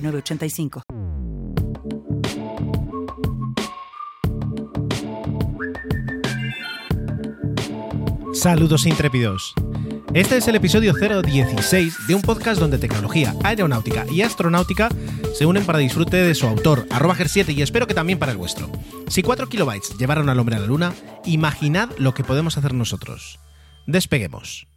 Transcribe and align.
985. 0.00 0.82
Saludos 8.32 8.86
intrépidos. 8.86 9.52
Este 10.14 10.36
es 10.36 10.46
el 10.48 10.54
episodio 10.54 10.94
016 10.94 12.06
de 12.06 12.14
un 12.14 12.22
podcast 12.22 12.60
donde 12.60 12.78
tecnología, 12.78 13.34
aeronáutica 13.42 14.06
y 14.10 14.22
astronáutica 14.22 14.88
se 15.34 15.44
unen 15.44 15.66
para 15.66 15.80
disfrute 15.80 16.16
de 16.18 16.34
su 16.34 16.46
autor, 16.46 16.86
arroba 16.90 17.16
7 17.16 17.52
y 17.52 17.62
espero 17.62 17.86
que 17.86 17.94
también 17.94 18.18
para 18.18 18.32
el 18.32 18.38
vuestro. 18.38 18.70
Si 19.08 19.22
4 19.22 19.48
kilobytes 19.48 19.98
llevaron 19.98 20.28
al 20.28 20.38
hombre 20.38 20.56
a 20.56 20.60
la 20.60 20.66
luna, 20.66 20.94
imaginad 21.24 21.90
lo 21.98 22.14
que 22.14 22.24
podemos 22.24 22.56
hacer 22.56 22.74
nosotros. 22.74 23.38
Despeguemos. 23.86 24.68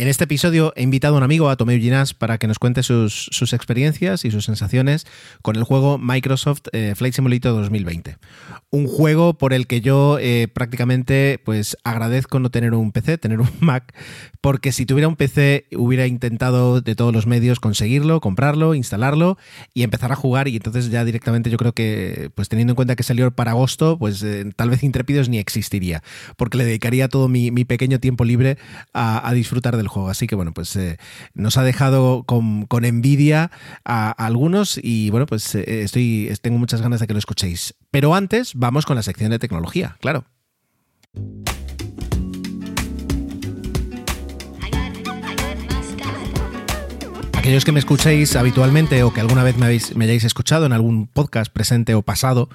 En 0.00 0.08
este 0.08 0.24
episodio 0.24 0.72
he 0.76 0.82
invitado 0.82 1.16
a 1.16 1.18
un 1.18 1.24
amigo, 1.24 1.50
a 1.50 1.56
Tomeu 1.56 1.78
Ginás, 1.78 2.14
para 2.14 2.38
que 2.38 2.46
nos 2.46 2.58
cuente 2.58 2.82
sus, 2.82 3.52
experiencias 3.52 4.24
y 4.24 4.30
sus 4.30 4.46
sensaciones 4.46 5.06
con 5.42 5.56
el 5.56 5.62
juego 5.62 5.98
Microsoft 5.98 6.62
eh, 6.72 6.94
Flight 6.96 7.12
Simulator 7.12 7.52
2020. 7.52 8.16
Un 8.70 8.86
juego 8.86 9.34
por 9.34 9.52
el 9.52 9.66
que 9.66 9.82
yo 9.82 10.16
eh, 10.18 10.48
prácticamente 10.48 11.38
pues, 11.44 11.76
agradezco 11.84 12.38
no 12.38 12.50
tener 12.50 12.72
un 12.72 12.92
PC, 12.92 13.18
tener 13.18 13.40
un 13.40 13.50
Mac, 13.60 13.94
porque 14.40 14.72
si 14.72 14.86
tuviera 14.86 15.06
un 15.06 15.16
PC 15.16 15.66
hubiera 15.76 16.06
intentado 16.06 16.80
de 16.80 16.94
todos 16.94 17.12
los 17.12 17.26
medios 17.26 17.60
conseguirlo, 17.60 18.22
comprarlo, 18.22 18.74
instalarlo 18.74 19.36
y 19.74 19.82
empezar 19.82 20.12
a 20.12 20.16
jugar 20.16 20.48
y 20.48 20.56
entonces 20.56 20.88
ya 20.90 21.04
directamente 21.04 21.50
yo 21.50 21.58
creo 21.58 21.74
que, 21.74 22.30
pues 22.34 22.48
teniendo 22.48 22.70
en 22.70 22.76
cuenta 22.76 22.96
que 22.96 23.02
salió 23.02 23.30
para 23.32 23.50
agosto, 23.50 23.98
pues 23.98 24.22
eh, 24.22 24.50
tal 24.56 24.70
vez 24.70 24.82
Intrépidos 24.82 25.28
ni 25.28 25.36
existiría, 25.36 26.02
porque 26.38 26.56
le 26.56 26.64
dedicaría 26.64 27.08
todo 27.08 27.28
mi, 27.28 27.50
pequeño 27.66 28.00
tiempo 28.00 28.24
libre 28.24 28.56
a, 28.94 29.28
a 29.28 29.34
disfrutar 29.34 29.76
del 29.76 29.89
Así 30.08 30.26
que 30.26 30.34
bueno, 30.34 30.52
pues 30.52 30.74
eh, 30.76 30.98
nos 31.34 31.56
ha 31.56 31.62
dejado 31.62 32.24
con, 32.24 32.66
envidia 32.84 33.50
a, 33.84 34.10
algunos 34.10 34.78
y 34.82 35.10
bueno, 35.10 35.26
pues 35.26 35.54
eh, 35.54 35.82
estoy, 35.82 36.32
tengo 36.42 36.58
muchas 36.58 36.82
ganas 36.82 37.00
de 37.00 37.06
que 37.06 37.12
lo 37.12 37.18
escuchéis. 37.18 37.74
Pero 37.90 38.14
antes 38.14 38.52
vamos 38.54 38.86
con 38.86 38.96
la 38.96 39.02
sección 39.02 39.30
de 39.30 39.38
tecnología, 39.38 39.96
claro. 40.00 40.24
Aquellos 47.40 47.64
que 47.64 47.72
me 47.72 47.78
escuchéis 47.78 48.36
habitualmente 48.36 49.02
o 49.02 49.14
que 49.14 49.22
alguna 49.22 49.42
vez 49.42 49.56
me, 49.56 49.64
habéis, 49.64 49.96
me 49.96 50.04
hayáis 50.04 50.24
escuchado 50.24 50.66
en 50.66 50.72
algún 50.72 51.06
podcast 51.06 51.50
presente 51.50 51.94
o 51.94 52.02
pasado, 52.02 52.50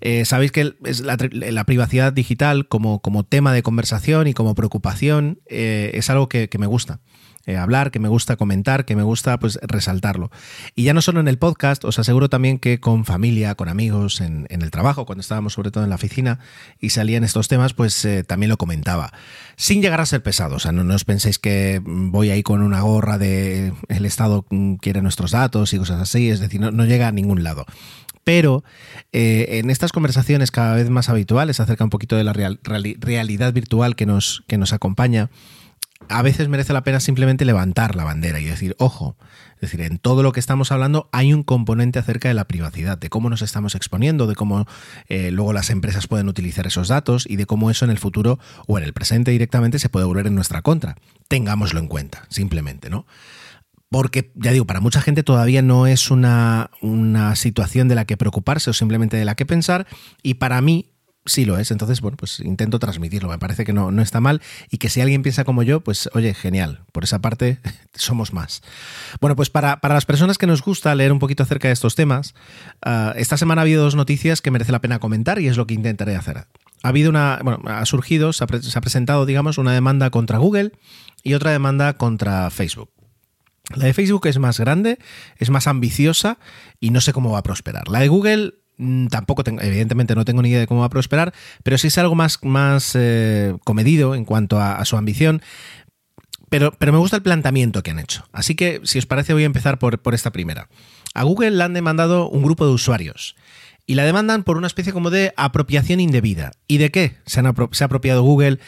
eh, 0.00 0.24
sabéis 0.24 0.52
que 0.52 0.74
es 0.84 1.00
la, 1.00 1.16
privacidad 1.64 2.12
digital 2.12 2.68
como, 2.68 3.00
como, 3.00 3.24
tema 3.24 3.52
de 3.52 3.62
conversación 3.62 4.26
y 4.26 4.34
como 4.34 4.54
preocupación 4.54 5.40
eh, 5.46 5.90
es 5.94 6.10
algo 6.10 6.28
que, 6.28 6.48
me 6.58 6.66
gusta. 6.66 7.00
Eh, 7.46 7.56
hablar, 7.56 7.90
que 7.90 7.98
me 7.98 8.08
gusta 8.08 8.36
comentar, 8.36 8.84
que 8.84 8.94
me 8.94 9.02
gusta 9.02 9.38
pues 9.38 9.58
resaltarlo. 9.62 10.30
Y 10.74 10.84
ya 10.84 10.92
no 10.92 11.00
solo 11.00 11.20
en 11.20 11.28
el 11.28 11.38
podcast, 11.38 11.82
os 11.86 11.98
aseguro 11.98 12.28
también 12.28 12.58
que 12.58 12.78
con 12.78 13.06
familia, 13.06 13.54
con 13.54 13.70
amigos, 13.70 14.20
en, 14.20 14.46
el 14.50 14.70
trabajo, 14.70 15.06
cuando 15.06 15.22
estábamos 15.22 15.54
sobre 15.54 15.70
todo 15.70 15.82
en 15.82 15.88
la 15.88 15.96
oficina 15.96 16.40
y 16.78 16.90
salían 16.90 17.24
estos 17.24 17.48
temas, 17.48 17.72
pues 17.72 18.06
también 18.26 18.50
lo 18.50 18.58
comentaba. 18.58 19.14
Sin 19.56 19.80
llegar 19.80 20.02
a 20.02 20.06
ser 20.06 20.22
pesado, 20.22 20.56
o 20.56 20.58
sea, 20.58 20.72
no, 20.72 20.94
os 20.94 21.04
penséis 21.06 21.38
que 21.38 21.80
voy 21.82 22.28
ahí 22.28 22.42
con 22.42 22.60
una 22.60 22.82
gorra 22.82 23.16
de 23.16 23.72
el 23.88 24.04
Estado 24.04 24.44
quiere 24.82 25.00
nuestros 25.00 25.30
datos 25.30 25.72
y 25.72 25.78
cosas 25.78 26.02
así, 26.02 26.28
es 26.28 26.40
decir, 26.40 26.60
no 26.60 26.84
llega 26.84 27.08
a 27.08 27.12
ningún 27.12 27.44
lado 27.44 27.64
pero 28.28 28.62
eh, 29.10 29.46
en 29.52 29.70
estas 29.70 29.90
conversaciones 29.90 30.50
cada 30.50 30.74
vez 30.74 30.90
más 30.90 31.08
habituales 31.08 31.60
acerca 31.60 31.84
un 31.84 31.88
poquito 31.88 32.14
de 32.14 32.24
la 32.24 32.34
realidad 32.34 33.54
virtual 33.54 33.96
que 33.96 34.04
nos, 34.04 34.44
que 34.46 34.58
nos 34.58 34.74
acompaña, 34.74 35.30
a 36.10 36.20
veces 36.20 36.46
merece 36.48 36.74
la 36.74 36.84
pena 36.84 37.00
simplemente 37.00 37.46
levantar 37.46 37.96
la 37.96 38.04
bandera 38.04 38.38
y 38.38 38.44
decir, 38.44 38.76
ojo, 38.78 39.16
es 39.54 39.62
decir, 39.62 39.80
en 39.80 39.96
todo 39.96 40.22
lo 40.22 40.32
que 40.32 40.40
estamos 40.40 40.72
hablando 40.72 41.08
hay 41.10 41.32
un 41.32 41.42
componente 41.42 41.98
acerca 41.98 42.28
de 42.28 42.34
la 42.34 42.46
privacidad, 42.46 42.98
de 42.98 43.08
cómo 43.08 43.30
nos 43.30 43.40
estamos 43.40 43.74
exponiendo, 43.74 44.26
de 44.26 44.34
cómo 44.34 44.66
eh, 45.08 45.30
luego 45.30 45.54
las 45.54 45.70
empresas 45.70 46.06
pueden 46.06 46.28
utilizar 46.28 46.66
esos 46.66 46.88
datos 46.88 47.24
y 47.26 47.36
de 47.36 47.46
cómo 47.46 47.70
eso 47.70 47.86
en 47.86 47.90
el 47.90 47.98
futuro 47.98 48.38
o 48.66 48.76
en 48.76 48.84
el 48.84 48.92
presente 48.92 49.30
directamente 49.30 49.78
se 49.78 49.88
puede 49.88 50.04
volver 50.04 50.26
en 50.26 50.34
nuestra 50.34 50.60
contra. 50.60 50.96
Tengámoslo 51.28 51.80
en 51.80 51.88
cuenta, 51.88 52.26
simplemente, 52.28 52.90
¿no? 52.90 53.06
Porque, 53.90 54.32
ya 54.34 54.52
digo, 54.52 54.66
para 54.66 54.80
mucha 54.80 55.00
gente 55.00 55.22
todavía 55.22 55.62
no 55.62 55.86
es 55.86 56.10
una, 56.10 56.70
situación 57.34 57.88
de 57.88 57.94
la 57.94 58.04
que 58.04 58.16
preocuparse 58.16 58.70
o 58.70 58.72
simplemente 58.72 59.16
de 59.16 59.24
la 59.24 59.34
que 59.34 59.46
pensar, 59.46 59.86
y 60.22 60.34
para 60.34 60.60
mí 60.60 60.92
sí 61.24 61.44
lo 61.44 61.58
es. 61.58 61.70
Entonces, 61.70 62.00
bueno, 62.00 62.16
pues 62.16 62.40
intento 62.40 62.78
transmitirlo. 62.78 63.28
Me 63.28 63.38
parece 63.38 63.64
que 63.64 63.72
no, 63.72 63.90
no 63.90 64.02
está 64.02 64.20
mal 64.20 64.40
y 64.70 64.78
que 64.78 64.88
si 64.88 65.00
alguien 65.00 65.22
piensa 65.22 65.44
como 65.44 65.62
yo, 65.62 65.80
pues 65.80 66.08
oye, 66.14 66.34
genial. 66.34 66.84
Por 66.92 67.04
esa 67.04 67.20
parte 67.20 67.60
somos 67.94 68.32
más. 68.32 68.62
Bueno, 69.20 69.36
pues 69.36 69.50
para, 69.50 69.78
las 69.82 70.06
personas 70.06 70.38
que 70.38 70.46
nos 70.46 70.62
gusta 70.62 70.94
leer 70.94 71.12
un 71.12 71.18
poquito 71.18 71.42
acerca 71.42 71.68
de 71.68 71.74
estos 71.74 71.94
temas, 71.94 72.34
ah, 72.82 73.12
esta 73.16 73.36
semana 73.36 73.60
ha 73.60 73.64
habido 73.64 73.82
dos 73.82 73.94
noticias 73.94 74.40
que 74.40 74.50
merece 74.50 74.72
la 74.72 74.80
pena 74.80 74.98
comentar 74.98 75.38
y 75.38 75.48
es 75.48 75.56
lo 75.56 75.66
que 75.66 75.74
intentaré 75.74 76.16
hacer. 76.16 76.46
Ha 76.82 76.88
habido 76.88 77.10
una, 77.10 77.40
bueno, 77.42 77.60
ha 77.66 77.84
surgido, 77.86 78.32
se 78.32 78.44
ha 78.44 78.46
presentado, 78.80 79.26
digamos, 79.26 79.58
una 79.58 79.72
demanda 79.72 80.10
contra 80.10 80.38
Google 80.38 80.72
y 81.22 81.34
otra 81.34 81.50
demanda 81.50 81.94
contra 81.94 82.48
Facebook. 82.50 82.90
La 83.74 83.84
de 83.84 83.94
Facebook 83.94 84.26
es 84.26 84.38
más 84.38 84.58
grande, 84.58 84.98
es 85.36 85.50
más 85.50 85.66
ambiciosa 85.66 86.38
y 86.80 86.90
no 86.90 87.00
sé 87.00 87.12
cómo 87.12 87.30
va 87.30 87.38
a 87.38 87.42
prosperar. 87.42 87.88
La 87.88 88.00
de 88.00 88.08
Google 88.08 88.54
mm, 88.78 89.08
tampoco 89.08 89.44
tengo, 89.44 89.60
evidentemente 89.60 90.14
no 90.14 90.24
tengo 90.24 90.42
ni 90.42 90.48
idea 90.48 90.60
de 90.60 90.66
cómo 90.66 90.80
va 90.80 90.86
a 90.86 90.90
prosperar, 90.90 91.34
pero 91.62 91.76
sí 91.76 91.88
es 91.88 91.98
algo 91.98 92.14
más, 92.14 92.38
más 92.42 92.92
eh, 92.94 93.54
comedido 93.64 94.14
en 94.14 94.24
cuanto 94.24 94.60
a, 94.60 94.84
su 94.84 94.96
ambición. 94.96 95.42
Pero, 96.48 96.72
pero, 96.78 96.92
me 96.92 96.98
gusta 96.98 97.16
el 97.16 97.22
planteamiento 97.22 97.82
que 97.82 97.90
han 97.90 97.98
hecho. 97.98 98.26
Así 98.32 98.54
que, 98.54 98.80
si 98.84 98.98
os 98.98 99.04
parece, 99.04 99.34
voy 99.34 99.42
a 99.42 99.46
empezar 99.46 99.78
por, 99.78 99.98
por 99.98 100.14
esta 100.14 100.32
primera. 100.32 100.68
A 101.12 101.24
Google 101.24 101.50
le 101.50 101.62
han 101.62 101.74
demandado 101.74 102.30
un 102.30 102.42
grupo 102.42 102.64
de 102.64 102.72
usuarios 102.72 103.36
y 103.88 103.94
la 103.94 104.04
demandan 104.04 104.44
por 104.44 104.58
una 104.58 104.66
especie 104.66 104.92
como 104.92 105.08
de 105.08 105.32
apropiación 105.38 105.98
indebida. 105.98 106.52
¿Y 106.68 106.76
de 106.76 106.90
qué 106.90 107.16
se, 107.24 107.40
ha 107.40 107.84
apropiado 107.86 108.22
Google 108.22 108.60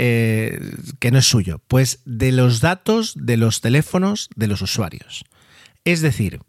eh, 0.00 0.60
que 1.00 1.10
no 1.10 1.18
es 1.18 1.26
suyo? 1.26 1.60
Pues 1.66 2.02
de 2.04 2.30
los 2.30 2.60
datos 2.60 3.14
de 3.16 3.36
los 3.36 3.60
teléfonos 3.60 4.30
de 4.36 4.46
los 4.46 4.62
usuarios. 4.62 5.24
Es 5.84 6.02
decir, 6.02 6.40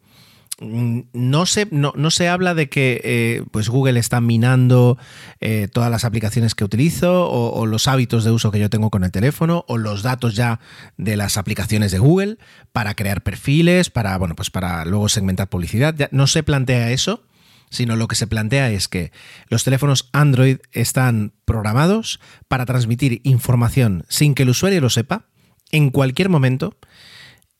mm, 0.61 0.99
no 1.13 1.47
se, 1.47 1.67
no, 1.71 2.11
se 2.11 2.29
habla 2.29 2.53
de 2.53 2.69
que 2.69 3.01
eh, 3.03 3.43
pues 3.49 3.67
Google 3.67 3.99
está 3.99 4.21
minando 4.21 4.99
eh, 5.41 5.67
todas 5.73 5.89
las 5.89 6.05
aplicaciones 6.05 6.53
que 6.53 6.63
utilizo 6.63 7.27
o, 7.27 7.65
los 7.65 7.87
hábitos 7.87 8.23
de 8.23 8.29
uso 8.29 8.51
que 8.51 8.59
yo 8.59 8.69
tengo 8.69 8.91
con 8.91 9.03
el 9.03 9.11
teléfono 9.11 9.65
o 9.67 9.79
los 9.79 10.03
datos 10.03 10.35
ya 10.35 10.59
de 10.97 11.17
las 11.17 11.35
aplicaciones 11.37 11.91
de 11.91 11.97
Google 11.97 12.37
para 12.71 12.93
crear 12.93 13.23
perfiles, 13.23 13.89
para, 13.89 14.15
bueno, 14.19 14.35
pues 14.35 14.51
para 14.51 14.85
luego 14.85 15.09
segmentar 15.09 15.49
publicidad. 15.49 15.95
no 16.11 16.27
se 16.27 16.43
plantea 16.43 16.91
eso, 16.91 17.23
sino 17.69 17.95
lo 17.95 18.07
que 18.07 18.15
se 18.15 18.27
plantea 18.27 18.71
es 18.71 18.87
que 18.87 19.11
los 19.47 19.63
teléfonos 19.63 20.09
Android 20.11 20.57
están 20.71 21.33
programados 21.45 22.19
para 22.47 22.65
transmitir 22.65 23.21
información 23.23 24.05
sin 24.09 24.35
que 24.35 24.43
el 24.43 24.49
usuario 24.49 24.81
lo 24.81 24.89
sepa, 24.89 25.25
en 25.71 25.91
cualquier 25.91 26.29
momento, 26.29 26.77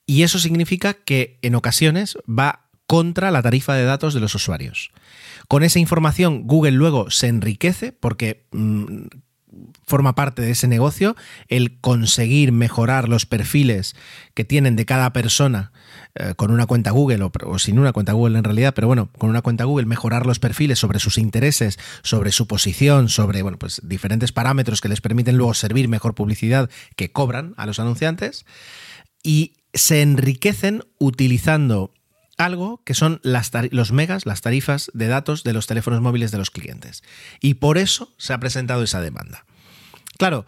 y 0.06 0.22
eso 0.22 0.38
significa 0.38 0.94
que 0.94 1.38
en 1.42 1.54
ocasiones 1.54 2.18
va 2.28 2.66
contra 2.86 3.30
la 3.30 3.42
tarifa 3.42 3.74
de 3.74 3.84
datos 3.84 4.14
de 4.14 4.20
los 4.20 4.34
usuarios. 4.34 4.90
Con 5.46 5.62
esa 5.62 5.78
información 5.78 6.42
Google 6.46 6.72
luego 6.72 7.10
se 7.10 7.28
enriquece 7.28 7.92
porque 7.92 8.46
mm, 8.50 9.06
forma 9.86 10.14
parte 10.14 10.42
de 10.42 10.50
ese 10.50 10.68
negocio, 10.68 11.16
el 11.48 11.80
conseguir 11.80 12.52
mejorar 12.52 13.08
los 13.08 13.26
perfiles 13.26 13.94
que 14.34 14.44
tienen 14.44 14.76
de 14.76 14.86
cada 14.86 15.12
persona 15.12 15.72
eh, 16.14 16.34
con 16.34 16.50
una 16.50 16.66
cuenta 16.66 16.90
Google 16.90 17.22
o, 17.22 17.58
sin 17.58 17.78
una 17.78 17.92
cuenta 17.92 18.12
Google 18.12 18.38
en 18.38 18.44
realidad, 18.44 18.74
pero 18.74 18.88
bueno, 18.88 19.10
con 19.18 19.30
una 19.30 19.42
cuenta 19.42 19.64
Google 19.64 19.86
mejorar 19.86 20.26
los 20.26 20.40
perfiles 20.40 20.78
sobre 20.78 20.98
sus 20.98 21.18
intereses, 21.18 21.78
sobre 22.02 22.32
su 22.32 22.46
posición, 22.46 23.08
sobre 23.08 23.42
bueno, 23.42 23.58
pues 23.58 23.80
diferentes 23.84 24.32
parámetros 24.32 24.80
que 24.80 24.88
les 24.88 25.00
permiten 25.00 25.36
luego 25.36 25.54
servir 25.54 25.88
mejor 25.88 26.14
publicidad 26.14 26.68
que 26.96 27.12
cobran 27.12 27.54
a 27.56 27.66
los 27.66 27.78
anunciantes 27.78 28.44
y 29.22 29.52
se 29.72 30.02
enriquecen 30.02 30.84
utilizando 30.98 31.92
algo 32.38 32.82
que 32.84 32.94
son 32.94 33.20
las 33.22 33.52
los 33.70 33.92
megas, 33.92 34.26
las 34.26 34.40
tarifas 34.40 34.90
de 34.94 35.06
datos 35.06 35.44
de 35.44 35.52
los 35.52 35.66
teléfonos 35.66 36.00
móviles 36.00 36.30
de 36.32 36.38
los 36.38 36.50
clientes. 36.50 37.02
Y 37.40 37.54
por 37.54 37.78
eso 37.78 38.12
se 38.16 38.32
ha 38.32 38.40
presentado 38.40 38.82
esa 38.82 39.00
demanda. 39.00 39.44
Claro, 40.18 40.44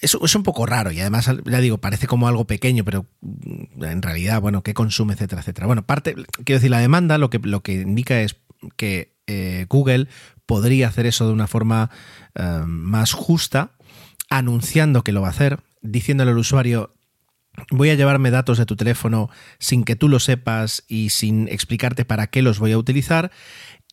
es, 0.00 0.16
es, 0.20 0.34
un 0.34 0.42
poco 0.42 0.66
raro 0.66 0.90
y 0.92 1.00
además, 1.00 1.30
ya 1.44 1.60
digo, 1.60 1.78
parece 1.78 2.06
como 2.06 2.28
algo 2.28 2.46
pequeño, 2.46 2.84
pero 2.84 3.06
mm, 3.20 3.84
en 3.84 4.02
realidad, 4.02 4.40
bueno, 4.40 4.62
¿qué 4.62 4.74
consume, 4.74 5.14
etcétera, 5.14 5.40
etcétera? 5.40 5.66
Bueno, 5.66 5.86
parte, 5.86 6.14
quiero 6.44 6.58
decir, 6.58 6.70
la 6.70 6.78
demanda 6.78 7.18
lo 7.18 7.30
que, 7.30 7.38
lo 7.38 7.62
que 7.62 7.74
indica 7.74 8.20
es 8.20 8.36
que 8.76 9.16
eh, 9.26 9.66
Google 9.68 10.08
podría 10.46 10.88
hacer 10.88 11.06
eso 11.06 11.26
de 11.26 11.32
una 11.32 11.46
forma 11.46 11.90
eh, 12.34 12.62
más 12.66 13.12
justa, 13.12 13.72
anunciando 14.30 15.04
que 15.04 15.12
lo 15.12 15.20
va 15.20 15.28
a 15.28 15.32
hacer, 15.32 15.60
diciéndole 15.82 16.30
al 16.30 16.38
usuario, 16.38 16.94
voy 17.70 17.90
a 17.90 17.94
llevarme 17.94 18.30
datos 18.30 18.58
de 18.58 18.66
tu 18.66 18.76
teléfono 18.76 19.30
sin 19.58 19.84
que 19.84 19.96
tú 19.96 20.08
lo 20.08 20.20
sepas 20.20 20.84
y 20.88 21.10
sin 21.10 21.48
explicarte 21.48 22.04
para 22.04 22.28
qué 22.28 22.42
los 22.42 22.58
voy 22.58 22.72
a 22.72 22.78
utilizar 22.78 23.30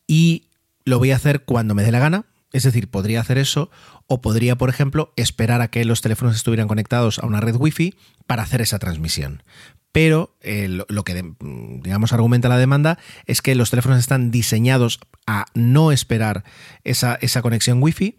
y 0.08 0.50
lo 0.86 1.00
voy 1.00 1.12
a 1.12 1.16
hacer 1.16 1.44
cuando 1.46 1.74
me 1.74 1.84
dé 1.84 1.92
la 1.92 2.00
gana, 2.00 2.26
es 2.54 2.64
decir, 2.64 2.90
podría 2.90 3.22
hacer 3.22 3.38
eso 3.38 3.70
o 4.08 4.22
podría, 4.22 4.58
por 4.58 4.70
ejemplo, 4.70 5.14
esperar 5.16 5.62
a 5.62 5.70
que 5.70 5.84
los 5.86 6.02
teléfonos 6.02 6.36
estuvieran 6.36 6.68
conectados 6.68 7.20
a 7.20 7.26
una 7.26 7.42
red 7.42 7.56
Wi-Fi 7.56 7.96
para 8.28 8.44
hacer 8.44 8.62
esa 8.62 8.80
transmisión. 8.80 9.44
Pero 9.92 10.36
eh, 10.42 10.68
lo, 10.68 11.04
que, 11.04 11.34
digamos, 11.40 12.12
argumenta 12.12 12.50
la 12.50 12.58
demanda 12.58 13.00
es 13.28 13.42
que 13.42 13.56
los 13.56 13.70
teléfonos 13.70 14.00
están 14.00 14.30
diseñados 14.30 15.00
a 15.26 15.46
no 15.54 15.94
esperar 15.94 16.44
esa, 16.84 17.18
esa 17.22 17.42
conexión 17.42 17.82
Wi-Fi, 17.82 18.18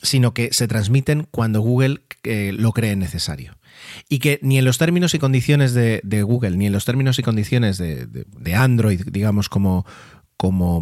sino 0.00 0.32
que 0.32 0.52
se 0.52 0.68
transmiten 0.68 1.26
cuando 1.30 1.60
Google 1.60 2.00
eh, 2.22 2.52
lo 2.56 2.72
cree 2.72 2.96
necesario. 2.96 3.58
Y 4.08 4.20
que 4.20 4.38
ni 4.42 4.58
en 4.58 4.64
los 4.64 4.78
términos 4.78 5.12
y 5.14 5.18
condiciones 5.18 5.74
de, 5.74 6.22
Google, 6.22 6.56
ni 6.56 6.66
en 6.66 6.72
los 6.72 6.84
términos 6.84 7.18
y 7.18 7.22
condiciones 7.22 7.78
de 7.78 8.54
Android, 8.54 9.02
digamos, 9.06 9.48
como, 9.48 9.84
como 10.38 10.78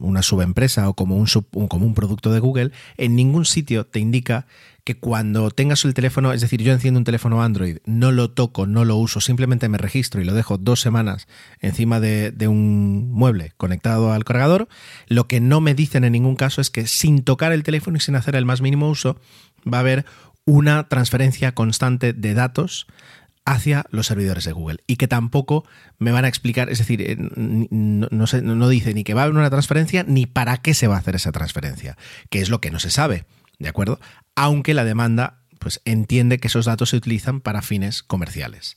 una 0.00 0.22
subempresa 0.22 0.88
o 0.88 0.94
como 0.94 1.16
un, 1.16 1.26
como 1.68 1.86
un 1.86 1.94
producto 1.94 2.32
de 2.32 2.40
Google, 2.40 2.72
en 2.96 3.14
ningún 3.14 3.44
sitio 3.44 3.84
te 3.86 4.00
indica 4.00 4.46
que 4.84 4.96
cuando 4.96 5.50
tengas 5.50 5.84
el 5.84 5.92
teléfono, 5.92 6.32
es 6.32 6.40
decir, 6.40 6.62
yo 6.62 6.72
enciendo 6.72 6.98
un 6.98 7.04
teléfono 7.04 7.42
Android, 7.42 7.78
no 7.84 8.10
lo 8.10 8.30
toco, 8.30 8.66
no 8.66 8.86
lo 8.86 8.96
uso, 8.96 9.20
simplemente 9.20 9.68
me 9.68 9.76
registro 9.76 10.22
y 10.22 10.24
lo 10.24 10.32
dejo 10.32 10.56
dos 10.56 10.80
semanas 10.80 11.28
encima 11.60 12.00
de 12.00 12.48
un 12.48 13.10
mueble 13.12 13.52
conectado 13.58 14.12
al 14.12 14.24
cargador, 14.24 14.66
lo 15.08 15.28
que 15.28 15.40
no 15.40 15.60
me 15.60 15.74
dicen 15.74 16.04
en 16.04 16.12
ningún 16.12 16.36
caso 16.36 16.62
es 16.62 16.70
que 16.70 16.86
sin 16.86 17.22
tocar 17.22 17.52
el 17.52 17.64
teléfono 17.64 17.98
y 17.98 18.00
sin 18.00 18.16
hacer 18.16 18.34
el 18.34 18.46
más 18.46 18.62
mínimo 18.62 18.88
uso, 18.88 19.20
va 19.70 19.78
a 19.78 19.80
haber 19.80 20.06
una 20.46 20.88
transferencia 20.88 21.52
constante 21.52 22.14
de 22.14 22.32
datos 22.32 22.86
hacia 23.46 23.86
los 23.90 24.08
servidores 24.08 24.44
de 24.44 24.52
Google 24.52 24.80
y 24.86 24.96
que 24.96 25.08
tampoco 25.08 25.64
me 25.98 26.10
van 26.10 26.24
a 26.24 26.28
explicar, 26.28 26.68
es 26.68 26.78
decir, 26.78 27.00
eh, 27.00 27.16
no, 27.16 28.08
no, 28.10 28.68
dice 28.68 28.92
ni 28.92 29.04
que 29.04 29.14
va 29.14 29.22
a 29.22 29.24
haber 29.24 29.36
una 29.36 29.48
transferencia 29.48 30.04
ni 30.06 30.26
para 30.26 30.58
qué 30.58 30.74
se 30.74 30.88
va 30.88 30.96
a 30.96 30.98
hacer 30.98 31.14
esa 31.14 31.32
transferencia, 31.32 31.96
que 32.28 32.40
es 32.40 32.50
lo 32.50 32.60
que 32.60 32.72
no 32.72 32.80
se 32.80 32.90
sabe, 32.90 33.24
¿de 33.60 33.68
acuerdo? 33.68 34.00
Aunque 34.34 34.74
la 34.74 34.84
demanda 34.84 35.38
pues 35.60 35.80
entiende 35.84 36.38
que 36.38 36.48
esos 36.48 36.66
datos 36.66 36.90
se 36.90 36.96
utilizan 36.96 37.40
para 37.40 37.62
fines 37.62 38.02
comerciales. 38.02 38.76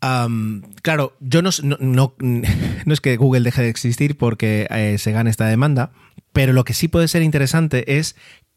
claro, 0.00 1.16
yo 1.18 1.42
no, 1.42 1.50
no, 1.80 2.14
es 2.86 3.00
que 3.00 3.16
Google 3.16 3.42
deje 3.42 3.62
de 3.62 3.68
existir 3.68 4.16
porque 4.16 4.68
eh, 4.70 4.96
se 4.98 5.10
gane 5.10 5.28
esta 5.28 5.46
demanda, 5.46 5.90
pero 6.32 6.52
lo 6.52 6.64
que 6.64 6.72
sí 6.72 6.86
puede 6.86 7.08
ser 7.08 7.22
interesante 7.22 7.98
es 7.98 8.14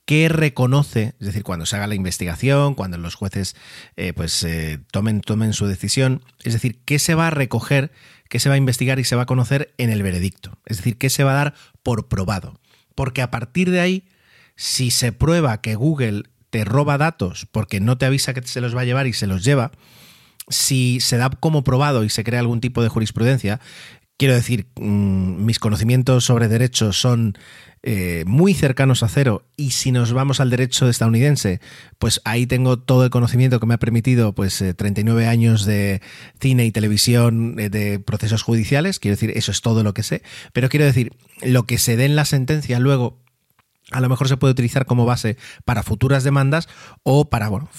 qué 0.09 0.27
reconoce, 0.27 1.13
es 1.19 1.27
decir, 1.27 1.43
cuando 1.43 1.67
se 1.67 1.75
haga 1.75 1.85
la 1.85 1.93
investigación, 1.93 2.73
cuando 2.73 2.97
los 2.97 3.13
jueces 3.13 3.55
eh, 3.95 4.11
pues 4.11 4.41
eh, 4.41 4.79
tomen, 4.89 5.21
tomen 5.21 5.53
su 5.53 5.67
decisión, 5.67 6.23
es 6.43 6.53
decir, 6.53 6.79
qué 6.83 6.97
se 6.97 7.13
va 7.13 7.27
a 7.27 7.29
recoger, 7.29 7.91
qué 8.27 8.39
se 8.39 8.49
va 8.49 8.55
a 8.55 8.57
investigar 8.57 8.97
y 8.97 9.03
se 9.03 9.15
va 9.15 9.21
a 9.21 9.27
conocer 9.27 9.71
en 9.77 9.91
el 9.91 10.01
veredicto, 10.01 10.57
es 10.65 10.77
decir, 10.77 10.97
qué 10.97 11.11
se 11.11 11.23
va 11.23 11.33
a 11.33 11.35
dar 11.35 11.53
por 11.83 12.07
probado. 12.07 12.59
Porque 12.95 13.21
a 13.21 13.29
partir 13.29 13.69
de 13.69 13.81
ahí, 13.81 14.07
si 14.55 14.89
se 14.89 15.11
prueba 15.11 15.61
que 15.61 15.75
Google 15.75 16.23
te 16.49 16.65
roba 16.65 16.97
datos 16.97 17.45
porque 17.51 17.79
no 17.79 17.99
te 17.99 18.07
avisa 18.07 18.33
que 18.33 18.41
se 18.41 18.61
los 18.61 18.75
va 18.75 18.81
a 18.81 18.85
llevar 18.85 19.05
y 19.05 19.13
se 19.13 19.27
los 19.27 19.43
lleva, 19.43 19.69
si 20.47 21.01
se 21.01 21.17
da 21.17 21.29
como 21.29 21.63
probado 21.63 22.03
y 22.03 22.09
se 22.09 22.23
crea 22.23 22.39
algún 22.39 22.61
tipo 22.61 22.81
de 22.81 22.89
jurisprudencia, 22.89 23.59
quiero 24.19 24.35
decir, 24.35 24.67
mm, 24.75 25.45
mis 25.45 25.59
conocimientos 25.59 26.25
sobre 26.25 26.49
derechos 26.49 26.99
son 26.99 27.37
eh, 27.81 28.25
muy 28.27 28.53
cercanos 28.53 29.01
a 29.01 29.07
cero 29.07 29.45
y 29.55 29.71
si 29.71 29.93
nos 29.93 30.11
vamos 30.11 30.41
al 30.41 30.49
derecho 30.49 30.89
estadounidense, 30.89 31.61
pues 31.97 32.19
ahí 32.25 32.45
tengo 32.45 32.77
todo 32.77 33.05
el 33.05 33.09
conocimiento 33.09 33.61
que 33.61 33.65
me 33.65 33.75
ha 33.75 33.79
permitido 33.79 34.35
pues 34.35 34.61
39 34.75 35.23
eh, 35.23 35.27
años 35.27 35.65
de 35.65 36.01
cine 36.41 36.65
y 36.65 36.71
televisión 36.71 37.55
eh, 37.57 37.69
de 37.69 37.99
procesos 37.99 38.43
judiciales, 38.43 38.99
quiero 38.99 39.15
decir, 39.15 39.31
eso 39.37 39.51
es 39.51 39.61
todo 39.61 39.83
lo 39.83 39.93
que 39.93 40.03
sé, 40.03 40.21
pero 40.51 40.67
quiero 40.67 40.85
decir, 40.85 41.13
lo 41.41 41.63
que 41.63 41.77
se 41.77 41.95
dé 41.95 42.03
en 42.03 42.17
la 42.17 42.25
sentencia 42.25 42.81
luego 42.81 43.17
a 43.91 44.01
lo 44.01 44.09
mejor 44.09 44.27
se 44.27 44.37
puede 44.37 44.51
utilizar 44.51 44.85
como 44.85 45.05
base 45.05 45.37
para 45.65 45.83
futuras 45.83 46.23
demandas 46.23 46.67
o 47.03 47.29
para 47.29 47.49
bueno, 47.49 47.69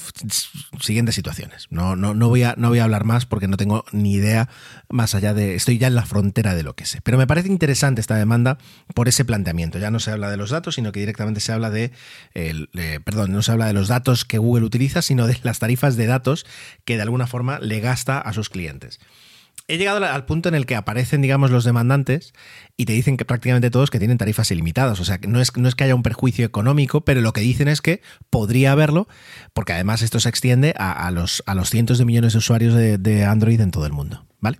siguientes 0.81 1.15
situaciones. 1.15 1.67
No, 1.71 1.97
no, 1.97 2.15
no, 2.15 2.29
voy 2.29 2.43
a, 2.43 2.55
no 2.57 2.69
voy 2.69 2.81
a 2.81 2.85
hablar 2.85 3.05
más 3.05 3.27
porque 3.27 3.49
no 3.49 3.57
tengo 3.57 3.85
ni 3.93 4.15
idea 4.15 4.49
más 4.89 5.15
allá 5.15 5.35
de... 5.35 5.55
Estoy 5.55 5.79
ya 5.79 5.87
en 5.87 5.95
la 5.95 6.05
frontera 6.05 6.55
de 6.55 6.63
lo 6.63 6.75
que 6.75 6.87
sé. 6.87 7.01
Pero 7.03 7.19
me 7.19 7.27
parece 7.27 7.49
interesante 7.49 8.01
esta 8.01 8.17
demanda 8.17 8.59
por 8.95 9.09
ese 9.09 9.25
planteamiento. 9.25 9.79
Ya 9.79 9.91
no 9.91 10.01
se 10.01 10.11
habla 10.11 10.31
de 10.31 10.37
los 10.37 10.51
datos, 10.51 10.75
sino 10.75 10.93
que 10.93 11.01
directamente 11.01 11.41
se 11.41 11.53
habla 11.53 11.71
de... 11.71 11.93
perdón, 13.05 13.33
no 13.33 13.43
se 13.43 13.53
habla 13.53 13.67
de 13.67 13.73
los 13.73 13.89
datos 13.89 14.25
que 14.25 14.39
Google 14.39 14.65
utiliza, 14.65 15.03
sino 15.03 15.27
de 15.27 15.39
las 15.43 15.59
tarifas 15.59 15.97
de 15.97 16.07
datos 16.07 16.47
que 16.85 16.97
de 16.97 17.03
alguna 17.03 17.27
forma 17.27 17.59
le 17.61 17.81
gasta 17.81 18.19
a 18.19 18.33
sus 18.33 18.49
clientes 18.51 19.01
he 19.71 19.79
llegado 19.79 20.05
al 20.05 20.25
punto 20.27 20.49
en 20.49 20.57
el 20.57 20.67
que 20.67 20.75
aparecen, 20.75 21.23
digamos, 21.23 21.51
los 21.51 21.65
demandantes 21.65 22.33
y 22.77 22.87
te 22.87 22.93
dicen 22.93 23.17
que 23.17 23.25
prácticamente 23.25 23.71
todos 23.71 23.91
que 23.91 24.01
tienen 24.01 24.19
tarifas 24.19 24.51
ilimitadas. 24.51 24.99
O 24.99 25.05
sea, 25.05 25.19
que 25.19 25.29
no 25.29 25.41
es, 25.41 25.51
que 25.53 25.85
haya 25.85 25.95
un 25.95 26.03
perjuicio 26.03 26.45
económico, 26.45 27.05
pero 27.05 27.21
lo 27.21 27.33
que 27.33 27.41
dicen 27.41 27.69
es 27.69 27.81
que 27.81 28.03
podría 28.31 28.73
haberlo, 28.73 29.07
porque 29.53 29.73
además 29.73 30.03
esto 30.03 30.19
se 30.19 30.29
extiende 30.29 30.75
a, 30.77 31.09
los, 31.13 31.45
a 31.47 31.55
los 31.55 31.71
cientos 31.71 31.99
de 31.99 32.05
millones 32.05 32.33
de 32.33 32.39
usuarios 32.39 32.75
de, 32.75 32.99
de 32.99 33.25
Android 33.25 33.61
en 33.61 33.71
todo 33.71 33.87
el 33.87 33.93
mundo. 33.93 34.27
¿Vale? 34.41 34.59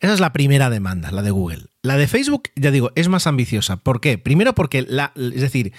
Esa 0.00 0.14
es 0.14 0.20
la 0.20 0.32
primera 0.32 0.68
demanda, 0.68 1.12
la 1.12 1.22
de 1.22 1.30
Google. 1.30 1.66
La 1.82 1.96
de 1.96 2.08
Facebook, 2.08 2.50
ya 2.56 2.70
digo, 2.70 2.90
es 2.96 3.08
más 3.08 3.26
ambiciosa. 3.26 3.76
¿Por 3.76 4.00
qué? 4.00 4.18
Primero 4.18 4.54
porque, 4.54 4.82
la, 4.82 5.12
es 5.14 5.40
decir, 5.40 5.72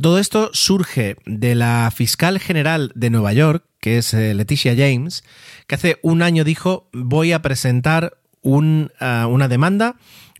todo 0.00 0.18
esto 0.18 0.50
surge 0.52 1.16
de 1.24 1.54
la 1.54 1.90
fiscal 1.94 2.40
general 2.40 2.90
de 2.94 3.10
Nueva 3.10 3.32
York, 3.32 3.64
que 3.82 3.98
es 3.98 4.14
eh, 4.14 4.32
Leticia 4.32 4.74
James, 4.76 5.24
que 5.66 5.74
hace 5.74 5.98
un 6.02 6.22
año 6.22 6.44
dijo, 6.44 6.88
voy 6.92 7.32
a 7.32 7.42
presentar 7.42 8.16
ah, 9.00 9.26
una 9.26 9.48
demanda 9.48 9.96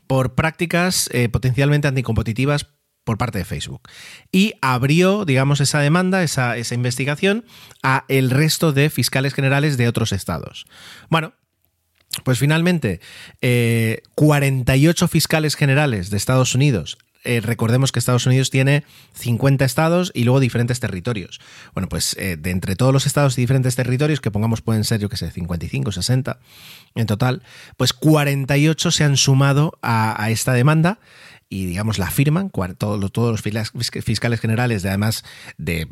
por 0.06 0.36
prácticas 0.36 1.10
eh, 1.12 1.28
potencialmente 1.28 1.88
anticompetitivas 1.88 2.68
por 3.02 3.18
parte 3.18 3.38
de 3.38 3.44
Facebook. 3.44 3.82
Y 4.30 4.54
abrió, 4.62 5.24
digamos, 5.24 5.60
esa 5.60 5.80
demanda, 5.80 6.22
esa, 6.22 6.56
investigación, 6.56 7.44
a 7.82 8.04
el 8.06 8.30
resto 8.30 8.72
de 8.72 8.90
fiscales 8.90 9.34
generales 9.34 9.76
de 9.76 9.88
otros 9.88 10.12
estados. 10.12 10.66
Bueno, 11.10 11.34
pues 12.22 12.38
finalmente, 12.38 13.00
48 14.14 15.04
eh, 15.04 15.08
fiscales 15.08 15.56
generales 15.56 16.10
de 16.10 16.16
Estados 16.16 16.54
Unidos 16.54 16.96
eh, 17.24 17.40
recordemos 17.40 17.92
que 17.92 17.98
Estados 17.98 18.26
Unidos 18.26 18.50
tiene 18.50 18.84
50 19.14 19.64
estados 19.64 20.10
y 20.14 20.24
luego 20.24 20.40
diferentes 20.40 20.80
territorios. 20.80 21.40
Bueno, 21.74 21.88
pues 21.88 22.16
eh, 22.18 22.36
de 22.36 22.50
entre 22.50 22.76
todos 22.76 22.92
los 22.92 23.06
estados 23.06 23.38
y 23.38 23.40
diferentes 23.40 23.76
territorios, 23.76 24.20
que 24.20 24.30
pongamos 24.30 24.60
pueden 24.60 24.84
ser, 24.84 25.00
yo 25.00 25.08
que 25.08 25.16
sé, 25.16 25.30
55, 25.30 25.92
60 25.92 26.38
en 26.94 27.06
total, 27.06 27.42
pues 27.76 27.92
48 27.92 28.90
se 28.90 29.04
han 29.04 29.16
sumado 29.16 29.78
a 29.82 30.30
esta 30.30 30.52
demanda 30.52 30.98
y 31.52 31.66
digamos 31.66 31.98
la 31.98 32.10
firman 32.10 32.48
todos, 32.78 33.12
todos 33.12 33.30
los 33.30 33.42
fiscales 33.42 34.40
generales, 34.40 34.82
de, 34.82 34.88
además 34.88 35.22
de, 35.58 35.86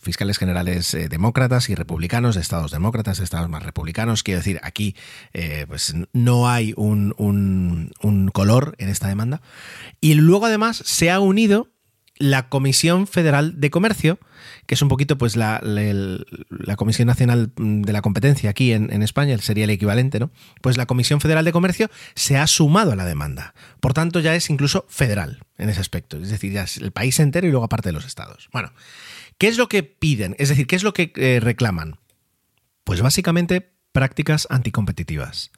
fiscales 0.00 0.38
generales 0.38 0.94
eh, 0.94 1.08
demócratas 1.08 1.68
y 1.68 1.74
republicanos, 1.74 2.36
de 2.36 2.40
estados 2.40 2.70
demócratas, 2.70 3.18
de 3.18 3.24
estados 3.24 3.48
más 3.48 3.64
republicanos. 3.64 4.22
Quiero 4.22 4.38
decir, 4.38 4.60
aquí 4.62 4.94
eh, 5.32 5.64
pues 5.66 5.94
no 6.12 6.48
hay 6.48 6.74
un, 6.76 7.12
un 7.18 8.28
color 8.28 8.76
en 8.78 8.88
esta 8.88 9.08
demanda. 9.08 9.42
Y 10.00 10.14
luego 10.14 10.46
además 10.46 10.76
se 10.84 11.10
ha 11.10 11.18
unido 11.18 11.73
la 12.16 12.48
Comisión 12.48 13.06
Federal 13.06 13.60
de 13.60 13.70
Comercio, 13.70 14.18
que 14.66 14.74
es 14.74 14.82
un 14.82 14.88
poquito 14.88 15.18
pues 15.18 15.36
la, 15.36 15.60
Comisión 16.76 17.06
Nacional 17.06 17.52
de 17.56 17.92
la 17.92 18.02
Competencia 18.02 18.50
aquí 18.50 18.72
en, 18.72 19.02
España, 19.02 19.36
sería 19.38 19.64
el 19.64 19.70
equivalente, 19.70 20.20
¿no? 20.20 20.30
Pues 20.62 20.76
la 20.76 20.86
Comisión 20.86 21.20
Federal 21.20 21.44
de 21.44 21.52
Comercio 21.52 21.90
se 22.14 22.36
ha 22.36 22.46
sumado 22.46 22.92
a 22.92 22.96
la 22.96 23.04
demanda. 23.04 23.54
Por 23.80 23.94
tanto, 23.94 24.20
ya 24.20 24.34
es 24.34 24.48
incluso 24.48 24.86
federal 24.88 25.40
en 25.58 25.68
ese 25.68 25.80
aspecto. 25.80 26.16
Es 26.18 26.30
decir, 26.30 26.52
ya 26.52 26.64
es 26.64 26.76
el 26.76 26.92
país 26.92 27.18
entero 27.18 27.46
y 27.46 27.50
luego 27.50 27.64
aparte 27.64 27.88
de 27.88 27.94
los 27.94 28.06
estados. 28.06 28.48
Bueno, 28.52 28.72
¿qué 29.38 29.48
es 29.48 29.58
lo 29.58 29.68
que 29.68 29.82
piden? 29.82 30.36
Es 30.38 30.48
decir, 30.48 30.66
¿qué 30.66 30.76
es 30.76 30.84
lo 30.84 30.94
que 30.94 31.12
eh, 31.16 31.40
reclaman? 31.40 31.98
Pues 32.84 33.00
básicamente 33.00 33.72
prácticas 33.92 34.46
anticompetitivas. 34.50 35.50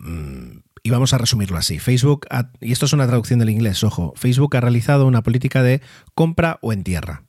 Mm, 0.00 0.58
y 0.82 0.90
vamos 0.90 1.12
a 1.12 1.18
resumirlo 1.18 1.56
así. 1.56 1.78
Facebook, 1.78 2.26
y 2.60 2.72
esto 2.72 2.86
es 2.86 2.92
una 2.92 3.06
traducción 3.06 3.38
del 3.38 3.50
inglés, 3.50 3.82
ojo, 3.84 4.12
Facebook 4.16 4.56
ha 4.56 4.60
realizado 4.60 5.06
una 5.06 5.22
política 5.22 5.62
de 5.62 5.80
compra 6.14 6.58
o 6.62 6.72
en 6.72 6.84
tierra. 6.84 7.24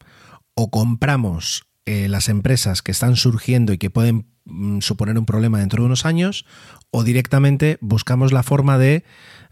O 0.56 0.70
compramos 0.70 1.64
eh, 1.86 2.08
las 2.08 2.30
empresas 2.30 2.82
que 2.82 2.92
están 2.92 3.16
surgiendo 3.16 3.74
y 3.74 3.78
que 3.78 3.90
pueden 3.90 4.28
mm, 4.46 4.80
suponer 4.82 5.18
un 5.18 5.26
problema 5.26 5.60
dentro 5.60 5.84
de 5.84 5.88
unos 5.88 6.06
años, 6.06 6.46
o 6.92 7.04
directamente 7.04 7.78
buscamos 7.82 8.32
la 8.34 8.44
forma 8.44 8.78
de 8.78 9.04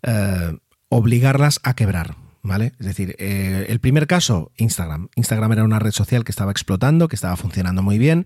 eh, 0.04 0.58
obligarlas 0.90 1.60
a 1.64 1.76
quebrar. 1.76 2.16
¿vale? 2.48 2.74
Es 2.80 2.86
decir, 2.86 3.16
eh, 3.20 3.66
el 3.70 3.80
primer 3.80 4.08
caso, 4.08 4.52
Instagram. 4.56 5.10
Instagram 5.16 5.52
era 5.52 5.64
una 5.64 5.80
red 5.80 5.92
social 5.92 6.24
que 6.24 6.32
estaba 6.32 6.52
explotando, 6.52 7.08
que 7.08 7.16
estaba 7.16 7.36
funcionando 7.36 7.84
muy 7.84 7.98
bien, 7.98 8.26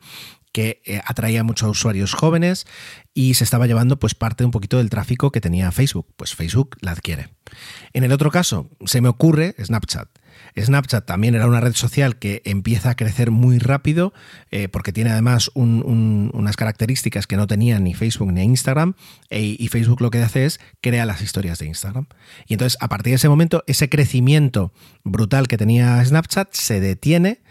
que 0.51 0.81
eh, 0.86 1.01
atraía 1.05 1.41
a 1.41 1.43
muchos 1.43 1.70
usuarios 1.70 2.13
jóvenes 2.13 2.65
y 3.13 3.34
se 3.34 3.43
estaba 3.43 3.67
llevando 3.67 4.00
pues 4.00 4.15
parte 4.15 4.46
un 4.46 4.51
poquito 4.51 4.77
del 4.77 4.89
tráfico 4.89 5.31
que 5.31 5.41
tenía 5.41 5.72
Facebook. 5.72 6.08
Pues 6.15 6.36
Facebook 6.36 6.77
la 6.81 6.91
adquiere. 6.91 7.29
En 7.93 8.03
el 8.03 8.12
otro 8.12 8.31
caso, 8.31 8.70
se 8.86 9.01
me 9.01 9.10
ocurre 9.10 9.55
Snapchat. 9.62 10.08
Snapchat 10.58 11.05
también 11.05 11.36
era 11.36 11.48
una 11.48 11.60
red 11.60 11.74
social 11.74 12.17
que 12.17 12.41
empieza 12.46 12.91
a 12.91 12.96
crecer 12.96 13.31
muy 13.31 13.60
rápido 13.60 14.13
eh, 14.50 14.67
porque 14.70 14.93
tiene 14.93 15.12
además 15.12 15.51
unas 15.53 16.55
características 16.55 17.27
que 17.27 17.38
no 17.38 17.48
tenía 17.48 17.79
ni 17.79 17.93
Facebook 17.93 18.31
ni 18.31 18.43
Instagram 18.43 18.96
e, 19.29 19.41
y 19.60 19.67
Facebook 19.67 20.01
lo 20.01 20.10
que 20.10 20.20
hace 20.20 20.46
es 20.46 20.60
crea 20.81 21.05
las 21.05 21.22
historias 21.22 21.60
de 21.60 21.67
Instagram. 21.67 22.08
Y 22.48 22.53
entonces 22.53 22.77
a 22.81 22.89
partir 22.89 23.12
de 23.12 23.15
ese 23.15 23.29
momento 23.29 23.63
ese 23.67 23.89
crecimiento 23.89 24.74
brutal 25.03 25.48
que 25.48 25.58
tenía 25.58 26.03
Snapchat 26.03 26.53
se 26.53 26.79
detiene 26.79 27.41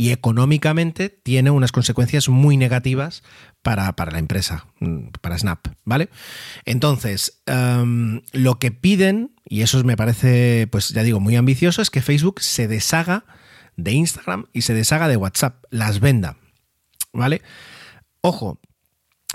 y 0.00 0.12
económicamente 0.12 1.10
tiene 1.10 1.50
unas 1.50 1.72
consecuencias 1.72 2.30
muy 2.30 2.56
negativas 2.56 3.22
para, 3.60 3.92
la 4.10 4.18
empresa, 4.18 4.64
mm, 4.78 5.08
para 5.20 5.36
Snap, 5.36 5.66
¿vale? 5.84 6.08
Entonces, 6.64 7.42
em, 7.44 8.22
lo 8.32 8.58
que 8.58 8.70
piden, 8.70 9.34
y 9.44 9.60
eso 9.60 9.84
me 9.84 9.98
parece, 9.98 10.68
pues 10.72 10.88
ya 10.88 11.02
digo, 11.02 11.20
muy 11.20 11.36
ambicioso, 11.36 11.82
es 11.82 11.90
que 11.90 12.00
Facebook 12.00 12.40
se 12.40 12.66
deshaga 12.66 13.26
de 13.76 13.92
Instagram 13.92 14.46
y 14.54 14.62
se 14.62 14.72
deshaga 14.72 15.06
de 15.06 15.18
WhatsApp, 15.18 15.64
las 15.68 16.00
venda, 16.00 16.38
¿vale? 17.12 17.42
Ojo, 18.22 18.58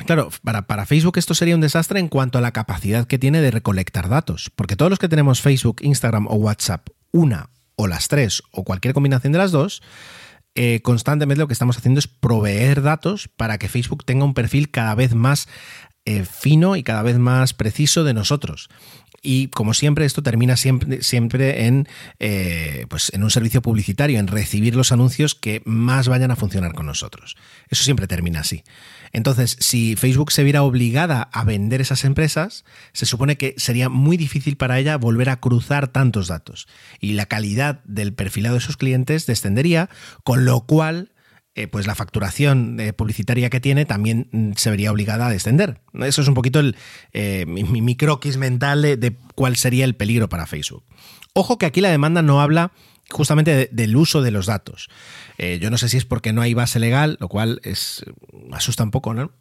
Claro, 0.08 0.30
para, 0.44 0.68
para, 0.68 0.86
Facebook 0.86 1.18
esto 1.18 1.36
sería 1.36 1.56
un 1.56 1.62
desastre 1.62 2.02
en 2.02 2.10
cuanto 2.10 2.38
a 2.38 2.42
la 2.42 2.52
capacidad 2.52 3.08
que 3.08 3.18
tiene 3.18 3.40
de 3.40 3.50
recolectar 3.50 4.10
datos, 4.10 4.52
porque 4.54 4.76
todos 4.76 4.90
los 4.90 5.00
que 5.00 5.08
tenemos 5.08 5.42
Facebook, 5.42 5.78
Instagram 5.82 6.28
o 6.28 6.36
WhatsApp, 6.36 6.90
una 7.12 7.50
o 7.78 7.88
las 7.88 8.08
tres 8.08 8.44
o 8.52 8.64
cualquier 8.64 8.94
combinación 8.94 9.32
de 9.32 9.40
las 9.40 9.52
dos, 9.52 9.82
eh, 10.56 10.82
constantemente 10.82 11.42
lo 11.42 11.48
que 11.48 11.54
estamos 11.54 11.78
haciendo 11.78 12.00
es 12.00 12.08
proveer 12.08 12.82
datos 12.82 13.28
para 13.28 13.58
que 13.58 13.68
Facebook 13.68 14.06
tenga 14.06 14.26
un 14.26 14.34
perfil 14.34 14.72
cada 14.72 14.96
vez 14.96 15.14
más 15.14 15.48
eh, 16.06 16.24
fino 16.24 16.76
y 16.76 16.84
cada 16.84 17.02
vez 17.02 17.18
más 17.18 17.54
preciso 17.54 18.04
de 18.04 18.14
nosotros. 18.14 18.70
Y 19.26 19.48
como 19.48 19.74
siempre, 19.74 20.06
esto 20.06 20.22
termina 20.22 20.56
siempre, 20.56 21.02
siempre 21.02 21.66
en, 21.66 21.88
eh, 22.20 22.86
pues 22.90 23.12
en 23.14 23.24
un 23.24 23.32
servicio 23.32 23.62
publicitario, 23.62 24.20
en 24.20 24.28
recibir 24.28 24.76
los 24.76 24.92
anuncios 24.92 25.34
que 25.34 25.64
más 25.66 26.08
vayan 26.08 26.30
a 26.30 26.36
funcionar 26.36 26.74
con 26.74 26.86
nosotros. 26.86 27.36
Eso 27.70 27.84
siempre 27.84 28.06
termina 28.06 28.42
así. 28.42 28.64
Entonces, 29.12 29.58
si 29.60 29.96
Facebook 29.96 30.32
se 30.32 30.44
viera 30.44 30.62
obligada 30.62 31.30
a 31.32 31.44
vender 31.44 31.82
esas 31.82 32.04
empresas, 32.06 32.66
se 32.94 33.06
supone 33.06 33.38
que 33.38 33.56
sería 33.58 33.90
muy 33.90 34.18
difícil 34.18 34.58
para 34.58 34.78
ella 34.78 34.98
volver 34.98 35.30
a 35.30 35.40
cruzar 35.40 35.88
tantos 35.88 36.28
datos. 36.28 36.68
Y 37.00 37.14
la 37.14 37.26
calidad 37.26 37.84
del 37.86 38.14
perfilado 38.14 38.56
de 38.56 38.62
sus 38.62 38.78
clientes 38.78 39.26
descendería, 39.26 39.90
con 40.24 40.46
lo 40.46 40.62
cual 40.62 41.12
eh, 41.58 41.68
pues 41.68 41.88
la 41.88 41.96
facturación 41.96 42.78
eh, 42.82 42.92
publicitaria 42.92 43.50
que 43.50 43.62
tiene 43.62 43.86
también 43.86 44.28
mm, 44.34 44.52
se 44.58 44.70
vería 44.70 44.92
obligada 44.92 45.28
a 45.28 45.30
descender. 45.30 45.80
Eso 45.94 46.22
es 46.22 46.28
un 46.28 46.34
poquito 46.34 46.60
el, 46.60 46.76
eh, 47.14 47.46
mi, 47.48 47.64
mi, 47.64 47.96
croquis 47.96 48.36
mental 48.36 48.82
de, 48.82 49.16
cuál 49.36 49.56
sería 49.56 49.86
el 49.86 49.96
peligro 49.96 50.28
para 50.28 50.48
Facebook. 50.48 50.84
Ojo 51.32 51.58
que 51.58 51.66
aquí 51.66 51.80
la 51.80 51.90
demanda 51.90 52.22
no 52.22 52.42
habla 52.42 52.74
justamente 53.10 53.70
del 53.72 53.96
uso 53.96 54.22
de 54.22 54.32
los 54.32 54.48
datos. 54.48 54.90
yo 55.38 55.70
no 55.70 55.78
sé 55.78 55.90
si 55.90 55.98
es 55.98 56.06
porque 56.06 56.34
no 56.34 56.42
hay 56.42 56.54
base 56.54 56.80
legal, 56.80 57.18
lo 57.22 57.30
cual 57.30 57.62
es, 57.64 58.04
asusta 58.52 58.84
un 58.84 58.92
poco, 58.92 59.14
¿no? 59.14 59.32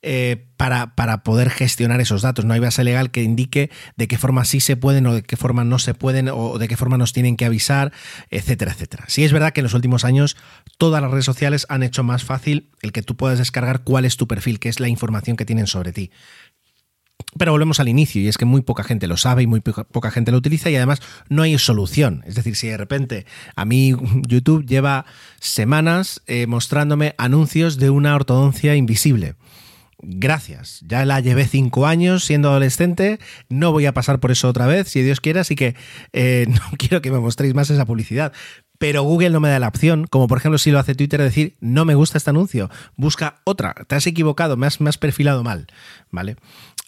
Eh, 0.00 0.46
para, 0.56 0.94
para, 0.94 1.24
poder 1.24 1.50
gestionar 1.50 2.00
esos 2.00 2.22
datos. 2.22 2.44
No 2.44 2.54
hay 2.54 2.60
base 2.60 2.84
legal 2.84 3.10
que 3.10 3.24
indique 3.24 3.68
de 3.96 4.06
qué 4.06 4.16
forma 4.16 4.44
sí 4.44 4.60
se 4.60 4.76
pueden 4.76 5.04
o 5.08 5.14
de 5.14 5.22
qué 5.22 5.36
forma 5.36 5.64
no 5.64 5.80
se 5.80 5.92
pueden 5.92 6.28
o 6.28 6.58
de 6.58 6.68
qué 6.68 6.76
forma 6.76 6.98
nos 6.98 7.12
tienen 7.12 7.36
que 7.36 7.44
avisar, 7.44 7.92
etcétera, 8.30 8.72
etcétera. 8.72 9.04
Sí 9.08 9.24
es 9.24 9.32
verdad 9.32 9.52
que 9.52 9.58
en 9.58 9.64
los 9.64 9.74
últimos 9.74 10.04
años 10.04 10.36
todas 10.78 11.02
las 11.02 11.10
redes 11.10 11.24
sociales 11.24 11.66
han 11.68 11.82
hecho 11.82 12.04
más 12.04 12.22
fácil 12.22 12.70
el 12.80 12.92
que 12.92 13.02
tú 13.02 13.16
puedas 13.16 13.38
descargar 13.38 13.82
cuál 13.82 14.04
es 14.04 14.16
tu 14.16 14.28
perfil, 14.28 14.60
qué 14.60 14.68
es 14.68 14.78
la 14.78 14.88
información 14.88 15.36
que 15.36 15.44
tienen 15.44 15.66
sobre 15.66 15.92
ti. 15.92 16.12
Pero 17.36 17.52
volvemos 17.52 17.80
al 17.80 17.88
inicio, 17.88 18.22
y 18.22 18.28
es 18.28 18.38
que 18.38 18.44
muy 18.44 18.62
poca 18.62 18.84
gente 18.84 19.06
lo 19.06 19.16
sabe 19.16 19.42
y 19.42 19.46
muy 19.46 19.60
poca, 19.60 20.10
gente 20.10 20.30
lo 20.30 20.38
utiliza, 20.38 20.70
y 20.70 20.76
además 20.76 21.02
no 21.28 21.42
hay 21.42 21.58
solución. 21.58 22.22
Es 22.26 22.36
decir, 22.36 22.54
si 22.56 22.68
de 22.68 22.76
repente 22.76 23.26
a 23.56 23.64
mí 23.64 23.94
YouTube 24.26 24.64
lleva 24.64 25.04
semanas 25.40 26.22
eh, 26.26 26.46
mostrándome 26.46 27.14
anuncios 27.18 27.78
de 27.78 27.90
una 27.90 28.14
ortodoncia 28.14 28.76
invisible 28.76 29.34
gracias. 30.00 30.80
Ya 30.86 31.04
la 31.04 31.20
llevé 31.20 31.46
cinco 31.46 31.86
años 31.86 32.24
siendo 32.24 32.50
adolescente, 32.50 33.18
no 33.48 33.72
voy 33.72 33.86
a 33.86 33.94
pasar 33.94 34.20
por 34.20 34.30
eso 34.30 34.48
otra 34.48 34.66
vez, 34.66 34.88
si 34.88 35.02
Dios 35.02 35.20
quiere, 35.20 35.40
así 35.40 35.54
que 35.54 35.74
eh, 36.12 36.46
no 36.48 36.60
quiero 36.78 37.02
que 37.02 37.10
me 37.10 37.18
mostréis 37.18 37.54
más 37.54 37.70
esa 37.70 37.86
publicidad. 37.86 38.32
Pero 38.78 39.02
Google 39.02 39.30
no 39.30 39.40
me 39.40 39.48
da 39.48 39.58
la 39.58 39.68
opción, 39.68 40.06
como 40.06 40.28
por 40.28 40.38
ejemplo 40.38 40.56
si 40.58 40.70
lo 40.70 40.78
hace 40.78 40.94
Twitter, 40.94 41.20
decir, 41.20 41.56
no 41.60 41.84
me 41.84 41.96
gusta 41.96 42.16
este 42.16 42.30
anuncio, 42.30 42.70
busca 42.96 43.40
otra, 43.44 43.74
te 43.88 43.96
has 43.96 44.06
equivocado, 44.06 44.56
me 44.56 44.68
has, 44.68 44.80
me 44.80 44.88
has 44.88 44.98
perfilado 44.98 45.42
mal, 45.42 45.66
¿vale? 46.10 46.36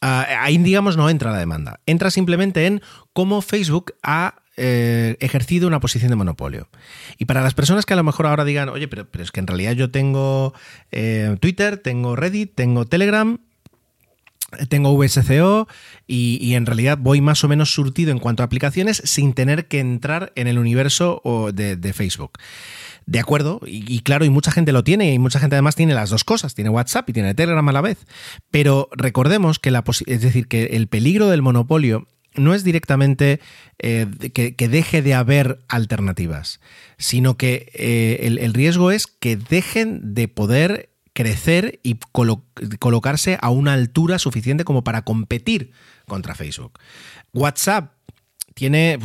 Ah, 0.00 0.26
ahí, 0.40 0.56
digamos, 0.56 0.96
no 0.96 1.10
entra 1.10 1.30
la 1.30 1.38
demanda. 1.38 1.80
Entra 1.84 2.10
simplemente 2.10 2.66
en 2.66 2.80
cómo 3.12 3.42
Facebook 3.42 3.94
ha 4.02 4.36
eh, 4.62 5.16
ejercido 5.20 5.66
una 5.66 5.80
posición 5.80 6.10
de 6.10 6.16
monopolio. 6.16 6.68
Y 7.16 7.24
para 7.24 7.40
las 7.40 7.54
personas 7.54 7.86
que 7.86 7.94
a 7.94 7.96
lo 7.96 8.04
mejor 8.04 8.26
ahora 8.26 8.44
digan, 8.44 8.68
oye, 8.68 8.88
pero, 8.88 9.06
pero 9.10 9.24
es 9.24 9.32
que 9.32 9.40
en 9.40 9.46
realidad 9.46 9.72
yo 9.72 9.90
tengo 9.90 10.52
eh, 10.92 11.34
Twitter, 11.40 11.78
tengo 11.78 12.14
Reddit, 12.14 12.54
tengo 12.54 12.84
Telegram, 12.84 13.38
tengo 14.68 14.94
VSCO 14.94 15.66
y, 16.06 16.52
en 16.52 16.66
realidad 16.66 16.98
voy 17.00 17.22
más 17.22 17.42
o 17.42 17.48
menos 17.48 17.72
surtido 17.72 18.10
en 18.10 18.18
cuanto 18.18 18.42
a 18.42 18.46
aplicaciones 18.46 19.00
sin 19.06 19.32
tener 19.32 19.66
que 19.66 19.80
entrar 19.80 20.30
en 20.34 20.46
el 20.46 20.58
universo 20.58 21.22
de, 21.54 21.92
Facebook. 21.94 22.32
De 23.06 23.18
acuerdo, 23.18 23.60
y, 23.64 24.00
claro, 24.00 24.26
y 24.26 24.30
mucha 24.30 24.52
gente 24.52 24.72
lo 24.72 24.84
tiene, 24.84 25.14
y 25.14 25.18
mucha 25.18 25.40
gente 25.40 25.56
además 25.56 25.74
tiene 25.74 25.94
las 25.94 26.10
dos 26.10 26.24
cosas, 26.24 26.54
tiene 26.54 26.68
WhatsApp 26.68 27.08
y 27.08 27.14
tiene 27.14 27.34
Telegram 27.34 27.66
a 27.66 27.72
la 27.72 27.80
vez. 27.80 28.06
Pero 28.50 28.90
recordemos 28.92 29.58
que 29.58 29.70
la 29.70 29.82
es 30.04 30.20
decir, 30.20 30.48
que 30.48 30.64
el 30.64 30.86
peligro 30.86 31.28
del 31.28 31.40
monopolio 31.40 32.06
no 32.34 32.54
es 32.54 32.64
directamente 32.64 33.40
eh, 33.78 34.06
que, 34.32 34.68
deje 34.68 35.02
de 35.02 35.14
haber 35.14 35.60
alternativas, 35.68 36.60
sino 36.98 37.36
que 37.36 37.70
eh, 37.74 38.20
el, 38.22 38.54
riesgo 38.54 38.90
es 38.90 39.06
que 39.06 39.36
dejen 39.36 40.14
de 40.14 40.28
poder 40.28 40.90
crecer 41.12 41.80
y 41.82 41.98
colocarse 42.78 43.38
a 43.40 43.50
una 43.50 43.72
altura 43.72 44.18
suficiente 44.18 44.64
como 44.64 44.84
para 44.84 45.02
competir 45.02 45.72
contra 46.06 46.34
Facebook. 46.34 46.78
WhatsApp 47.32 47.92
tiene, 48.54 48.98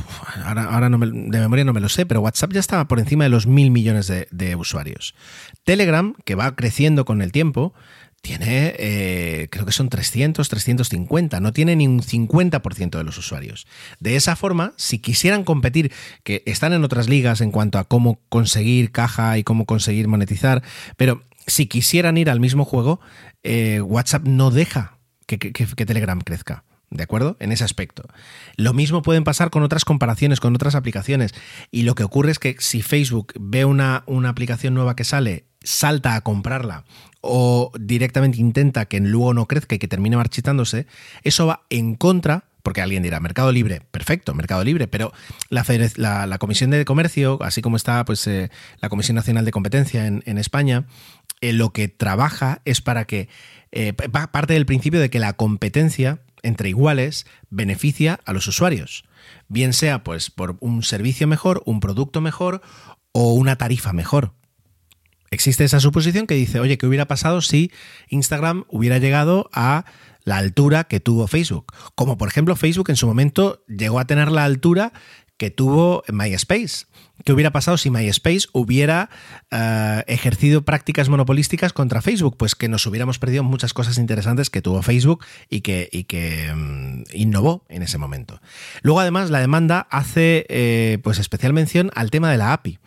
ahora, 0.44 0.90
de 0.90 1.40
memoria 1.40 1.66
no 1.66 1.74
me 1.74 1.80
lo 1.80 1.90
sé, 1.90 2.06
pero 2.06 2.22
WhatsApp 2.22 2.54
ya 2.54 2.60
estaba 2.60 2.88
por 2.88 3.00
encima 3.00 3.24
de 3.24 3.30
los 3.30 3.48
mil 3.48 3.72
millones 3.72 4.12
de 4.30 4.56
usuarios. 4.56 5.16
Telegram, 5.64 6.14
que 6.26 6.36
va 6.36 6.56
creciendo 6.56 7.06
con 7.06 7.22
el 7.22 7.32
tiempo, 7.32 7.74
tiene, 8.26 8.74
eh, 8.80 9.50
creo 9.52 9.68
que 9.68 9.72
son 9.72 9.88
300, 9.88 10.50
350, 10.50 11.40
no 11.40 11.54
tiene 11.54 11.76
ni 11.76 11.88
un 11.88 12.02
50% 12.02 12.98
de 12.98 13.04
los 13.04 13.20
usuarios. 13.20 13.68
De 14.00 14.16
esa 14.16 14.36
forma, 14.36 14.74
si 14.78 14.98
quisieran 14.98 15.44
competir, 15.44 15.92
que 16.24 16.42
están 16.48 16.74
en 16.74 16.84
otras 16.84 17.08
ligas 17.08 17.40
en 17.42 17.52
cuanto 17.52 17.78
a 17.78 17.84
cómo 17.84 18.20
conseguir 18.30 18.92
caja 18.92 19.38
y 19.38 19.44
cómo 19.44 19.68
conseguir 19.68 20.08
monetizar, 20.08 20.64
pero 20.98 21.22
si 21.46 21.68
quisieran 21.68 22.18
ir 22.18 22.32
al 22.32 22.40
mismo 22.40 22.66
juego, 22.66 23.00
eh, 23.44 23.80
WhatsApp 23.82 24.26
no 24.26 24.50
deja 24.50 24.98
que, 25.28 25.38
Telegram 25.38 26.20
crezca. 26.20 26.64
¿De 26.90 27.04
acuerdo? 27.04 27.38
En 27.40 27.52
ese 27.52 27.64
aspecto. 27.64 28.08
Lo 28.58 28.74
mismo 28.74 29.04
pueden 29.04 29.24
pasar 29.24 29.52
con 29.52 29.62
otras 29.62 29.86
comparaciones, 29.86 30.40
con 30.40 30.56
otras 30.56 30.76
aplicaciones. 30.76 31.34
Y 31.70 31.84
lo 31.84 31.94
que 31.94 32.04
ocurre 32.04 32.32
es 32.32 32.40
que 32.40 32.56
si 32.60 32.82
Facebook 32.82 33.34
ve 33.40 33.66
una, 33.66 34.04
una 34.08 34.30
aplicación 34.30 34.74
nueva 34.74 34.96
que 34.96 35.04
sale, 35.04 35.46
salta 35.62 36.16
a 36.16 36.22
comprarla 36.22 36.86
o 37.26 37.72
directamente 37.80 38.40
intenta 38.40 38.86
que 38.86 39.00
luego 39.00 39.34
no 39.34 39.48
crezca 39.48 39.76
y 39.76 39.80
que 39.80 39.88
termine 39.88 40.18
marchitándose, 40.18 40.88
eso 41.24 41.48
va 41.48 41.64
en 41.70 41.96
contra 41.96 42.46
porque 42.66 42.82
alguien 42.82 43.04
dirá, 43.04 43.20
Mercado 43.20 43.52
Libre, 43.52 43.82
perfecto, 43.92 44.34
Mercado 44.34 44.64
Libre, 44.64 44.88
pero 44.88 45.14
la, 45.50 46.38
Comisión 46.40 46.72
de 46.72 46.84
Comercio, 46.84 47.38
así 47.44 47.62
como 47.62 47.78
está 47.78 48.04
pues, 48.06 48.26
eh, 48.26 48.50
la 48.82 48.90
Comisión 48.90 49.14
Nacional 49.14 49.46
de 49.46 49.52
Competencia 49.52 50.08
en, 50.08 50.38
España, 50.40 50.88
eh, 51.42 51.54
lo 51.54 51.72
que 51.74 51.90
trabaja 51.90 52.64
es 52.66 52.82
para 52.82 53.06
que, 53.06 53.30
eh, 53.72 53.94
parte 53.94 54.54
del 54.54 54.66
principio 54.66 55.00
de 55.00 55.12
que 55.12 55.20
la 55.20 55.34
competencia 55.34 56.22
entre 56.42 56.70
iguales 56.70 57.28
beneficia 57.52 58.20
a 58.26 58.34
los 58.34 58.48
usuarios, 58.48 59.06
bien 59.48 59.72
sea 59.72 60.04
pues 60.04 60.32
por 60.32 60.58
un 60.60 60.82
servicio 60.82 61.28
mejor, 61.28 61.62
un 61.66 61.80
producto 61.80 62.20
mejor 62.20 62.62
o 63.12 63.34
una 63.34 63.58
tarifa 63.58 63.94
mejor. 63.94 64.34
Existe 65.32 65.64
esa 65.64 65.80
suposición 65.80 66.28
que 66.28 66.36
dice, 66.36 66.60
oye, 66.60 66.78
¿qué 66.78 66.88
hubiera 66.88 67.08
pasado 67.08 67.42
si 67.42 67.72
Instagram 68.10 68.66
hubiera 68.70 69.00
llegado 69.00 69.50
a 69.54 69.86
la 70.24 70.38
altura 70.38 70.86
que 70.86 71.00
tuvo 71.00 71.28
Facebook? 71.28 71.74
Como 71.96 72.18
por 72.18 72.28
ejemplo 72.28 72.56
Facebook 72.56 72.90
en 72.90 72.96
su 72.96 73.08
momento 73.08 73.64
llegó 73.68 74.00
a 74.00 74.06
tener 74.06 74.32
la 74.32 74.46
altura 74.46 74.94
que 75.38 75.52
tuvo 75.52 76.04
MySpace. 76.08 76.86
¿Qué 77.24 77.34
hubiera 77.34 77.52
pasado 77.52 77.78
si 77.78 77.90
MySpace 77.90 78.48
hubiera 78.54 79.10
eh, 79.52 80.04
ejercido 80.08 80.64
prácticas 80.64 81.10
monopolísticas 81.10 81.74
contra 81.74 82.02
Facebook? 82.02 82.38
Pues 82.38 82.56
que 82.56 82.68
nos 82.68 82.86
hubiéramos 82.86 83.20
perdido 83.20 83.44
muchas 83.44 83.74
cosas 83.74 83.98
interesantes 83.98 84.50
que 84.50 84.62
tuvo 84.62 84.82
Facebook 84.82 85.26
y 85.50 85.62
que, 85.62 86.54
mm, 86.56 87.04
innovó 87.14 87.66
en 87.70 87.84
ese 87.84 87.98
momento. 87.98 88.42
Luego, 88.82 89.00
además, 89.00 89.30
la 89.30 89.40
demanda 89.40 89.88
hace 89.90 90.46
eh, 90.50 91.00
pues 91.04 91.20
especial 91.20 91.54
mención 91.54 91.92
al 91.96 92.12
tema 92.12 92.32
de 92.32 92.38
la 92.38 92.54
API. 92.54 92.80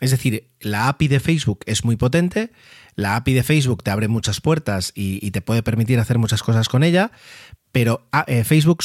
Es 0.00 0.10
decir, 0.10 0.48
la 0.60 0.88
API 0.88 1.08
de 1.08 1.20
Facebook 1.20 1.60
es 1.66 1.84
muy 1.84 1.96
potente, 1.96 2.50
la 2.94 3.16
API 3.16 3.34
de 3.34 3.42
Facebook 3.42 3.82
te 3.82 3.90
abre 3.90 4.08
muchas 4.08 4.40
puertas 4.40 4.92
y, 4.94 5.30
te 5.30 5.40
puede 5.40 5.62
permitir 5.62 5.98
hacer 5.98 6.18
muchas 6.18 6.42
cosas 6.42 6.68
con 6.68 6.82
ella, 6.82 7.10
pero 7.72 8.06
ah, 8.12 8.24
eh, 8.28 8.44
Facebook 8.44 8.84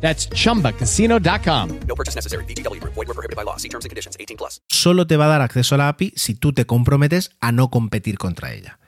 That's 0.00 0.30
chumbacasino.com. 0.30 1.80
No 1.86 1.94
purchase 1.94 2.16
necessary. 2.16 2.44
BGW. 2.46 2.80
Void 2.82 2.96
were 2.96 3.14
prohibited 3.14 3.36
by 3.36 3.44
law. 3.44 3.58
See 3.58 3.68
terms 3.68 3.84
and 3.84 3.90
conditions. 3.90 4.16
18 4.18 4.38
plus. 4.38 4.62
solo 4.78 5.06
te 5.06 5.16
va 5.16 5.26
a 5.26 5.28
dar 5.28 5.42
acceso 5.42 5.74
a 5.74 5.78
la 5.78 5.88
API 5.88 6.12
si 6.16 6.34
tú 6.34 6.52
te 6.52 6.64
comprometes 6.64 7.30
a 7.40 7.52
no 7.52 7.68
competir 7.68 8.16
contra 8.16 8.52
ella. 8.52 8.78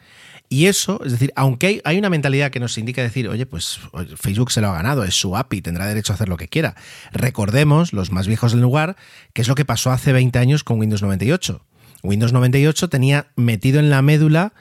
Y 0.48 0.66
eso, 0.66 1.00
es 1.04 1.12
decir, 1.12 1.32
aunque 1.36 1.66
hay, 1.66 1.80
hay 1.84 1.98
una 1.98 2.10
mentalidad 2.10 2.50
que 2.50 2.58
nos 2.58 2.76
indica 2.78 3.02
decir, 3.02 3.28
oye, 3.28 3.46
pues 3.46 3.78
Facebook 4.16 4.50
se 4.50 4.60
lo 4.60 4.68
ha 4.68 4.72
ganado, 4.72 5.04
es 5.04 5.14
su 5.14 5.36
API, 5.36 5.62
tendrá 5.62 5.86
derecho 5.86 6.12
a 6.12 6.14
hacer 6.14 6.28
lo 6.28 6.36
que 6.36 6.48
quiera. 6.48 6.74
Recordemos, 7.12 7.92
los 7.92 8.10
más 8.10 8.26
viejos 8.26 8.52
del 8.52 8.60
lugar, 8.60 8.96
que 9.32 9.42
es 9.42 9.48
lo 9.48 9.54
que 9.54 9.64
pasó 9.64 9.92
hace 9.92 10.12
20 10.12 10.38
años 10.40 10.64
con 10.64 10.80
Windows 10.80 11.02
98. 11.02 11.64
Windows 12.02 12.32
98 12.32 12.88
tenía 12.88 13.28
metido 13.36 13.78
en 13.78 13.90
la 13.90 14.02
médula 14.02 14.52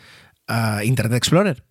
uh, 0.48 0.84
Internet 0.84 1.18
Explorer. 1.18 1.64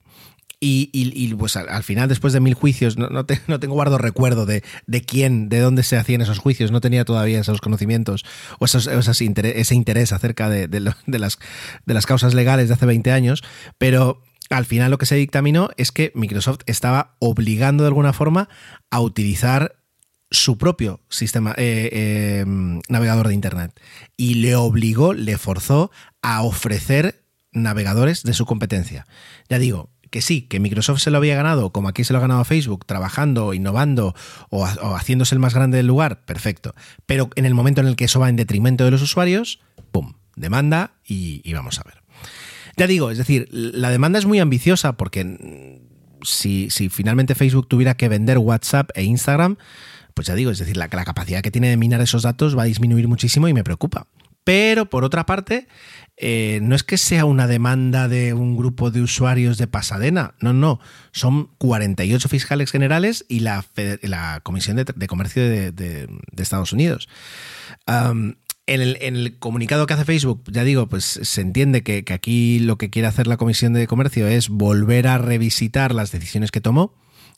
Y, 0.60 0.90
y, 0.92 1.34
pues 1.34 1.56
al, 1.56 1.68
al, 1.68 1.84
final, 1.84 2.08
después 2.08 2.32
de 2.32 2.40
mil 2.40 2.54
juicios, 2.54 2.98
no, 2.98 3.08
no, 3.08 3.24
te, 3.24 3.40
no 3.46 3.60
tengo 3.60 3.74
guardo 3.74 3.96
recuerdo 3.96 4.44
de, 4.44 4.64
de, 4.86 5.02
quién, 5.02 5.48
de 5.48 5.60
dónde 5.60 5.84
se 5.84 5.96
hacían 5.96 6.20
esos 6.20 6.38
juicios, 6.38 6.72
no 6.72 6.80
tenía 6.80 7.04
todavía 7.04 7.40
esos 7.40 7.60
conocimientos 7.60 8.24
o 8.58 8.64
esos, 8.64 8.88
esos 8.88 9.22
interés, 9.22 9.54
ese 9.56 9.76
interés 9.76 10.12
acerca 10.12 10.48
de, 10.50 10.66
de, 10.66 10.80
las, 10.80 10.96
de 11.06 11.94
las 11.94 12.06
causas 12.06 12.34
legales 12.34 12.68
de 12.68 12.74
hace 12.74 12.86
20 12.86 13.12
años, 13.12 13.44
pero 13.78 14.22
al 14.50 14.64
final 14.64 14.90
lo 14.90 14.98
que 14.98 15.06
se 15.06 15.14
dictaminó 15.14 15.70
es 15.76 15.92
que 15.92 16.10
Microsoft 16.14 16.60
estaba 16.66 17.14
obligando 17.20 17.84
de 17.84 17.88
alguna 17.88 18.12
forma 18.12 18.48
a 18.90 19.00
utilizar 19.00 19.76
su 20.30 20.58
propio 20.58 21.00
sistema 21.08 21.54
eh, 21.56 21.88
eh, 21.92 22.44
navegador 22.88 23.28
de 23.28 23.34
Internet 23.34 23.80
y 24.16 24.34
le 24.34 24.56
obligó, 24.56 25.14
le 25.14 25.38
forzó 25.38 25.90
a 26.20 26.42
ofrecer 26.42 27.22
navegadores 27.52 28.22
de 28.22 28.34
su 28.34 28.44
competencia. 28.44 29.06
Ya 29.48 29.58
digo, 29.58 29.90
que 30.10 30.22
sí, 30.22 30.42
que 30.42 30.60
Microsoft 30.60 31.00
se 31.00 31.10
lo 31.10 31.18
había 31.18 31.36
ganado, 31.36 31.70
como 31.70 31.88
aquí 31.88 32.04
se 32.04 32.12
lo 32.12 32.18
ha 32.18 32.22
ganado 32.22 32.44
Facebook, 32.44 32.84
trabajando, 32.86 33.54
innovando 33.54 34.14
o, 34.50 34.64
haciéndose 34.64 35.34
el 35.34 35.38
más 35.38 35.54
grande 35.54 35.76
del 35.76 35.86
lugar, 35.86 36.24
perfecto. 36.24 36.74
Pero 37.06 37.30
en 37.36 37.44
el 37.44 37.54
momento 37.54 37.80
en 37.80 37.86
el 37.86 37.96
que 37.96 38.04
eso 38.04 38.20
va 38.20 38.28
en 38.28 38.36
detrimento 38.36 38.84
de 38.84 38.90
los 38.90 39.02
usuarios, 39.02 39.60
¡pum! 39.92 40.14
Demanda 40.36 40.92
y, 41.04 41.40
y 41.44 41.52
vamos 41.52 41.78
a 41.78 41.82
ver. 41.84 42.02
Ya 42.76 42.86
digo, 42.86 43.10
es 43.10 43.18
decir, 43.18 43.49
la 43.50 43.90
demanda 43.90 44.18
es 44.18 44.26
muy 44.26 44.38
ambiciosa 44.38 44.97
porque 44.97 45.80
si, 46.23 46.71
si 46.71 46.88
finalmente 46.88 47.34
Facebook 47.34 47.68
tuviera 47.68 47.97
que 47.97 48.08
vender 48.08 48.38
WhatsApp 48.38 48.90
e 48.94 49.02
Instagram, 49.02 49.56
pues 50.14 50.28
ya 50.28 50.34
digo, 50.34 50.50
es 50.50 50.58
decir, 50.58 50.76
la, 50.76 50.88
la 50.90 51.04
capacidad 51.04 51.42
que 51.42 51.50
tiene 51.50 51.71
de 51.71 51.76
minar 51.76 52.00
esos 52.00 52.23
datos 52.23 52.56
va 52.56 52.62
a 52.62 52.66
disminuir 52.66 53.08
muchísimo 53.08 53.49
y 53.49 53.54
me 53.54 53.64
preocupa. 53.64 54.06
Pero 54.44 54.88
por 54.88 55.04
otra 55.04 55.26
parte, 55.26 55.68
eh, 56.21 56.59
no 56.63 56.75
es 56.75 56.83
que 56.83 56.99
sea 56.99 57.25
una 57.25 57.47
demanda 57.47 58.09
de 58.09 58.35
un 58.35 58.57
grupo 58.57 58.91
de 58.91 59.00
usuarios 59.00 59.57
de 59.57 59.69
Pasadena, 59.69 60.35
no, 60.41 60.52
no, 60.52 60.81
son 61.13 61.50
48 61.59 62.28
fiscales 62.28 62.73
generales 62.73 63.25
y 63.28 63.41
la, 63.41 63.65
la 64.02 64.41
Comisión 64.43 64.76
de, 64.76 65.07
Comercio 65.07 65.43
de, 65.43 66.09
Estados 66.37 66.73
Unidos. 66.73 67.09
En 67.87 68.37
el, 68.67 69.39
comunicado 69.39 69.87
que 69.87 69.95
hace 69.95 70.04
Facebook, 70.04 70.43
ya 70.50 70.65
digo, 70.65 70.89
pues 70.89 71.04
se 71.04 71.41
entiende 71.41 71.83
que, 71.83 72.04
que, 72.04 72.13
aquí 72.13 72.59
lo 72.59 72.76
que 72.78 72.91
quiere 72.91 73.09
hacer 73.09 73.26
la 73.26 73.37
Comisión 73.37 73.73
de 73.73 73.87
Comercio 73.87 74.26
es 74.26 74.49
volver 74.49 75.07
a 75.07 75.19
revisitar 75.19 75.95
las 75.95 76.11
decisiones 76.11 76.50
que 76.50 76.61
tomó. 76.61 76.95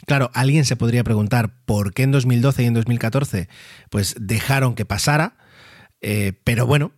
Claro, 0.07 0.31
alguien 0.33 0.65
se 0.65 0.77
podría 0.77 1.05
preguntar 1.05 1.55
por 1.67 1.93
qué 1.93 2.05
en 2.05 2.13
2012 2.13 2.63
y 2.63 2.67
en 2.67 2.75
2014 2.75 3.49
pues 3.91 4.17
dejaron 4.19 4.75
que 4.75 4.87
pasara, 4.87 5.37
eh, 6.01 6.33
pero 6.45 6.67
bueno, 6.67 6.93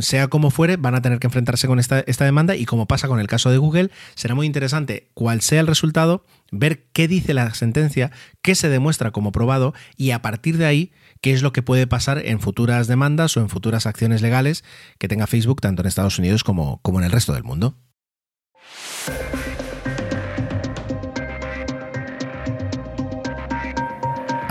sea 0.00 0.28
como 0.28 0.50
fuere, 0.50 0.76
van 0.76 0.94
a 0.94 1.02
tener 1.02 1.18
que 1.18 1.26
enfrentarse 1.26 1.66
con 1.66 1.78
esta, 1.78 2.02
demanda 2.02 2.56
y 2.56 2.64
como 2.64 2.86
pasa 2.86 3.08
con 3.08 3.20
el 3.20 3.26
caso 3.26 3.50
de 3.50 3.58
Google, 3.58 3.90
será 4.14 4.34
muy 4.34 4.46
interesante 4.46 5.10
cuál 5.14 5.40
sea 5.40 5.60
el 5.60 5.66
resultado, 5.66 6.24
ver 6.50 6.86
qué 6.92 7.08
dice 7.08 7.34
la 7.34 7.52
sentencia, 7.54 8.10
qué 8.42 8.54
se 8.54 8.68
demuestra 8.68 9.10
como 9.12 9.32
probado 9.32 9.72
y 9.96 10.10
a 10.10 10.22
partir 10.22 10.58
de 10.58 10.66
ahí 10.66 10.92
qué 11.20 11.32
es 11.32 11.42
lo 11.42 11.52
que 11.52 11.62
puede 11.62 11.86
pasar 11.86 12.18
en 12.24 12.40
futuras 12.40 12.86
demandas 12.88 13.36
o 13.36 13.40
en 13.40 13.48
futuras 13.48 13.86
acciones 13.86 14.22
legales 14.22 14.64
que 14.98 15.08
tenga 15.08 15.26
Facebook 15.26 15.60
tanto 15.60 15.82
en 15.82 15.88
Estados 15.88 16.18
Unidos 16.18 16.44
como 16.44 16.80
en 16.84 17.04
el 17.04 17.12
resto 17.12 17.32
del 17.32 17.44
mundo. 17.44 17.76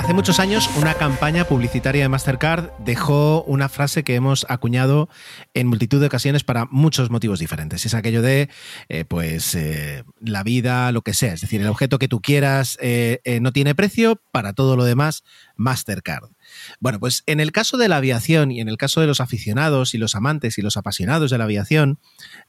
Hace 0.10 0.16
muchos 0.16 0.40
años 0.40 0.68
una 0.76 0.96
campaña 0.96 1.46
publicitaria 1.46 2.02
de 2.02 2.10
Mastercard 2.10 2.72
dejó 2.80 3.44
una 3.44 3.70
frase 3.70 4.04
que 4.04 4.16
hemos 4.16 4.44
acuñado 4.50 5.08
en 5.54 5.68
multitud 5.68 6.00
de 6.00 6.08
ocasiones 6.08 6.44
para 6.44 6.66
muchos 6.66 7.12
motivos 7.12 7.38
diferentes. 7.38 7.86
Es 7.86 7.94
aquello 7.94 8.24
de, 8.24 8.50
eh, 8.90 9.06
pues, 9.06 9.54
eh, 9.54 10.04
la 10.20 10.42
vida, 10.42 10.92
lo 10.92 11.04
que 11.04 11.14
sea. 11.14 11.34
Es 11.34 11.42
decir, 11.42 11.62
el 11.62 11.68
objeto 11.68 12.00
que 12.00 12.08
tú 12.08 12.24
quieras 12.24 12.76
eh, 12.82 13.20
no 13.40 13.52
tiene 13.52 13.76
precio, 13.76 14.20
para 14.32 14.54
todo 14.54 14.76
lo 14.76 14.84
demás, 14.84 15.24
Mastercard. 15.58 16.32
Bueno, 16.80 17.00
pues 17.00 17.22
en 17.28 17.40
el 17.40 17.52
caso 17.52 17.78
de 17.78 17.88
la 17.88 17.98
aviación 17.98 18.52
y 18.52 18.62
en 18.62 18.68
el 18.68 18.78
caso 18.78 19.02
de 19.02 19.06
los 19.06 19.22
aficionados 19.22 19.94
y 19.94 20.00
los 20.00 20.16
amantes 20.16 20.58
y 20.58 20.64
los 20.64 20.76
apasionados 20.76 21.30
de 21.30 21.38
la 21.38 21.44
aviación, 21.44 22.00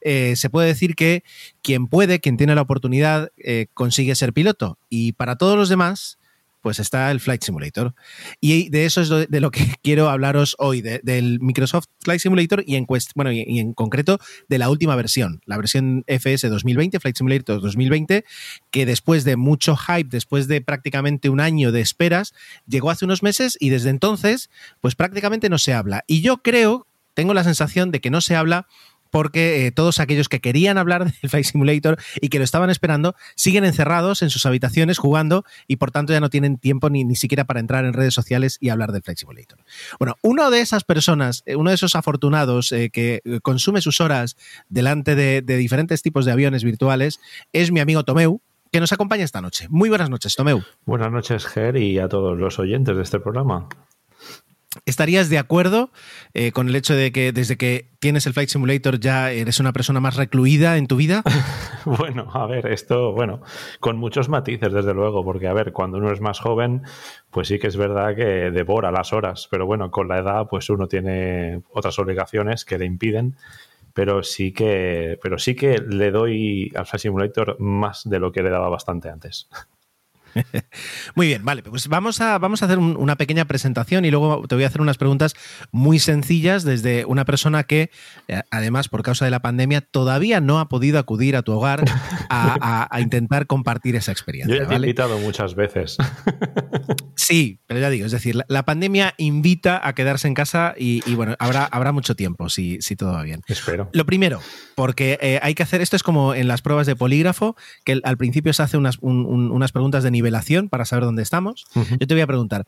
se 0.01 0.49
puede 0.49 0.67
decir 0.67 0.95
que 0.95 1.23
quien 1.61 1.85
puede, 1.85 2.21
quien 2.21 2.37
tiene 2.37 2.55
la 2.55 2.61
oportunidad, 2.61 3.29
consigue 3.75 4.15
ser 4.15 4.33
piloto. 4.33 4.79
Y 4.89 5.11
para 5.11 5.35
todos 5.35 5.55
los 5.55 5.69
demás, 5.69 6.17
pues 6.61 6.79
está 6.79 7.11
el 7.11 7.19
Flight 7.19 7.43
Simulator. 7.43 7.93
Y 8.39 8.69
de 8.69 8.85
eso 8.85 9.01
es 9.01 9.29
de 9.29 9.39
lo 9.41 9.51
que 9.51 9.65
quiero 9.83 10.09
hablaros 10.09 10.55
hoy, 10.59 10.81
de, 10.81 11.01
del 11.03 11.39
Microsoft 11.41 11.85
Flight 11.99 12.21
Simulator 12.21 12.63
y 12.65 12.75
en, 12.75 12.85
bueno, 13.15 13.31
y 13.31 13.59
en 13.59 13.73
concreto 13.73 14.19
de 14.47 14.57
la 14.57 14.69
última 14.69 14.95
versión, 14.95 15.41
la 15.45 15.57
versión 15.57 16.03
FS 16.07 16.47
2020, 16.47 16.99
Flight 16.99 17.17
Simulator 17.17 17.61
2020, 17.61 18.25
que 18.69 18.85
después 18.85 19.23
de 19.23 19.35
mucho 19.35 19.75
hype, 19.75 20.09
después 20.09 20.47
de 20.47 20.61
prácticamente 20.61 21.29
un 21.29 21.39
año 21.39 21.71
de 21.71 21.81
esperas, 21.81 22.33
llegó 22.67 22.89
hace 22.89 23.05
unos 23.05 23.23
meses 23.23 23.57
y 23.59 23.69
desde 23.69 23.89
entonces, 23.89 24.49
pues 24.79 24.95
prácticamente 24.95 25.49
no 25.49 25.57
se 25.57 25.73
habla. 25.73 26.03
Y 26.07 26.21
yo 26.21 26.41
creo, 26.41 26.87
tengo 27.13 27.33
la 27.33 27.43
sensación 27.43 27.91
de 27.91 28.01
que 28.01 28.09
no 28.09 28.21
se 28.21 28.35
habla 28.35 28.67
porque 29.11 29.67
eh, 29.67 29.71
todos 29.71 29.99
aquellos 29.99 30.29
que 30.29 30.39
querían 30.39 30.77
hablar 30.77 31.05
del 31.21 31.29
Flight 31.29 31.45
Simulator 31.45 31.97
y 32.19 32.29
que 32.29 32.39
lo 32.39 32.43
estaban 32.43 32.69
esperando 32.69 33.15
siguen 33.35 33.65
encerrados 33.65 34.21
en 34.21 34.29
sus 34.29 34.45
habitaciones 34.45 34.97
jugando 34.97 35.45
y 35.67 35.75
por 35.75 35.91
tanto 35.91 36.13
ya 36.13 36.19
no 36.19 36.29
tienen 36.29 36.57
tiempo 36.57 36.89
ni, 36.89 37.03
ni 37.03 37.15
siquiera 37.15 37.43
para 37.43 37.59
entrar 37.59 37.85
en 37.85 37.93
redes 37.93 38.13
sociales 38.13 38.57
y 38.59 38.69
hablar 38.69 38.91
del 38.91 39.03
Flight 39.03 39.19
Simulator. 39.19 39.59
Bueno, 39.99 40.15
uno 40.21 40.49
de 40.49 40.61
esas 40.61 40.83
personas, 40.83 41.43
uno 41.55 41.69
de 41.69 41.75
esos 41.75 41.95
afortunados 41.95 42.71
eh, 42.71 42.89
que 42.89 43.21
consume 43.43 43.81
sus 43.81 44.01
horas 44.01 44.37
delante 44.69 45.15
de, 45.15 45.41
de 45.41 45.57
diferentes 45.57 46.01
tipos 46.01 46.25
de 46.25 46.31
aviones 46.31 46.63
virtuales 46.63 47.19
es 47.53 47.71
mi 47.71 47.79
amigo 47.79 48.03
Tomeu, 48.03 48.41
que 48.71 48.79
nos 48.79 48.93
acompaña 48.93 49.25
esta 49.25 49.41
noche. 49.41 49.67
Muy 49.69 49.89
buenas 49.89 50.09
noches, 50.09 50.35
Tomeu. 50.35 50.61
Buenas 50.85 51.11
noches, 51.11 51.45
Ger, 51.45 51.75
y 51.75 51.99
a 51.99 52.07
todos 52.07 52.37
los 52.37 52.57
oyentes 52.57 52.95
de 52.95 53.03
este 53.03 53.19
programa. 53.19 53.67
¿Estarías 54.85 55.29
de 55.29 55.37
acuerdo 55.37 55.91
eh, 56.33 56.53
con 56.53 56.69
el 56.69 56.75
hecho 56.77 56.95
de 56.95 57.11
que 57.11 57.33
desde 57.33 57.57
que 57.57 57.89
tienes 57.99 58.25
el 58.25 58.31
Flight 58.31 58.49
Simulator 58.49 59.01
ya 59.01 59.29
eres 59.31 59.59
una 59.59 59.73
persona 59.73 59.99
más 59.99 60.15
recluida 60.15 60.77
en 60.77 60.87
tu 60.87 60.95
vida? 60.95 61.23
bueno, 61.85 62.29
a 62.33 62.45
ver, 62.47 62.67
esto, 62.67 63.11
bueno, 63.11 63.41
con 63.81 63.97
muchos 63.97 64.29
matices, 64.29 64.71
desde 64.71 64.93
luego, 64.93 65.25
porque, 65.25 65.47
a 65.47 65.53
ver, 65.53 65.73
cuando 65.73 65.97
uno 65.97 66.11
es 66.13 66.21
más 66.21 66.39
joven, 66.39 66.83
pues 67.31 67.49
sí 67.49 67.59
que 67.59 67.67
es 67.67 67.75
verdad 67.75 68.15
que 68.15 68.51
devora 68.51 68.91
las 68.91 69.11
horas, 69.11 69.49
pero 69.51 69.65
bueno, 69.65 69.91
con 69.91 70.07
la 70.07 70.19
edad, 70.19 70.47
pues 70.49 70.69
uno 70.69 70.87
tiene 70.87 71.61
otras 71.73 71.99
obligaciones 71.99 72.63
que 72.63 72.77
le 72.77 72.85
impiden 72.85 73.35
pero 73.93 74.23
sí 74.23 74.53
que 74.53 75.19
pero 75.21 75.37
sí 75.37 75.53
que 75.53 75.77
le 75.79 76.11
doy 76.11 76.71
al 76.75 76.85
Flight 76.85 77.01
Simulator 77.01 77.59
más 77.59 78.09
de 78.09 78.19
lo 78.19 78.31
que 78.31 78.41
le 78.41 78.49
daba 78.49 78.69
bastante 78.69 79.09
antes. 79.09 79.49
Muy 81.15 81.27
bien, 81.27 81.43
vale, 81.43 81.63
pues 81.63 81.87
vamos 81.87 82.21
a, 82.21 82.37
vamos 82.37 82.61
a 82.61 82.65
hacer 82.65 82.79
una 82.79 83.15
pequeña 83.15 83.45
presentación 83.45 84.05
y 84.05 84.11
luego 84.11 84.45
te 84.47 84.55
voy 84.55 84.63
a 84.63 84.67
hacer 84.67 84.81
unas 84.81 84.97
preguntas 84.97 85.35
muy 85.71 85.99
sencillas 85.99 86.63
desde 86.63 87.05
una 87.05 87.25
persona 87.25 87.63
que, 87.63 87.91
eh, 88.27 88.41
además, 88.51 88.89
por 88.89 89.03
causa 89.03 89.25
de 89.25 89.31
la 89.31 89.41
pandemia, 89.41 89.81
todavía 89.81 90.41
no 90.41 90.59
ha 90.59 90.69
podido 90.69 90.99
acudir 90.99 91.35
a 91.35 91.41
tu 91.41 91.53
hogar 91.53 91.83
a, 92.29 92.99
intentar 92.99 93.47
compartir 93.47 93.95
esa 93.95 94.11
experiencia. 94.11 94.55
Yo 94.55 94.61
ya 94.61 94.67
te 94.67 94.75
he 94.75 94.77
invitado 94.77 95.17
muchas 95.19 95.55
veces. 95.55 95.97
Sí, 97.15 97.59
pero 97.67 97.79
ya 97.79 97.89
digo, 97.91 98.07
es 98.07 98.11
decir, 98.11 98.35
la, 98.47 98.65
pandemia 98.65 99.13
invita 99.17 99.79
a 99.87 99.93
quedarse 99.93 100.27
en 100.27 100.33
casa 100.33 100.73
y, 100.75 101.01
bueno, 101.13 101.35
habrá, 101.37 101.65
habrá 101.65 101.91
mucho 101.91 102.15
tiempo 102.15 102.49
si, 102.49 102.81
si 102.81 102.95
todo 102.95 103.13
va 103.13 103.21
bien. 103.21 103.41
Espero. 103.47 103.89
Lo 103.93 104.05
primero, 104.07 104.41
porque 104.75 105.19
eh, 105.21 105.39
hay 105.43 105.53
que 105.53 105.61
hacer, 105.61 105.81
esto 105.81 105.95
es 105.95 106.03
como 106.03 106.33
en 106.33 106.47
las 106.47 106.61
pruebas 106.63 106.87
de 106.87 106.95
polígrafo, 106.95 107.55
que 107.85 108.01
al 108.03 108.17
principio 108.17 108.53
se 108.53 108.63
hace 108.63 108.75
unas, 108.77 108.97
unas 109.01 109.71
preguntas 109.71 110.03
de 110.03 110.11
nivelación 110.21 110.69
para 110.69 110.85
saber 110.85 111.05
dónde 111.05 111.23
estamos. 111.23 111.65
Yo 111.73 112.07
te 112.07 112.13
voy 112.13 112.21
a 112.21 112.27
preguntar, 112.27 112.65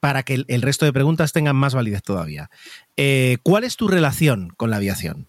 para 0.00 0.22
que 0.22 0.44
el, 0.46 0.62
resto 0.62 0.84
de 0.84 0.92
preguntas 0.92 1.32
tengan 1.32 1.56
más 1.56 1.74
validez 1.74 2.02
todavía. 2.02 2.50
Eh, 2.96 3.38
¿Cuál 3.42 3.64
es 3.64 3.76
tu 3.76 3.88
relación 3.88 4.52
con 4.56 4.70
la 4.70 4.76
aviación? 4.76 5.26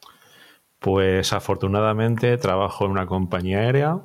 Pues 0.79 1.33
afortunadamente 1.33 2.37
trabajo 2.37 2.85
en 2.85 2.91
una 2.91 3.05
compañía 3.05 3.59
aérea. 3.59 3.99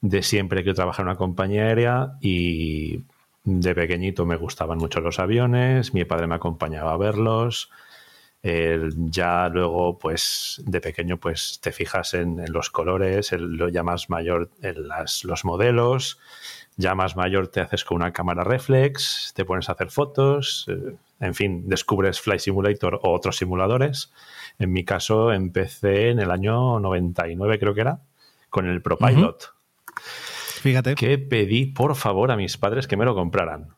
De 0.00 0.22
siempre 0.22 0.64
que 0.64 0.74
trabajar 0.74 1.04
en 1.04 1.08
una 1.08 1.16
compañía 1.16 1.62
aérea 1.62 2.12
y 2.20 3.04
de 3.44 3.74
pequeñito 3.74 4.26
me 4.26 4.36
gustaban 4.36 4.78
mucho 4.78 5.00
los 5.00 5.18
aviones, 5.18 5.94
mi 5.94 6.04
padre 6.04 6.26
me 6.26 6.34
acompañaba 6.34 6.92
a 6.92 6.96
verlos. 6.96 7.70
Ya 8.44 9.48
luego, 9.48 9.98
pues 9.98 10.62
de 10.66 10.80
pequeño, 10.80 11.18
pues 11.18 11.60
te 11.62 11.72
fijas 11.72 12.12
en, 12.12 12.44
los 12.52 12.68
colores, 12.68 13.32
lo 13.32 13.70
ya 13.70 13.82
más 13.82 14.10
mayor 14.10 14.50
en 14.60 14.86
los 15.24 15.44
modelos, 15.46 16.18
ya 16.76 16.94
más 16.94 17.16
mayor 17.16 17.48
te 17.48 17.60
haces 17.60 17.84
con 17.84 17.96
una 17.96 18.12
cámara 18.12 18.44
reflex, 18.44 19.32
te 19.34 19.46
pones 19.46 19.68
a 19.68 19.72
hacer 19.72 19.90
fotos, 19.90 20.66
eh, 20.68 20.94
en 21.20 21.34
fin, 21.34 21.68
descubres 21.68 22.20
Flight 22.20 22.40
Simulator 22.40 23.00
o 23.02 23.14
otros 23.14 23.38
simuladores. 23.38 24.12
En 24.58 24.72
mi 24.72 24.84
caso 24.84 25.32
empecé 25.32 26.10
en 26.10 26.18
el 26.18 26.30
año 26.30 26.78
99 26.80 27.58
creo 27.58 27.74
que 27.74 27.80
era, 27.80 28.00
con 28.50 28.66
el 28.66 28.82
ProPilot. 28.82 29.54
Fíjate. 29.96 30.94
Que 30.96 31.16
pedí 31.16 31.66
por 31.66 31.94
favor 31.94 32.30
a 32.30 32.36
mis 32.36 32.58
padres 32.58 32.86
que 32.86 32.96
me 32.98 33.06
lo 33.06 33.14
compraran. 33.14 33.74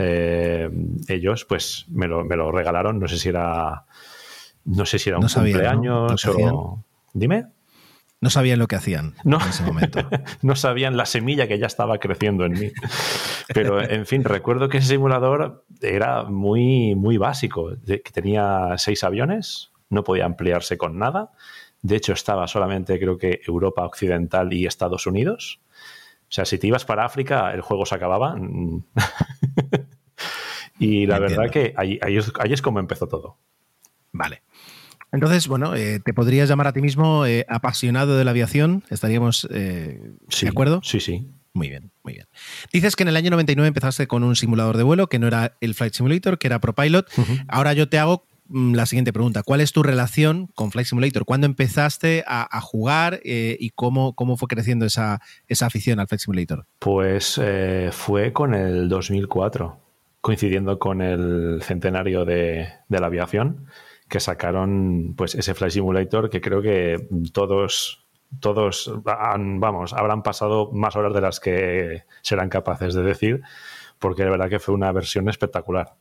Eh, 0.00 0.70
ellos 1.08 1.44
pues 1.44 1.86
me 1.90 2.06
lo, 2.06 2.24
me 2.24 2.36
lo, 2.36 2.50
regalaron, 2.50 2.98
no 2.98 3.08
sé 3.08 3.18
si 3.18 3.28
era 3.28 3.84
no 4.64 4.86
sé 4.86 4.98
si 4.98 5.10
era 5.10 5.18
un 5.18 5.28
cumpleaños 5.28 6.24
o... 6.26 6.84
Dime 7.12 7.46
no 8.20 8.28
sabían 8.28 8.58
lo 8.58 8.68
que 8.68 8.76
hacían 8.76 9.14
en 9.24 9.34
ese 9.34 9.62
momento. 9.62 10.00
no 10.42 10.54
sabían 10.54 10.96
la 10.96 11.06
semilla 11.06 11.48
que 11.48 11.58
ya 11.58 11.66
estaba 11.66 11.98
creciendo 11.98 12.44
en 12.44 12.52
mí. 12.52 12.70
Pero, 13.54 13.80
en 13.80 14.04
fin, 14.04 14.24
recuerdo 14.24 14.68
que 14.68 14.78
ese 14.78 14.88
simulador 14.88 15.64
era 15.80 16.24
muy, 16.24 16.94
muy 16.94 17.16
básico. 17.16 17.72
Que 17.86 18.02
tenía 18.12 18.74
seis 18.76 19.04
aviones, 19.04 19.72
no 19.88 20.04
podía 20.04 20.26
ampliarse 20.26 20.76
con 20.76 20.98
nada. 20.98 21.30
De 21.80 21.96
hecho, 21.96 22.12
estaba 22.12 22.46
solamente, 22.46 22.98
creo 22.98 23.16
que, 23.16 23.40
Europa 23.46 23.86
Occidental 23.86 24.52
y 24.52 24.66
Estados 24.66 25.06
Unidos. 25.06 25.62
O 26.24 26.32
sea, 26.32 26.44
si 26.44 26.58
te 26.58 26.66
ibas 26.66 26.84
para 26.84 27.06
África, 27.06 27.54
el 27.54 27.62
juego 27.62 27.86
se 27.86 27.94
acababa. 27.94 28.36
Y 30.80 31.06
la 31.06 31.20
verdad 31.20 31.48
que 31.50 31.74
ahí, 31.76 32.00
ahí 32.02 32.16
es 32.52 32.62
como 32.62 32.80
empezó 32.80 33.06
todo. 33.06 33.38
Vale. 34.12 34.42
Entonces, 35.12 35.48
bueno, 35.48 35.74
eh, 35.74 36.00
¿te 36.00 36.14
podrías 36.14 36.48
llamar 36.48 36.68
a 36.68 36.72
ti 36.72 36.80
mismo 36.80 37.26
eh, 37.26 37.44
apasionado 37.48 38.16
de 38.16 38.24
la 38.24 38.30
aviación? 38.30 38.84
¿Estaríamos 38.90 39.48
eh, 39.50 40.12
de 40.40 40.48
acuerdo? 40.48 40.80
Sí, 40.84 41.00
sí. 41.00 41.26
Muy 41.52 41.68
bien, 41.68 41.90
muy 42.04 42.14
bien. 42.14 42.26
Dices 42.72 42.94
que 42.94 43.02
en 43.02 43.08
el 43.08 43.16
año 43.16 43.30
99 43.30 43.66
empezaste 43.66 44.06
con 44.06 44.22
un 44.22 44.36
simulador 44.36 44.76
de 44.76 44.84
vuelo, 44.84 45.08
que 45.08 45.18
no 45.18 45.26
era 45.26 45.56
el 45.60 45.74
Flight 45.74 45.94
Simulator, 45.94 46.38
que 46.38 46.46
era 46.46 46.60
ProPilot. 46.60 47.10
Ahora 47.48 47.72
yo 47.72 47.88
te 47.88 47.98
hago 47.98 48.24
mm, 48.46 48.74
la 48.74 48.86
siguiente 48.86 49.12
pregunta. 49.12 49.42
¿Cuál 49.42 49.60
es 49.60 49.72
tu 49.72 49.82
relación 49.82 50.46
con 50.54 50.70
Flight 50.70 50.86
Simulator? 50.86 51.24
¿Cuándo 51.24 51.46
empezaste 51.46 52.22
a, 52.24 52.60
jugar 52.60 53.20
y 53.24 53.70
cómo, 53.70 54.14
cómo 54.14 54.36
fue 54.36 54.46
creciendo 54.46 54.86
esa, 54.86 55.20
esa 55.48 55.66
afición 55.66 55.98
al 55.98 56.06
Flight 56.06 56.20
Simulator? 56.20 56.66
Pues 56.78 57.40
fue 57.90 58.32
con 58.32 58.54
el 58.54 58.88
2004, 58.88 59.76
coincidiendo 60.20 60.78
con 60.78 61.00
el 61.00 61.60
centenario 61.62 62.24
de, 62.24 62.68
la 62.88 63.06
aviación 63.06 63.66
que 64.08 64.20
sacaron 64.20 65.14
pues 65.16 65.34
ese 65.34 65.54
Flight 65.54 65.72
Simulator 65.72 66.30
que 66.30 66.40
creo 66.40 66.60
que 66.62 67.08
todos 67.32 68.06
todos 68.38 68.92
vamos, 69.02 69.92
habrán 69.92 70.22
pasado 70.22 70.70
más 70.72 70.94
horas 70.94 71.12
de 71.14 71.20
las 71.20 71.40
que 71.40 72.04
serán 72.22 72.48
capaces 72.48 72.94
de 72.94 73.02
decir, 73.02 73.42
porque 73.98 74.22
de 74.22 74.30
verdad 74.30 74.48
que 74.48 74.60
fue 74.60 74.72
una 74.72 74.92
versión 74.92 75.28
espectacular. 75.28 75.94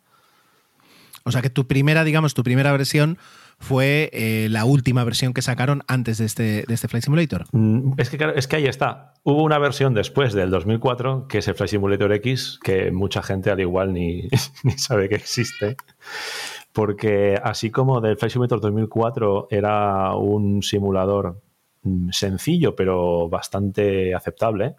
O 1.23 1.31
sea 1.31 1.41
que 1.41 1.49
tu 1.49 1.67
primera, 1.67 2.03
digamos, 2.03 2.35
tu 2.35 2.43
primera 2.43 2.71
versión 2.71 3.17
fue 3.59 4.09
eh, 4.13 4.47
la 4.49 4.65
última 4.65 5.03
versión 5.03 5.33
que 5.33 5.41
sacaron 5.41 5.83
antes 5.87 6.17
de 6.17 6.25
este, 6.25 6.65
este 6.71 6.87
Flight 6.87 7.03
Simulator. 7.03 7.45
Mm, 7.51 7.93
es 7.97 8.09
que, 8.09 8.33
es 8.35 8.47
que 8.47 8.55
ahí 8.55 8.65
está. 8.65 9.13
Hubo 9.23 9.43
una 9.43 9.59
versión 9.59 9.93
después 9.93 10.33
del 10.33 10.49
2004, 10.49 11.27
que 11.27 11.39
es 11.39 11.47
el 11.47 11.55
Flight 11.55 11.71
Simulator 11.71 12.11
X, 12.13 12.59
que 12.63 12.91
mucha 12.91 13.21
gente 13.21 13.51
al 13.51 13.59
igual 13.59 13.93
ni, 13.93 14.29
ni 14.63 14.71
sabe 14.77 15.09
que 15.09 15.15
existe 15.15 15.75
porque 16.73 17.39
así 17.43 17.71
como 17.71 17.99
del 17.99 18.17
Flight 18.17 18.31
Simulator 18.31 18.61
2004 18.61 19.47
era 19.49 20.15
un 20.15 20.61
simulador 20.61 21.41
mm, 21.83 22.09
sencillo 22.11 22.75
pero 22.75 23.27
bastante 23.27 24.13
aceptable 24.13 24.75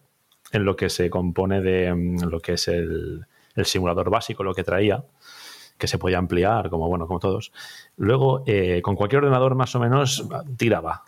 en 0.53 0.64
lo 0.64 0.77
que 0.77 0.88
se 0.88 1.11
compone 1.11 1.61
de 1.61 1.93
mm, 1.93 2.25
lo 2.29 2.40
que 2.40 2.55
es 2.55 2.69
el, 2.69 3.27
simulador 3.64 4.09
básico, 4.09 4.43
lo 4.43 4.55
que 4.55 4.64
traía, 4.64 5.05
que 5.81 5.88
se 5.88 5.99
podía 5.99 6.19
ampliar, 6.19 6.71
como 6.71 6.88
bueno, 6.88 7.09
como 7.09 7.19
todos. 7.19 7.53
Luego, 7.97 8.45
eh, 8.47 8.81
con 8.83 8.95
cualquier 8.95 9.25
ordenador 9.25 9.57
más 9.57 9.75
o 9.75 9.81
menos 9.81 10.29
tiraba. 10.57 11.03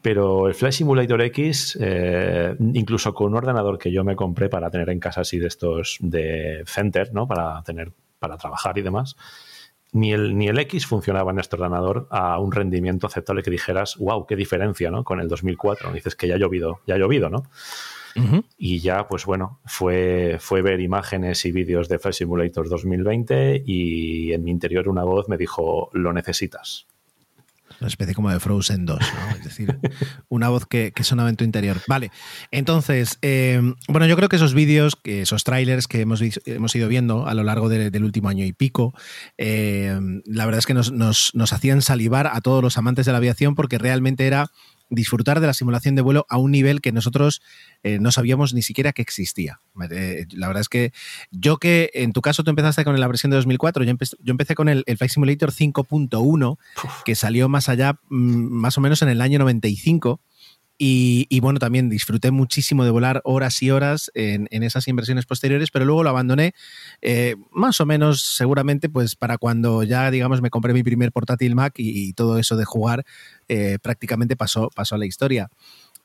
Pero 0.00 0.48
el 0.48 0.54
Flight 0.54 0.74
Simulator 0.74 1.22
X, 1.22 1.78
eh, 1.80 2.56
incluso 2.58 3.14
con 3.14 3.28
un 3.28 3.36
ordenador 3.36 3.78
que 3.78 3.92
yo 3.92 4.02
me 4.02 4.16
compré 4.16 4.48
para 4.48 4.68
tener 4.68 4.90
en 4.90 4.98
casa 4.98 5.20
así 5.20 5.38
de 5.38 5.46
estos 5.46 5.98
de 6.00 6.64
Center, 6.66 7.14
¿no? 7.14 7.28
Para 7.28 7.62
tener, 7.62 7.92
para 8.18 8.36
trabajar 8.36 8.76
y 8.78 8.82
demás, 8.82 9.16
ni 9.92 10.12
el, 10.12 10.36
ni 10.36 10.48
el 10.48 10.58
X 10.58 10.86
funcionaba 10.86 11.30
en 11.30 11.38
este 11.38 11.54
ordenador 11.54 12.08
a 12.10 12.38
un 12.40 12.50
rendimiento 12.50 13.06
aceptable 13.06 13.44
que 13.44 13.50
dijeras, 13.50 13.96
wow, 13.98 14.26
qué 14.26 14.34
diferencia, 14.34 14.90
¿no? 14.90 15.04
Con 15.04 15.20
el 15.20 15.28
2004. 15.28 15.92
Dices 15.92 16.16
que 16.16 16.26
ya 16.26 16.34
ha 16.34 16.38
llovido, 16.38 16.80
ya 16.86 16.96
ha 16.96 16.98
llovido, 16.98 17.30
¿no? 17.30 17.44
Y 18.56 18.80
ya, 18.80 19.06
pues 19.08 19.24
bueno, 19.24 19.60
fue, 19.64 20.36
fue 20.40 20.62
ver 20.62 20.80
imágenes 20.80 21.44
y 21.44 21.52
vídeos 21.52 21.88
de 21.88 21.98
Flight 21.98 22.14
Simulator 22.14 22.68
2020 22.68 23.62
y 23.64 24.32
en 24.32 24.44
mi 24.44 24.50
interior 24.50 24.88
una 24.88 25.04
voz 25.04 25.28
me 25.28 25.36
dijo, 25.36 25.90
lo 25.92 26.12
necesitas 26.12 26.86
una 27.82 27.88
especie 27.88 28.14
como 28.14 28.30
de 28.30 28.38
Frozen 28.38 28.86
2, 28.86 28.98
¿no? 29.00 29.36
Es 29.36 29.44
decir, 29.44 29.78
una 30.28 30.48
voz 30.48 30.66
que, 30.66 30.92
que 30.92 31.02
sonaba 31.02 31.28
en 31.28 31.36
tu 31.36 31.44
interior. 31.44 31.80
Vale, 31.88 32.10
entonces, 32.52 33.18
eh, 33.22 33.60
bueno, 33.88 34.06
yo 34.06 34.16
creo 34.16 34.28
que 34.28 34.36
esos 34.36 34.54
vídeos, 34.54 34.96
esos 35.02 35.42
trailers 35.42 35.88
que 35.88 36.00
hemos, 36.00 36.22
hemos 36.46 36.74
ido 36.76 36.88
viendo 36.88 37.26
a 37.26 37.34
lo 37.34 37.42
largo 37.42 37.68
del 37.68 38.04
último 38.04 38.28
año 38.28 38.44
y 38.44 38.52
pico, 38.52 38.94
eh, 39.36 39.98
la 40.26 40.44
verdad 40.44 40.60
es 40.60 40.66
que 40.66 40.74
nos, 40.74 40.92
nos, 40.92 41.32
nos 41.34 41.52
hacían 41.52 41.82
salivar 41.82 42.28
a 42.28 42.40
todos 42.40 42.62
los 42.62 42.78
amantes 42.78 43.06
de 43.06 43.12
la 43.12 43.18
aviación 43.18 43.54
porque 43.56 43.78
realmente 43.78 44.26
era 44.26 44.50
disfrutar 44.92 45.40
de 45.40 45.46
la 45.46 45.54
simulación 45.54 45.94
de 45.94 46.02
vuelo 46.02 46.26
a 46.28 46.36
un 46.36 46.50
nivel 46.50 46.80
que 46.80 46.92
nosotros 46.92 47.42
eh, 47.82 47.98
no 47.98 48.12
sabíamos 48.12 48.54
ni 48.54 48.62
siquiera 48.62 48.92
que 48.92 49.02
existía. 49.02 49.60
Eh, 49.90 50.26
la 50.32 50.46
verdad 50.46 50.60
es 50.60 50.68
que 50.68 50.92
yo 51.30 51.56
que 51.56 51.90
en 51.94 52.12
tu 52.12 52.20
caso 52.20 52.44
tú 52.44 52.50
empezaste 52.50 52.84
con 52.84 52.98
la 53.00 53.08
versión 53.08 53.30
de 53.30 53.36
2004, 53.36 53.84
yo, 53.84 53.90
empecé, 53.90 54.16
yo 54.20 54.30
empecé 54.30 54.54
con 54.54 54.68
el, 54.68 54.84
Flight 54.84 55.10
Simulator 55.10 55.50
5.1, 55.50 56.58
que 57.04 57.14
salió 57.14 57.48
más 57.48 57.68
allá, 57.68 57.94
mm, 58.10 58.16
más 58.16 58.76
o 58.76 58.80
menos 58.80 59.00
en 59.02 59.08
el 59.08 59.20
año 59.20 59.38
95 59.38 60.20
y, 60.84 61.38
bueno, 61.38 61.60
también 61.60 61.88
disfruté 61.88 62.32
muchísimo 62.32 62.84
de 62.84 62.90
volar 62.90 63.20
horas 63.22 63.62
y 63.62 63.70
horas 63.70 64.10
en, 64.14 64.48
esas 64.50 64.88
inversiones 64.88 65.26
posteriores, 65.26 65.70
pero 65.70 65.84
luego 65.84 66.02
lo 66.02 66.10
abandoné 66.10 66.54
eh, 67.02 67.36
más 67.52 67.80
o 67.80 67.86
menos 67.86 68.22
seguramente 68.22 68.88
pues 68.88 69.14
para 69.14 69.38
cuando 69.38 69.84
ya, 69.84 70.10
digamos, 70.10 70.42
me 70.42 70.50
compré 70.50 70.72
mi 70.72 70.82
primer 70.82 71.12
portátil 71.12 71.54
Mac 71.54 71.74
y, 71.76 72.12
todo 72.14 72.36
eso 72.36 72.56
de 72.56 72.64
jugar 72.64 73.04
eh, 73.52 73.78
prácticamente 73.80 74.36
pasó, 74.36 74.70
pasó 74.74 74.94
a 74.94 74.98
la 74.98 75.06
historia. 75.06 75.50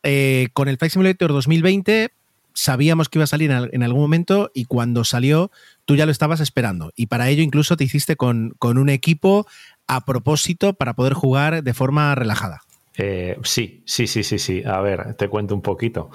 Eh, 0.04 0.50
con 0.54 0.68
el 0.68 0.78
Flight 0.78 0.92
Simulator 0.92 1.32
2020 1.32 2.12
sabíamos 2.54 3.08
que 3.08 3.20
iba 3.20 3.24
a 3.24 3.28
salir 3.28 3.52
en 3.52 3.84
algún 3.84 4.02
momento 4.02 4.50
y 4.54 4.66
cuando 4.66 5.04
salió 5.04 5.52
tú 5.86 5.96
ya 5.96 6.06
lo 6.06 6.12
estabas 6.12 6.40
esperando. 6.40 6.92
Y 6.96 7.06
para 7.06 7.30
ello 7.30 7.44
incluso 7.44 7.78
te 7.78 7.84
hiciste 7.84 8.16
con, 8.16 8.56
con 8.58 8.78
un 8.78 8.90
equipo 8.90 9.48
a 9.88 10.06
propósito 10.06 10.74
para 10.74 10.94
poder 10.94 11.14
jugar 11.14 11.64
de 11.64 11.74
forma 11.74 12.14
relajada. 12.16 12.62
Eh, 12.98 13.38
sí, 13.44 13.84
sí, 13.86 14.08
sí, 14.08 14.24
sí, 14.24 14.40
sí. 14.40 14.64
A 14.66 14.82
ver, 14.82 15.14
te 15.14 15.30
cuento 15.30 15.56
un 15.56 15.62
poquito. 15.62 16.10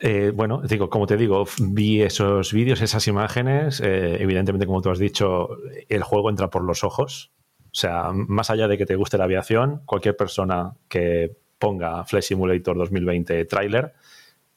Eh, 0.00 0.32
bueno, 0.34 0.62
digo, 0.62 0.90
como 0.90 1.06
te 1.06 1.16
digo, 1.16 1.44
vi 1.58 2.02
esos 2.02 2.52
vídeos, 2.52 2.80
esas 2.82 3.08
imágenes. 3.08 3.80
Eh, 3.80 4.22
evidentemente, 4.22 4.66
como 4.66 4.82
tú 4.82 4.90
has 4.90 4.98
dicho, 4.98 5.48
el 5.88 6.02
juego 6.02 6.30
entra 6.30 6.50
por 6.50 6.62
los 6.62 6.84
ojos. 6.84 7.32
O 7.78 7.80
sea, 7.80 8.10
más 8.12 8.50
allá 8.50 8.66
de 8.66 8.76
que 8.76 8.86
te 8.86 8.96
guste 8.96 9.18
la 9.18 9.22
aviación, 9.22 9.82
cualquier 9.86 10.16
persona 10.16 10.72
que 10.88 11.30
ponga 11.60 12.02
Flight 12.02 12.24
Simulator 12.24 12.76
2020 12.76 13.44
trailer 13.44 13.94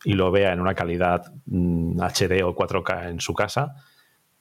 y 0.03 0.13
lo 0.13 0.31
vea 0.31 0.53
en 0.53 0.59
una 0.59 0.73
calidad 0.73 1.25
HD 1.45 2.41
mm, 2.41 2.45
o 2.45 2.55
4K 2.55 3.09
en 3.11 3.19
su 3.19 3.35
casa, 3.35 3.75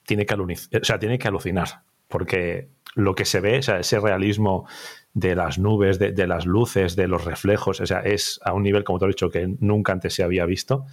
tiene 0.03 0.25
que, 0.25 0.33
o 0.33 0.83
sea, 0.83 0.97
tiene 0.97 1.19
que 1.19 1.27
alucinar. 1.27 1.83
Porque 2.07 2.69
lo 2.95 3.13
que 3.13 3.25
se 3.25 3.39
ve, 3.39 3.59
o 3.59 3.61
sea, 3.61 3.79
ese 3.79 3.99
realismo 3.99 4.67
de 5.13 5.35
las 5.35 5.59
nubes, 5.59 5.99
de, 5.99 6.25
las 6.25 6.47
luces, 6.47 6.95
de 6.95 7.07
los 7.07 7.23
reflejos, 7.23 7.81
o 7.81 7.85
sea, 7.85 7.99
es 7.99 8.39
a 8.43 8.53
un 8.53 8.63
nivel, 8.63 8.83
como 8.83 8.97
te 8.97 9.05
he 9.05 9.09
dicho, 9.09 9.29
que 9.29 9.47
nunca 9.59 9.91
antes 9.91 10.15
se 10.15 10.23
había 10.23 10.47
visto. 10.47 10.87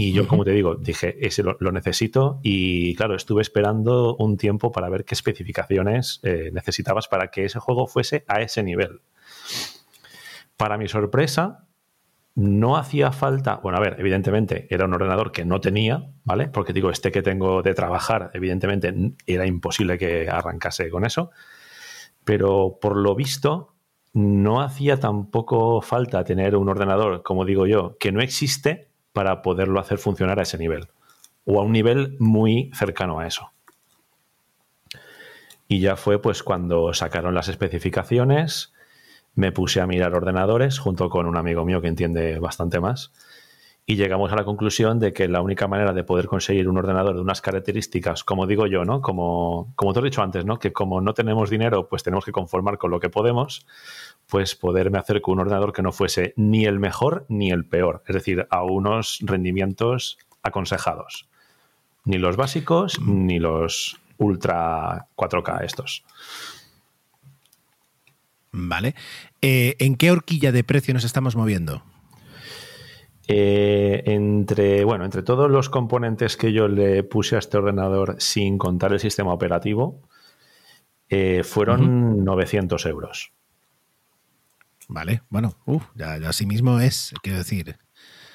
Y 0.00 0.12
yo, 0.12 0.28
como 0.28 0.44
te 0.44 0.52
digo, 0.52 0.76
dije, 0.76 1.26
ese 1.26 1.42
lo, 1.42 1.72
necesito 1.72 2.38
y 2.44 2.94
claro, 2.94 3.16
estuve 3.16 3.42
esperando 3.42 4.14
un 4.14 4.36
tiempo 4.36 4.70
para 4.70 4.88
ver 4.88 5.04
qué 5.04 5.16
especificaciones 5.16 6.20
eh, 6.22 6.50
necesitabas 6.52 7.08
para 7.08 7.32
que 7.32 7.46
ese 7.46 7.58
juego 7.58 7.88
fuese 7.88 8.24
a 8.28 8.40
ese 8.40 8.62
nivel. 8.62 9.00
Para 10.56 10.78
mi 10.78 10.86
sorpresa, 10.86 11.66
no 12.36 12.76
hacía 12.76 13.10
falta, 13.10 13.56
bueno, 13.56 13.78
a 13.78 13.80
ver, 13.80 13.96
evidentemente 13.98 14.68
era 14.70 14.84
un 14.84 14.94
ordenador 14.94 15.32
que 15.32 15.44
no 15.44 15.60
tenía, 15.60 16.08
¿vale? 16.22 16.46
Porque 16.46 16.72
digo, 16.72 16.90
este 16.90 17.10
que 17.10 17.22
tengo 17.22 17.62
de 17.62 17.74
trabajar, 17.74 18.30
evidentemente 18.34 18.94
era 19.26 19.46
imposible 19.46 19.98
que 19.98 20.30
arrancase 20.30 20.90
con 20.90 21.04
eso, 21.04 21.32
pero 22.22 22.78
por 22.80 22.96
lo 22.96 23.16
visto 23.16 23.74
no 24.12 24.60
hacía 24.60 25.00
tampoco 25.00 25.82
falta 25.82 26.22
tener 26.22 26.54
un 26.54 26.68
ordenador, 26.68 27.24
como 27.24 27.44
digo 27.44 27.66
yo, 27.66 27.96
que 27.98 28.12
no 28.12 28.20
existe 28.20 28.88
para 29.12 29.42
poderlo 29.42 29.80
hacer 29.80 29.98
funcionar 29.98 30.38
a 30.38 30.42
ese 30.42 30.58
nivel, 30.58 30.88
o 31.44 31.60
a 31.60 31.64
un 31.64 31.72
nivel 31.72 32.16
muy 32.18 32.70
cercano 32.74 33.18
a 33.20 33.26
eso. 33.26 33.52
Y 35.66 35.80
ya 35.80 35.96
fue 35.96 36.20
pues 36.20 36.42
cuando 36.42 36.94
sacaron 36.94 37.34
las 37.34 37.48
especificaciones, 37.48 38.72
me 39.34 39.52
puse 39.52 39.80
a 39.80 39.86
mirar 39.86 40.14
ordenadores 40.14 40.78
junto 40.78 41.10
con 41.10 41.26
un 41.26 41.36
amigo 41.36 41.64
mío 41.64 41.80
que 41.80 41.88
entiende 41.88 42.38
bastante 42.38 42.80
más 42.80 43.12
y 43.90 43.96
llegamos 43.96 44.30
a 44.30 44.36
la 44.36 44.44
conclusión 44.44 44.98
de 44.98 45.14
que 45.14 45.28
la 45.28 45.40
única 45.40 45.66
manera 45.66 45.94
de 45.94 46.04
poder 46.04 46.26
conseguir 46.26 46.68
un 46.68 46.76
ordenador 46.76 47.14
de 47.14 47.22
unas 47.22 47.40
características, 47.40 48.22
como 48.22 48.46
digo 48.46 48.66
yo, 48.66 48.84
¿no? 48.84 49.00
Como, 49.00 49.72
como 49.76 49.94
te 49.94 50.00
he 50.00 50.02
dicho 50.02 50.20
antes, 50.20 50.44
¿no? 50.44 50.58
Que 50.58 50.74
como 50.74 51.00
no 51.00 51.14
tenemos 51.14 51.48
dinero, 51.48 51.88
pues 51.88 52.02
tenemos 52.02 52.26
que 52.26 52.30
conformar 52.30 52.76
con 52.76 52.90
lo 52.90 53.00
que 53.00 53.08
podemos, 53.08 53.66
pues 54.26 54.54
poderme 54.54 54.98
hacer 54.98 55.22
con 55.22 55.32
un 55.32 55.40
ordenador 55.40 55.72
que 55.72 55.80
no 55.80 55.92
fuese 55.92 56.34
ni 56.36 56.66
el 56.66 56.78
mejor 56.78 57.24
ni 57.30 57.50
el 57.50 57.64
peor, 57.64 58.02
es 58.06 58.14
decir, 58.14 58.46
a 58.50 58.62
unos 58.62 59.20
rendimientos 59.22 60.18
aconsejados. 60.42 61.26
Ni 62.04 62.18
los 62.18 62.36
básicos 62.36 63.00
ni 63.00 63.38
los 63.38 63.98
ultra 64.18 65.08
4K 65.16 65.64
estos. 65.64 66.04
Vale. 68.52 68.94
Eh, 69.40 69.76
¿En 69.78 69.96
qué 69.96 70.10
horquilla 70.10 70.52
de 70.52 70.62
precio 70.62 70.92
nos 70.92 71.04
estamos 71.04 71.36
moviendo? 71.36 71.82
Eh, 73.30 74.02
entre, 74.06 74.84
bueno, 74.84 75.04
entre 75.04 75.22
todos 75.22 75.50
los 75.50 75.68
componentes 75.68 76.36
que 76.38 76.52
yo 76.52 76.66
le 76.66 77.02
puse 77.04 77.36
a 77.36 77.38
este 77.38 77.58
ordenador 77.58 78.16
sin 78.18 78.56
contar 78.56 78.92
el 78.92 79.00
sistema 79.00 79.34
operativo, 79.34 80.00
eh, 81.10 81.42
fueron 81.44 82.24
900 82.24 82.86
euros. 82.86 83.32
Vale, 84.88 85.22
bueno, 85.28 85.54
ya, 85.94 86.14
así 86.26 86.46
mismo 86.46 86.80
es, 86.80 87.12
quiero 87.22 87.38
decir. 87.38 87.76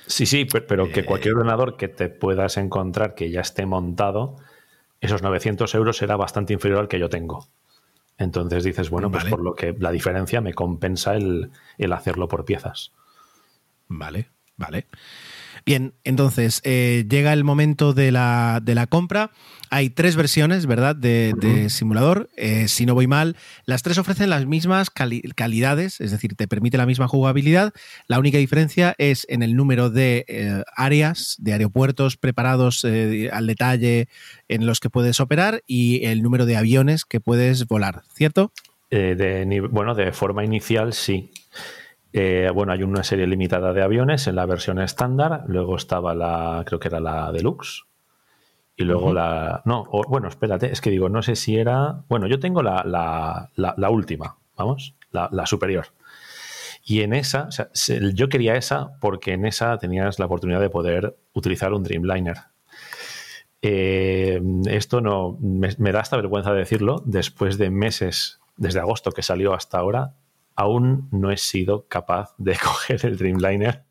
Sí, 0.06 0.28
sí, 0.28 0.46
pero, 0.46 0.92
que 0.92 1.06
cualquier 1.06 1.36
ordenador 1.36 1.76
que 1.78 1.88
te 1.88 2.10
puedas 2.10 2.58
encontrar 2.58 3.16
que 3.16 3.32
ya 3.32 3.42
esté 3.42 3.66
montado, 3.66 4.36
esos 5.02 5.24
900 5.24 5.74
euros 5.74 5.98
será 5.98 6.18
bastante 6.18 6.54
inferior 6.54 6.82
al 6.82 6.88
que 6.88 7.00
yo 7.00 7.10
tengo. 7.10 7.48
Entonces 8.18 8.64
dices, 8.64 8.90
bueno, 8.90 9.10
pues 9.10 9.26
por 9.26 9.42
lo 9.42 9.56
que 9.56 9.76
la 9.80 9.92
diferencia 9.92 10.40
me 10.40 10.54
compensa 10.54 11.16
el, 11.16 11.50
hacerlo 11.92 12.28
por 12.28 12.46
piezas. 12.46 12.94
Vale, 13.88 14.30
vale. 14.58 14.88
Bien, 15.66 15.94
entonces 16.04 16.60
eh, 16.66 17.06
llega 17.10 17.32
el 17.32 17.46
momento 17.46 17.94
de 17.94 18.12
la, 18.12 18.60
de 18.62 18.76
la, 18.76 18.86
compra. 18.86 19.32
Hay 19.70 19.90
tres 19.90 20.18
versiones, 20.18 20.66
¿verdad?, 20.66 20.94
de, 20.94 21.68
simulador. 21.70 22.30
Eh, 22.36 22.68
si 22.68 22.86
no 22.86 22.94
voy 22.94 23.08
mal, 23.08 23.38
las 23.66 23.82
tres 23.82 23.98
ofrecen 23.98 24.30
las 24.30 24.46
mismas 24.46 24.90
calidades, 24.90 26.02
es 26.02 26.12
decir, 26.12 26.36
te 26.36 26.50
permite 26.50 26.78
la 26.78 26.86
misma 26.86 27.08
jugabilidad. 27.08 27.74
La 28.08 28.20
única 28.20 28.38
diferencia 28.38 28.94
es 28.98 29.26
en 29.30 29.42
el 29.42 29.56
número 29.56 29.90
de 29.90 30.26
eh, 30.28 30.64
áreas, 30.76 31.38
de 31.40 31.54
aeropuertos 31.54 32.18
preparados 32.18 32.86
al 32.86 33.48
detalle 33.48 34.10
en 34.50 34.66
los 34.66 34.82
que 34.82 34.90
puedes 34.90 35.22
operar 35.22 35.64
y 35.66 36.06
el 36.06 36.22
número 36.22 36.46
de 36.46 36.58
aviones 36.58 37.06
que 37.06 37.22
puedes 37.22 37.68
volar, 37.68 38.04
¿cierto? 38.14 38.52
de, 38.90 39.68
bueno, 39.72 39.96
de 39.96 40.12
forma 40.12 40.46
inicial 40.46 40.94
sí. 40.94 41.32
Eh, 42.16 42.52
bueno, 42.54 42.72
hay 42.72 42.84
una 42.84 43.04
serie 43.04 43.26
limitada 43.26 43.74
de 43.74 43.82
aviones 43.82 44.28
en 44.28 44.36
la 44.36 44.46
versión 44.46 44.80
estándar, 44.80 45.44
luego 45.48 45.76
estaba 45.76 46.14
la, 46.14 46.64
creo 46.64 46.80
que 46.80 46.88
era 46.88 47.00
la 47.00 47.32
deluxe, 47.32 47.86
y 48.76 48.84
luego 48.84 49.14
la... 49.14 49.64
No, 49.66 49.86
bueno, 50.08 50.28
espérate, 50.28 50.72
es 50.72 50.80
que 50.80 50.92
digo, 50.92 51.10
no 51.10 51.24
sé 51.24 51.36
si 51.36 51.58
era... 51.58 52.04
Bueno, 52.10 52.28
yo 52.28 52.40
tengo 52.40 52.62
la, 52.62 52.84
la, 53.56 53.90
última, 53.90 54.38
vamos, 54.56 54.96
la, 55.12 55.46
superior. 55.46 55.88
Y 56.84 57.02
en 57.02 57.14
esa, 57.14 57.44
o 57.44 57.52
sea, 57.52 57.70
yo 58.14 58.30
quería 58.30 58.56
esa 58.56 58.98
porque 59.00 59.34
en 59.34 59.46
esa 59.46 59.78
tenías 59.78 60.20
la 60.20 60.26
oportunidad 60.26 60.60
de 60.60 60.70
poder 60.70 61.18
utilizar 61.34 61.74
un 61.74 61.84
Dreamliner. 61.84 62.38
Eh, 63.62 64.42
esto 64.66 65.02
no 65.02 65.38
me, 65.40 65.70
me, 65.78 65.92
da 65.92 66.02
hasta 66.02 66.18
vergüenza 66.18 66.54
decirlo, 66.54 67.02
después 67.06 67.58
de 67.58 67.70
meses, 67.70 68.40
desde 68.58 68.80
agosto 68.80 69.12
que 69.12 69.22
salió 69.22 69.54
hasta 69.54 69.78
ahora, 69.78 70.16
aún 70.56 71.08
no 71.12 71.32
he 71.32 71.38
sido 71.38 71.86
capaz 71.88 72.34
de 72.38 72.56
coger 72.64 73.06
el 73.06 73.18
Dreamliner 73.18 73.84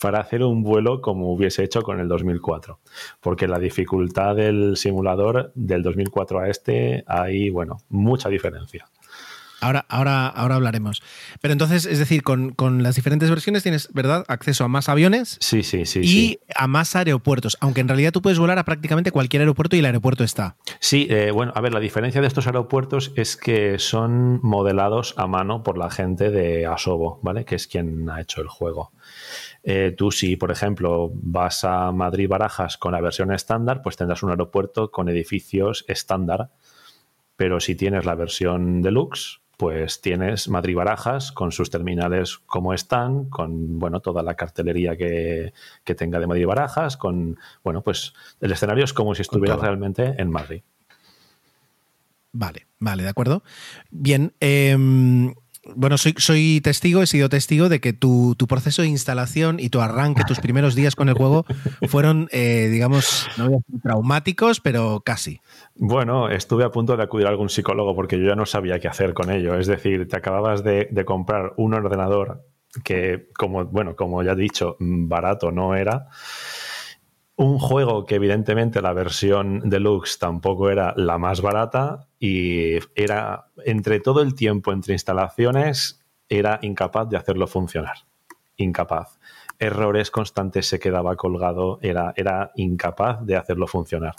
para 0.00 0.20
hacer 0.20 0.42
un 0.42 0.62
vuelo 0.62 1.00
como 1.00 1.32
hubiese 1.32 1.62
hecho 1.62 1.82
con 1.82 2.00
el 2.00 2.08
2004. 2.08 2.80
Porque 3.20 3.46
la 3.46 3.58
dificultad 3.58 4.36
del 4.36 4.76
simulador 4.76 5.52
del 5.54 5.82
2004 5.82 6.40
a 6.40 6.48
este 6.48 7.04
hay, 7.06 7.50
bueno, 7.50 7.78
mucha 7.88 8.28
diferencia. 8.28 8.86
Ahora, 9.60 9.86
ahora, 9.88 10.26
ahora 10.28 10.56
hablaremos. 10.56 11.02
Pero 11.40 11.52
entonces, 11.52 11.86
es 11.86 11.98
decir, 11.98 12.22
con, 12.22 12.54
las 12.82 12.96
diferentes 12.96 13.28
versiones 13.28 13.62
tienes, 13.62 13.88
¿verdad?, 13.92 14.24
acceso 14.28 14.64
a 14.64 14.68
más 14.68 14.88
aviones. 14.88 15.36
Sí, 15.40 15.62
sí, 15.62 15.86
sí. 15.86 16.00
Y 16.02 16.38
a 16.54 16.66
más 16.66 16.96
aeropuertos. 16.96 17.56
Aunque 17.60 17.80
en 17.80 17.88
realidad 17.88 18.12
tú 18.12 18.22
puedes 18.22 18.38
volar 18.38 18.58
a 18.58 18.64
prácticamente 18.64 19.12
cualquier 19.12 19.42
aeropuerto 19.42 19.76
y 19.76 19.80
el 19.80 19.86
aeropuerto 19.86 20.24
está. 20.24 20.56
Sí, 20.78 21.06
eh, 21.10 21.30
bueno, 21.30 21.52
a 21.54 21.60
ver, 21.60 21.74
la 21.74 21.80
diferencia 21.80 22.20
de 22.20 22.26
estos 22.26 22.46
aeropuertos 22.46 23.12
es 23.16 23.36
que 23.36 23.78
son 23.78 24.40
modelados 24.42 25.14
a 25.16 25.26
mano 25.26 25.62
por 25.62 25.78
la 25.78 25.90
gente 25.90 26.30
de 26.30 26.66
Asobo, 26.66 27.20
¿vale? 27.22 27.44
Que 27.44 27.56
es 27.56 27.66
quien 27.66 28.08
ha 28.10 28.20
hecho 28.20 28.40
el 28.40 28.48
juego. 28.48 28.92
Eh, 29.62 29.94
tú 29.96 30.10
si, 30.10 30.36
por 30.36 30.50
ejemplo, 30.50 31.10
vas 31.14 31.64
a 31.64 31.92
Madrid-Barajas 31.92 32.78
con 32.78 32.92
la 32.92 33.00
versión 33.00 33.32
estándar, 33.32 33.82
pues 33.82 33.96
tendrás 33.96 34.22
un 34.22 34.30
aeropuerto 34.30 34.90
con 34.90 35.08
edificios 35.08 35.84
estándar. 35.88 36.50
Pero 37.36 37.60
si 37.60 37.74
tienes 37.74 38.04
la 38.04 38.14
versión 38.14 38.82
deluxe, 38.82 39.40
pues 39.60 40.00
tienes 40.00 40.48
Madrid 40.48 40.74
Barajas 40.74 41.32
con 41.32 41.52
sus 41.52 41.68
terminales 41.68 42.38
como 42.46 42.72
están, 42.72 43.26
con 43.26 43.78
bueno, 43.78 44.00
toda 44.00 44.22
la 44.22 44.34
cartelería 44.34 44.96
que, 44.96 45.52
tenga 45.84 46.18
de 46.18 46.26
Madrid 46.26 46.46
Barajas, 46.46 46.96
con 46.96 47.38
bueno, 47.62 47.82
pues 47.82 48.14
el 48.40 48.52
escenario 48.52 48.84
es 48.84 48.94
como 48.94 49.14
si 49.14 49.20
estuvieras 49.20 49.60
realmente 49.60 50.14
en 50.16 50.30
Madrid. 50.30 50.62
Vale, 52.32 52.68
vale, 52.78 53.02
de 53.02 53.10
acuerdo. 53.10 53.42
Bien, 53.90 54.32
em, 54.40 55.34
bueno, 55.74 55.98
soy, 55.98 56.14
soy 56.16 56.60
testigo, 56.62 57.02
he 57.02 57.06
sido 57.06 57.28
testigo 57.28 57.68
de 57.68 57.80
que 57.80 57.92
tu, 57.92 58.36
proceso 58.48 58.82
de 58.82 58.88
instalación 58.88 59.60
y 59.60 59.68
tu 59.68 59.80
arranque, 59.80 60.22
tus 60.26 60.40
primeros 60.40 60.74
días 60.74 60.96
con 60.96 61.08
el 61.08 61.14
juego 61.14 61.44
fueron, 61.88 62.28
eh, 62.32 62.68
digamos, 62.70 63.28
no 63.36 63.44
voy 63.46 63.54
a 63.54 63.56
decir 63.58 63.82
traumáticos, 63.82 64.60
pero 64.60 65.02
casi. 65.04 65.40
Bueno, 65.74 66.28
estuve 66.28 66.64
a 66.64 66.70
punto 66.70 66.96
de 66.96 67.02
acudir 67.02 67.26
a 67.26 67.30
algún 67.30 67.50
psicólogo 67.50 67.94
porque 67.94 68.18
yo 68.18 68.26
ya 68.26 68.34
no 68.34 68.46
sabía 68.46 68.78
qué 68.78 68.88
hacer 68.88 69.12
con 69.14 69.30
ello. 69.30 69.58
Es 69.58 69.66
decir, 69.66 70.08
te 70.08 70.16
acababas 70.16 70.64
de, 70.64 70.88
de 70.90 71.04
comprar 71.04 71.52
un 71.56 71.74
ordenador 71.74 72.42
que, 72.84 73.28
como, 73.36 73.64
bueno, 73.66 73.96
como 73.96 74.22
ya 74.22 74.32
he 74.32 74.36
dicho, 74.36 74.76
barato 74.78 75.50
no 75.50 75.74
era 75.74 76.08
un 77.40 77.58
juego 77.58 78.04
que 78.04 78.16
evidentemente 78.16 78.82
la 78.82 78.92
versión 78.92 79.70
deluxe 79.70 80.18
tampoco 80.18 80.68
era 80.68 80.92
la 80.98 81.16
más 81.16 81.40
barata 81.40 82.06
y 82.18 82.74
era 82.94 83.46
entre 83.64 83.98
todo 83.98 84.20
el 84.20 84.34
tiempo 84.34 84.72
entre 84.72 84.92
instalaciones 84.92 86.04
era 86.28 86.58
incapaz 86.60 87.08
de 87.08 87.16
hacerlo 87.16 87.46
funcionar. 87.46 87.96
Incapaz. 88.58 89.18
errores 89.58 90.10
constantes, 90.10 90.68
se 90.68 90.78
quedaba 90.78 91.16
colgado, 91.16 91.78
era, 91.80 92.12
era 92.14 92.50
incapaz 92.56 93.24
de 93.24 93.36
hacerlo 93.36 93.66
funcionar. 93.66 94.14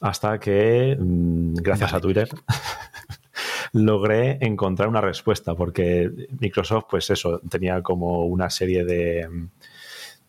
Hasta 0.00 0.38
que, 0.38 0.96
mm, 0.98 1.54
gracias 1.54 1.92
a 1.92 2.00
Twitter, 2.00 2.28
logré 3.72 4.38
encontrar 4.40 4.88
una 4.88 5.00
respuesta, 5.00 5.56
porque 5.56 6.10
Microsoft, 6.38 6.84
pues 6.88 7.10
eso, 7.10 7.40
tenía 7.48 7.82
como 7.82 8.26
una 8.26 8.48
serie 8.48 8.84
de, 8.84 9.28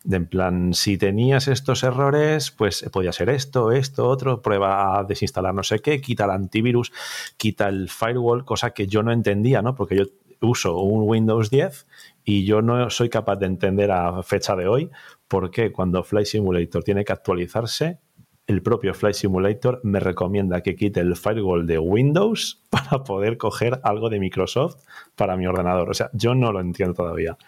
de 0.04 0.16
en 0.18 0.26
plan, 0.26 0.74
si 0.74 0.98
tenías 0.98 1.48
estos 1.48 1.82
errores, 1.82 2.50
pues 2.50 2.84
podía 2.92 3.12
ser 3.12 3.30
esto, 3.30 3.72
esto, 3.72 4.06
otro, 4.06 4.42
prueba 4.42 4.98
a 4.98 5.04
desinstalar 5.04 5.54
no 5.54 5.62
sé 5.62 5.80
qué, 5.80 6.00
quita 6.00 6.24
el 6.26 6.30
antivirus, 6.30 6.92
quita 7.38 7.68
el 7.68 7.88
firewall, 7.88 8.44
cosa 8.44 8.70
que 8.70 8.86
yo 8.86 9.02
no 9.02 9.12
entendía, 9.12 9.62
¿no? 9.62 9.74
Porque 9.74 9.96
yo 9.96 10.04
uso 10.42 10.78
un 10.78 11.08
Windows 11.08 11.50
10 11.50 11.86
y 12.24 12.44
yo 12.44 12.60
no 12.60 12.90
soy 12.90 13.08
capaz 13.08 13.36
de 13.36 13.46
entender 13.46 13.90
a 13.90 14.22
fecha 14.22 14.54
de 14.54 14.68
hoy 14.68 14.90
por 15.26 15.50
qué 15.50 15.72
cuando 15.72 16.04
Flight 16.04 16.26
Simulator 16.26 16.84
tiene 16.84 17.04
que 17.04 17.12
actualizarse, 17.12 17.98
el 18.46 18.62
propio 18.62 18.92
Flight 18.92 19.16
Simulator 19.16 19.80
me 19.84 20.00
recomienda 20.00 20.62
que 20.62 20.76
quite 20.76 21.00
el 21.00 21.16
firewall 21.16 21.66
de 21.66 21.78
Windows 21.78 22.62
para 22.70 23.04
poder 23.04 23.38
coger 23.38 23.80
algo 23.82 24.10
de 24.10 24.20
Microsoft 24.20 24.82
para 25.16 25.36
mi 25.36 25.46
ordenador. 25.46 25.90
O 25.90 25.94
sea, 25.94 26.10
yo 26.12 26.34
no 26.34 26.52
lo 26.52 26.60
entiendo 26.60 26.94
todavía. 26.94 27.38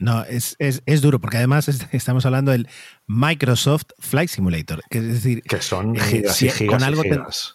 No, 0.00 0.24
es, 0.24 0.56
es, 0.58 0.82
es 0.86 1.00
duro, 1.02 1.20
porque 1.20 1.36
además 1.36 1.68
es- 1.68 1.86
estamos 1.92 2.26
hablando 2.26 2.50
del 2.50 2.68
Microsoft 3.06 3.84
Flight 4.00 4.30
Simulator. 4.30 4.80
Que 4.90 4.98
es 4.98 5.06
decir, 5.06 5.42
Que 5.42 5.60
son 5.62 5.94
eh, 5.94 6.00
gigas 6.00 6.36
si 6.36 6.46
y 6.46 6.50
gigas 6.50 6.74
con 6.74 6.82
algo 6.82 7.04
y 7.04 7.08
te- 7.10 7.14
gigas 7.14 7.54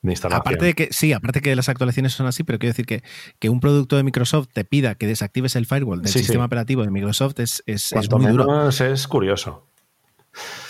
de 0.00 0.12
instalación. 0.12 0.40
Aparte 0.40 0.64
de 0.64 0.74
que, 0.74 0.88
sí, 0.92 1.12
aparte 1.12 1.40
que 1.40 1.54
las 1.56 1.68
actualizaciones 1.68 2.12
son 2.12 2.26
así, 2.26 2.44
pero 2.44 2.58
quiero 2.58 2.70
decir 2.72 2.86
que, 2.86 3.02
que 3.40 3.48
un 3.48 3.58
producto 3.60 3.96
de 3.96 4.02
Microsoft 4.04 4.48
te 4.52 4.64
pida 4.64 4.94
que 4.94 5.06
desactives 5.08 5.56
el 5.56 5.66
firewall 5.66 6.02
del 6.02 6.12
Sí, 6.12 6.20
sistema 6.20 6.44
sí. 6.44 6.46
operativo 6.46 6.82
de 6.84 6.90
Microsoft 6.90 7.40
es, 7.40 7.62
es, 7.66 7.92
muy 8.12 8.26
duro. 8.26 8.68
es 8.70 9.08
curioso. 9.08 9.66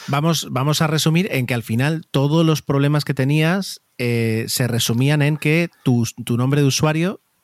Vamos, 0.07 0.49
vamos 0.51 0.81
a 0.81 0.87
resumir 0.87 1.29
en 1.31 1.47
que 1.47 1.53
al 1.55 1.63
final 1.63 2.07
todos 2.11 2.45
los 2.47 2.63
problemas 2.63 3.05
que 3.05 3.13
tenías 3.13 3.83
eh, 3.99 4.47
se 4.49 4.67
resumían 4.67 5.21
en 5.21 5.37
que 5.37 5.69
tu, 5.85 6.07
tu 6.25 6.37
nombre 6.39 6.63
de 6.63 6.67
usuario 6.67 7.21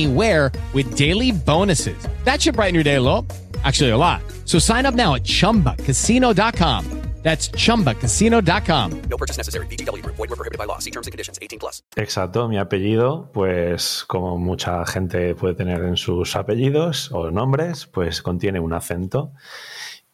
anywhere 0.00 0.52
with 0.72 0.96
daily 0.96 1.32
bonuses. 1.32 1.96
That 2.24 2.40
should 2.40 2.56
brighten 2.56 2.74
your 2.74 2.84
day 2.84 2.96
a 2.96 3.02
little. 3.02 3.26
Actually, 3.64 3.90
a 3.90 3.98
lot. 3.98 4.22
So 4.46 4.58
sign 4.58 4.86
up 4.86 4.94
now 4.94 5.14
at 5.14 5.24
chumbacasino.com. 5.24 6.84
That's 7.22 7.50
chumbacasino.com. 7.50 9.02
No 9.10 9.16
purchase 9.18 9.36
necessary. 9.36 9.66
VGW 9.66 10.02
Group. 10.02 10.16
Void 10.16 10.30
were 10.30 10.36
prohibited 10.36 10.58
by 10.58 10.64
law. 10.64 10.78
See 10.78 10.90
terms 10.90 11.06
and 11.06 11.12
conditions. 11.12 11.38
18 11.42 11.58
plus. 11.58 11.82
Exacto, 11.96 12.48
mi 12.48 12.56
apellido, 12.56 13.30
pues 13.34 14.04
como 14.06 14.38
mucha 14.38 14.86
gente 14.86 15.34
puede 15.34 15.54
tener 15.54 15.84
en 15.84 15.98
sus 15.98 16.34
apellidos 16.34 17.12
o 17.12 17.30
nombres, 17.30 17.86
pues 17.86 18.22
contiene 18.22 18.58
un 18.58 18.72
acento. 18.72 19.32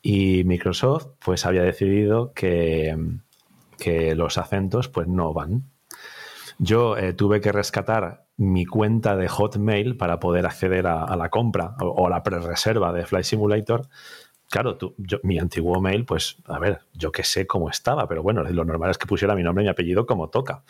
Y 0.03 0.43
Microsoft 0.47 1.07
pues 1.25 1.47
había 1.47 1.63
decidido 1.63 2.33
que, 2.33 2.97
que 3.79 4.17
los 4.17 4.37
acentos 4.37 4.89
pues 4.89 5.07
no 5.07 5.33
van. 5.33 5.71
Yo 6.59 6.97
eh, 6.97 7.13
tuve 7.13 7.41
que 7.41 7.53
rescatar 7.53 8.26
mi 8.39 8.67
cuenta 8.67 9.17
de 9.17 9.29
Hotmail 9.29 9.97
para 9.97 10.21
poder 10.21 10.47
acceder 10.47 10.87
a, 10.87 11.17
la 11.17 11.31
compra 11.31 11.75
o, 11.81 12.07
a 12.07 12.11
la 12.11 12.23
pre-reserva 12.23 12.93
de 12.93 13.07
Flight 13.07 13.25
Simulator. 13.25 13.89
Claro, 14.51 14.77
tú, 14.77 14.95
yo- 14.99 15.19
mi 15.23 15.39
antiguo 15.39 15.81
mail, 15.81 16.05
pues, 16.05 16.37
a 16.47 16.59
ver, 16.59 16.81
yo 16.93 17.11
que 17.13 17.25
sé 17.25 17.47
cómo 17.47 17.71
estaba, 17.71 18.07
pero 18.07 18.23
bueno, 18.23 18.43
lo 18.45 18.65
normal 18.65 18.91
es 18.91 18.99
que 18.99 19.07
pusiera 19.07 19.35
mi 19.35 19.43
nombre 19.43 19.65
y 19.65 19.67
mi 19.67 19.71
apellido 19.71 20.07
como 20.07 20.29
toca. 20.29 20.63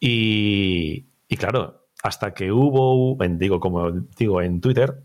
Y, 0.00 1.06
claro, 1.36 1.88
hasta 2.02 2.32
que 2.32 2.52
hubo, 2.52 3.16
digo, 3.30 3.60
como 3.60 3.90
digo 3.90 4.40
en 4.40 4.60
Twitter, 4.60 5.02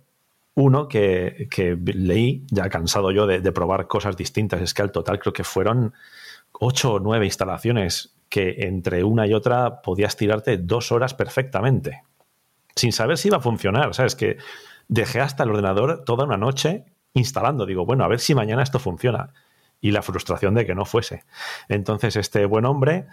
uno 0.56 0.88
que, 0.88 1.48
que 1.50 1.76
leí, 1.76 2.46
ya 2.52 2.70
cansado 2.70 3.12
yo 3.12 3.26
de 3.26 3.52
probar 3.52 3.88
cosas 3.88 4.16
distintas, 4.16 4.62
es 4.62 4.74
que 4.74 4.84
al 4.84 4.92
total 4.92 5.20
creo 5.20 5.34
que 5.34 5.44
fueron 5.44 5.94
ocho 6.52 6.94
o 6.94 7.00
nueve 7.00 7.26
instalaciones 7.26 8.16
que 8.34 8.66
entre 8.66 9.04
una 9.04 9.28
y 9.28 9.34
otra 9.36 9.84
podías 9.84 10.18
tirarte 10.18 10.58
dos 10.58 10.92
horas 10.92 11.14
perfectamente, 11.14 12.02
sin 12.76 12.92
saber 12.92 13.20
si 13.20 13.28
iba 13.28 13.38
a 13.38 13.42
funcionar. 13.42 13.90
O 13.90 13.94
sea, 13.94 14.08
es 14.08 14.16
que 14.16 14.38
dejé 14.88 15.22
hasta 15.22 15.44
el 15.44 15.52
ordenador 15.52 16.04
toda 16.04 16.26
una 16.26 16.36
noche 16.36 16.84
instalando. 17.14 17.68
Digo, 17.68 17.86
bueno, 17.86 18.04
a 18.04 18.08
ver 18.08 18.20
si 18.20 18.34
mañana 18.34 18.64
esto 18.64 18.80
funciona. 18.80 19.36
Y 19.82 19.92
la 19.92 20.02
frustración 20.02 20.56
de 20.56 20.66
que 20.66 20.74
no 20.74 20.84
fuese. 20.84 21.26
Entonces, 21.70 22.16
este 22.16 22.48
buen 22.48 22.66
hombre 22.66 23.06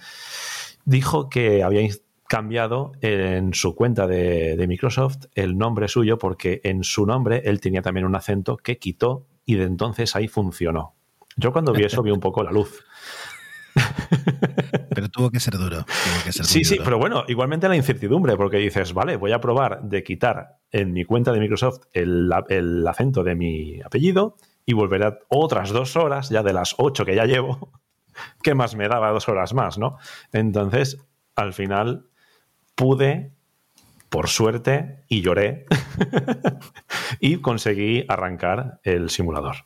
dijo 0.87 1.29
que 1.29 1.63
había 1.63 1.87
cambiado 2.27 2.93
en 3.03 3.53
su 3.53 3.75
cuenta 3.75 4.07
de, 4.07 4.57
de 4.57 4.67
Microsoft 4.67 5.27
el 5.35 5.59
nombre 5.59 5.89
suyo 5.89 6.17
porque 6.17 6.63
en 6.65 6.83
su 6.83 7.05
nombre 7.05 7.43
él 7.45 7.61
tenía 7.61 7.83
también 7.83 8.07
un 8.07 8.17
acento 8.17 8.57
que 8.57 8.79
quitó 8.79 9.27
y 9.45 9.57
de 9.57 9.65
entonces 9.65 10.17
ahí 10.17 10.29
funcionó. 10.29 10.95
Yo 11.37 11.53
cuando 11.53 11.75
vi 11.75 11.85
eso 11.85 12.03
vi 12.03 12.11
un 12.11 12.21
poco 12.21 12.43
la 12.43 12.53
luz. 12.53 12.83
Pero 14.95 15.09
tuvo 15.09 15.31
que 15.31 15.41
ser 15.41 15.55
duro. 15.57 15.85
tuvo 15.85 16.25
que 16.25 16.33
ser 16.33 16.45
Sí, 16.45 16.65
sí, 16.65 16.75
duro. 16.75 16.85
pero 16.85 16.99
bueno, 16.99 17.25
igualmente 17.29 17.69
la 17.69 17.77
incertidumbre, 17.77 18.37
porque 18.37 18.59
dices, 18.59 18.93
vale, 18.93 19.17
voy 19.17 19.33
a 19.33 19.41
probar 19.41 19.83
de 19.83 20.03
quitar 20.03 20.59
en 20.71 20.93
mi 20.93 21.05
cuenta 21.05 21.33
de 21.33 21.41
Microsoft 21.41 21.83
el, 21.93 22.31
el 22.49 22.87
acento 22.87 23.23
de 23.23 23.35
mi 23.35 23.81
apellido 23.83 24.37
y 24.67 24.73
volveré 24.73 25.19
otras 25.29 25.71
dos 25.71 25.97
horas, 25.97 26.29
ya 26.29 26.43
de 26.43 26.53
las 26.53 26.75
ocho 26.79 27.05
que 27.05 27.15
ya 27.15 27.25
llevo, 27.25 27.73
¿qué 28.43 28.55
más 28.55 28.75
me 28.77 28.89
daba 28.89 29.11
dos 29.11 29.29
horas 29.29 29.55
más, 29.55 29.79
no? 29.79 29.97
Entonces, 30.33 30.99
al 31.37 31.53
final, 31.53 32.07
pude, 32.75 33.33
por 34.09 34.29
suerte, 34.29 35.05
y 35.09 35.23
lloré, 35.23 35.67
y 37.21 37.37
conseguí 37.39 38.05
arrancar 38.09 38.81
el 38.83 39.11
simulador. 39.11 39.57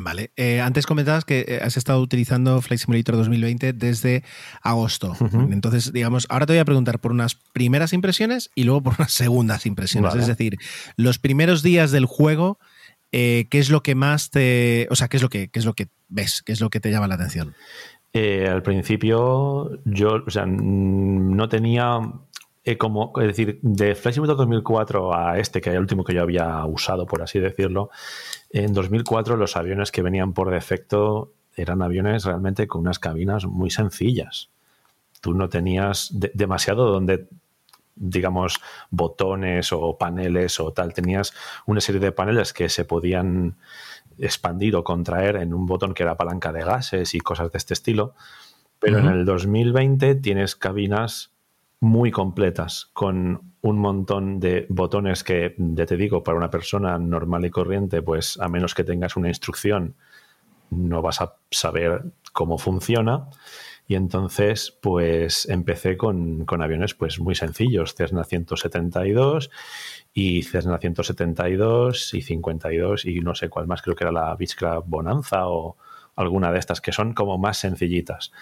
Vale. 0.00 0.30
Eh, 0.36 0.60
antes 0.60 0.86
comentabas 0.86 1.24
que 1.24 1.44
eh, 1.48 1.60
has 1.62 1.76
estado 1.76 2.00
utilizando 2.00 2.60
Flight 2.62 2.80
Simulator 2.80 3.16
2020 3.16 3.72
desde 3.72 4.22
agosto. 4.62 5.16
Entonces, 5.50 5.92
digamos, 5.92 6.26
ahora 6.30 6.46
te 6.46 6.52
voy 6.52 6.60
a 6.60 6.64
preguntar 6.64 7.00
por 7.00 7.10
unas 7.10 7.34
primeras 7.34 7.92
impresiones 7.92 8.50
y 8.54 8.62
luego 8.62 8.82
por 8.82 8.94
unas 8.98 9.12
segundas 9.12 9.66
impresiones. 9.66 10.10
Vale. 10.10 10.22
Es 10.22 10.28
decir, 10.28 10.56
los 10.96 11.18
primeros 11.18 11.64
días 11.64 11.90
del 11.90 12.06
juego, 12.06 12.58
eh, 13.10 13.46
¿qué 13.50 13.58
es 13.58 13.70
lo 13.70 13.82
que 13.82 13.96
más 13.96 14.30
te. 14.30 14.86
O 14.90 14.94
sea, 14.94 15.08
¿qué 15.08 15.16
es 15.16 15.22
lo 15.22 15.28
que, 15.28 15.48
qué 15.48 15.58
es 15.58 15.64
lo 15.64 15.74
que 15.74 15.88
ves? 16.08 16.42
¿Qué 16.42 16.52
es 16.52 16.60
lo 16.60 16.70
que 16.70 16.78
te 16.78 16.90
llama 16.90 17.08
la 17.08 17.16
atención? 17.16 17.54
Eh, 18.14 18.48
al 18.48 18.62
principio 18.62 19.82
yo 19.84 20.22
o 20.26 20.30
sea, 20.30 20.46
no 20.46 21.48
tenía 21.48 22.00
eh, 22.70 22.78
como, 22.78 23.12
es 23.20 23.26
decir, 23.28 23.58
de 23.62 23.94
Flight 23.94 24.14
Simulator 24.14 24.36
2004 24.38 25.14
a 25.14 25.38
este, 25.38 25.60
que 25.60 25.70
era 25.70 25.76
el 25.78 25.82
último 25.82 26.04
que 26.04 26.14
yo 26.14 26.22
había 26.22 26.64
usado, 26.66 27.06
por 27.06 27.22
así 27.22 27.38
decirlo, 27.38 27.90
en 28.50 28.72
2004 28.72 29.36
los 29.36 29.56
aviones 29.56 29.90
que 29.90 30.02
venían 30.02 30.32
por 30.32 30.50
defecto 30.50 31.32
eran 31.56 31.82
aviones 31.82 32.24
realmente 32.24 32.66
con 32.66 32.82
unas 32.82 32.98
cabinas 32.98 33.44
muy 33.46 33.70
sencillas. 33.70 34.50
Tú 35.20 35.34
no 35.34 35.48
tenías 35.48 36.10
de- 36.12 36.30
demasiado 36.34 36.90
donde 36.90 37.26
digamos, 38.00 38.60
botones 38.90 39.72
o 39.72 39.98
paneles 39.98 40.60
o 40.60 40.72
tal. 40.72 40.94
Tenías 40.94 41.32
una 41.66 41.80
serie 41.80 42.00
de 42.00 42.12
paneles 42.12 42.52
que 42.52 42.68
se 42.68 42.84
podían 42.84 43.56
expandir 44.18 44.76
o 44.76 44.84
contraer 44.84 45.34
en 45.34 45.52
un 45.52 45.66
botón 45.66 45.94
que 45.94 46.04
era 46.04 46.16
palanca 46.16 46.52
de 46.52 46.62
gases 46.64 47.14
y 47.16 47.18
cosas 47.18 47.50
de 47.50 47.58
este 47.58 47.74
estilo. 47.74 48.14
Pero 48.78 48.98
en 49.00 49.06
el 49.06 49.24
2020 49.24 50.14
tienes 50.14 50.54
cabinas 50.54 51.32
muy 51.80 52.10
completas 52.10 52.90
con 52.92 53.54
un 53.60 53.78
montón 53.78 54.40
de 54.40 54.66
botones 54.68 55.22
que, 55.22 55.54
ya 55.58 55.86
te 55.86 55.96
digo, 55.96 56.22
para 56.22 56.38
una 56.38 56.50
persona 56.50 56.98
normal 56.98 57.44
y 57.44 57.50
corriente, 57.50 58.02
pues 58.02 58.38
a 58.40 58.48
menos 58.48 58.74
que 58.74 58.84
tengas 58.84 59.16
una 59.16 59.28
instrucción, 59.28 59.96
no 60.70 61.02
vas 61.02 61.20
a 61.20 61.36
saber 61.50 62.04
cómo 62.32 62.58
funciona. 62.58 63.28
Y 63.86 63.94
entonces, 63.94 64.76
pues 64.82 65.48
empecé 65.48 65.96
con, 65.96 66.44
con 66.44 66.62
aviones 66.62 66.94
pues 66.94 67.20
muy 67.20 67.34
sencillos, 67.34 67.94
Cessna 67.94 68.22
172 68.24 69.50
y 70.12 70.42
Cessna 70.42 70.78
172 70.78 72.12
y 72.12 72.20
52 72.20 73.06
y 73.06 73.20
no 73.20 73.34
sé 73.34 73.48
cuál 73.48 73.66
más, 73.66 73.80
creo 73.80 73.96
que 73.96 74.04
era 74.04 74.12
la 74.12 74.34
Beechcraft 74.34 74.86
Bonanza 74.86 75.48
o 75.48 75.78
alguna 76.18 76.52
de 76.52 76.58
estas 76.58 76.80
que 76.80 76.92
son 76.92 77.14
como 77.14 77.38
más 77.38 77.58
sencillitas. 77.58 78.32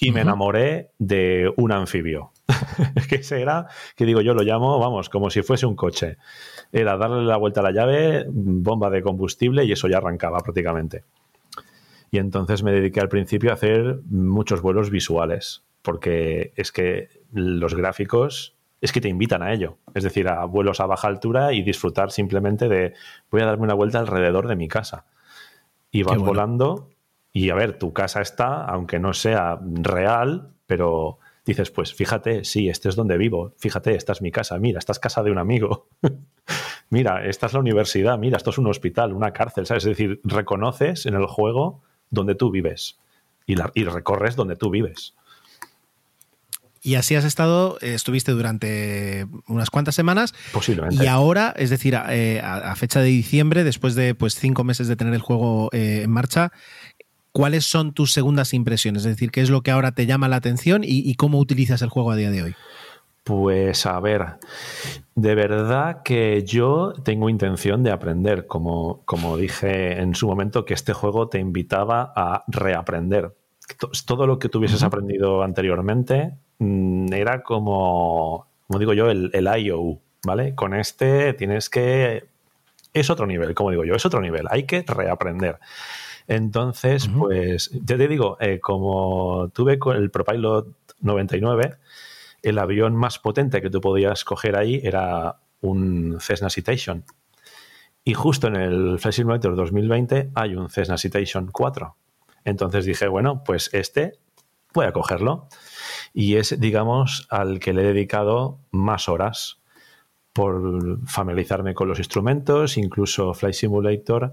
Y 0.00 0.12
me 0.12 0.20
enamoré 0.20 0.90
de 0.98 1.50
un 1.56 1.72
anfibio, 1.72 2.32
que 3.08 3.16
ese 3.16 3.40
era, 3.40 3.66
que 3.96 4.04
digo 4.04 4.20
yo 4.20 4.34
lo 4.34 4.42
llamo, 4.42 4.78
vamos, 4.78 5.08
como 5.08 5.30
si 5.30 5.42
fuese 5.42 5.66
un 5.66 5.74
coche. 5.74 6.18
Era 6.70 6.96
darle 6.96 7.24
la 7.24 7.38
vuelta 7.38 7.60
a 7.60 7.64
la 7.64 7.72
llave, 7.72 8.26
bomba 8.28 8.90
de 8.90 9.02
combustible 9.02 9.64
y 9.64 9.72
eso 9.72 9.88
ya 9.88 9.98
arrancaba 9.98 10.38
prácticamente. 10.40 11.04
Y 12.10 12.18
entonces 12.18 12.62
me 12.62 12.72
dediqué 12.72 13.00
al 13.00 13.08
principio 13.08 13.50
a 13.50 13.54
hacer 13.54 14.00
muchos 14.10 14.60
vuelos 14.60 14.90
visuales, 14.90 15.64
porque 15.82 16.52
es 16.56 16.72
que 16.72 17.08
los 17.32 17.74
gráficos 17.74 18.54
es 18.80 18.92
que 18.92 19.00
te 19.00 19.08
invitan 19.08 19.42
a 19.42 19.52
ello. 19.52 19.78
Es 19.94 20.04
decir, 20.04 20.28
a 20.28 20.44
vuelos 20.44 20.80
a 20.80 20.86
baja 20.86 21.08
altura 21.08 21.52
y 21.54 21.62
disfrutar 21.62 22.10
simplemente 22.10 22.68
de 22.68 22.92
voy 23.30 23.40
a 23.40 23.46
darme 23.46 23.64
una 23.64 23.74
vuelta 23.74 23.98
alrededor 23.98 24.46
de 24.46 24.56
mi 24.56 24.68
casa. 24.68 25.06
Y 25.90 26.02
vas 26.02 26.18
bueno. 26.18 26.32
volando 26.32 26.90
y 27.32 27.50
a 27.50 27.54
ver, 27.54 27.78
tu 27.78 27.92
casa 27.92 28.20
está, 28.20 28.64
aunque 28.64 28.98
no 28.98 29.12
sea 29.12 29.58
real, 29.62 30.50
pero 30.66 31.18
dices, 31.44 31.70
pues 31.70 31.94
fíjate, 31.94 32.44
sí, 32.44 32.68
este 32.68 32.88
es 32.88 32.96
donde 32.96 33.16
vivo, 33.18 33.54
fíjate, 33.58 33.94
esta 33.94 34.12
es 34.12 34.20
mi 34.22 34.30
casa, 34.30 34.58
mira, 34.58 34.78
esta 34.78 34.92
es 34.92 34.98
casa 34.98 35.22
de 35.22 35.30
un 35.30 35.38
amigo. 35.38 35.88
mira, 36.90 37.24
esta 37.24 37.46
es 37.46 37.52
la 37.54 37.60
universidad, 37.60 38.18
mira, 38.18 38.36
esto 38.36 38.50
es 38.50 38.58
un 38.58 38.66
hospital, 38.66 39.12
una 39.12 39.32
cárcel, 39.32 39.66
¿sabes? 39.66 39.84
Es 39.84 39.90
decir, 39.96 40.20
reconoces 40.24 41.06
en 41.06 41.14
el 41.14 41.26
juego 41.26 41.82
donde 42.10 42.34
tú 42.34 42.50
vives 42.50 42.98
y, 43.46 43.56
la- 43.56 43.70
y 43.74 43.84
recorres 43.84 44.36
donde 44.36 44.56
tú 44.56 44.70
vives. 44.70 45.14
Y 46.80 46.94
así 46.94 47.16
has 47.16 47.24
estado, 47.24 47.76
eh, 47.80 47.94
estuviste 47.94 48.30
durante 48.32 49.26
unas 49.48 49.68
cuantas 49.68 49.94
semanas. 49.96 50.32
Posiblemente. 50.52 51.02
Y 51.02 51.08
ahora, 51.08 51.52
es 51.56 51.70
decir, 51.70 51.96
a, 51.96 52.14
eh, 52.14 52.40
a- 52.40 52.70
a 52.72 52.76
fecha 52.76 53.00
de 53.00 53.06
diciembre, 53.08 53.64
después 53.64 53.94
de 53.96 54.14
pues 54.14 54.36
cinco 54.36 54.62
meses 54.64 54.86
de 54.86 54.94
tener 54.96 55.12
el 55.12 55.20
juego 55.20 55.70
eh, 55.72 56.02
en 56.04 56.10
marcha, 56.10 56.52
¿cuáles 57.32 57.64
son 57.64 57.92
tus 57.92 58.12
segundas 58.12 58.54
impresiones? 58.54 59.04
Es 59.04 59.12
decir, 59.12 59.30
¿qué 59.30 59.40
es 59.40 59.50
lo 59.50 59.62
que 59.62 59.70
ahora 59.70 59.92
te 59.92 60.06
llama 60.06 60.28
la 60.28 60.36
atención 60.36 60.84
y, 60.84 61.08
y 61.08 61.14
cómo 61.14 61.38
utilizas 61.38 61.82
el 61.82 61.88
juego 61.88 62.10
a 62.10 62.16
día 62.16 62.30
de 62.30 62.42
hoy? 62.42 62.54
Pues 63.24 63.84
a 63.84 64.00
ver, 64.00 64.38
de 65.14 65.34
verdad 65.34 66.02
que 66.02 66.44
yo 66.44 66.94
tengo 67.04 67.28
intención 67.28 67.82
de 67.82 67.90
aprender, 67.90 68.46
como, 68.46 69.02
como 69.04 69.36
dije 69.36 70.00
en 70.00 70.14
su 70.14 70.26
momento, 70.26 70.64
que 70.64 70.72
este 70.72 70.94
juego 70.94 71.28
te 71.28 71.38
invitaba 71.38 72.10
a 72.16 72.44
reaprender. 72.48 73.36
To- 73.78 73.90
Todo 74.06 74.26
lo 74.26 74.38
que 74.38 74.48
tuvieses 74.48 74.82
aprendido 74.82 75.42
anteriormente 75.42 76.32
mm, 76.58 77.12
era 77.12 77.42
como, 77.42 78.46
como 78.66 78.78
digo 78.78 78.94
yo, 78.94 79.10
el, 79.10 79.30
el 79.34 79.46
IOU, 79.62 80.00
¿vale? 80.24 80.54
Con 80.54 80.72
este 80.74 81.34
tienes 81.34 81.68
que... 81.68 82.28
Es 82.94 83.10
otro 83.10 83.26
nivel, 83.26 83.54
como 83.54 83.70
digo 83.70 83.84
yo, 83.84 83.94
es 83.94 84.06
otro 84.06 84.22
nivel, 84.22 84.46
hay 84.48 84.62
que 84.62 84.82
reaprender. 84.86 85.58
Entonces, 86.28 87.08
pues, 87.08 87.70
ya 87.72 87.96
te 87.96 88.06
digo, 88.06 88.36
eh, 88.38 88.60
como 88.60 89.50
tuve 89.54 89.78
con 89.78 89.96
el 89.96 90.10
ProPilot 90.10 90.68
99, 91.00 91.78
el 92.42 92.58
avión 92.58 92.94
más 92.94 93.18
potente 93.18 93.62
que 93.62 93.70
tú 93.70 93.80
podías 93.80 94.24
coger 94.24 94.54
ahí 94.54 94.80
era 94.84 95.40
un 95.62 96.18
Cessna 96.20 96.50
Citation. 96.50 97.04
Y 98.04 98.14
justo 98.14 98.46
en 98.46 98.56
el 98.56 98.98
Flight 98.98 99.14
Simulator 99.14 99.56
2020 99.56 100.30
hay 100.34 100.54
un 100.54 100.68
Cessna 100.68 100.98
Citation 100.98 101.48
4. 101.50 101.96
Entonces 102.44 102.84
dije, 102.84 103.08
bueno, 103.08 103.42
pues 103.42 103.70
este 103.72 104.18
voy 104.74 104.86
a 104.86 104.92
cogerlo. 104.92 105.48
Y 106.12 106.36
es, 106.36 106.60
digamos, 106.60 107.26
al 107.30 107.58
que 107.58 107.72
le 107.72 107.82
he 107.82 107.86
dedicado 107.86 108.60
más 108.70 109.08
horas 109.08 109.60
por 110.32 111.06
familiarizarme 111.06 111.74
con 111.74 111.88
los 111.88 111.98
instrumentos. 111.98 112.76
Incluso 112.76 113.34
Flight 113.34 113.54
Simulator 113.54 114.32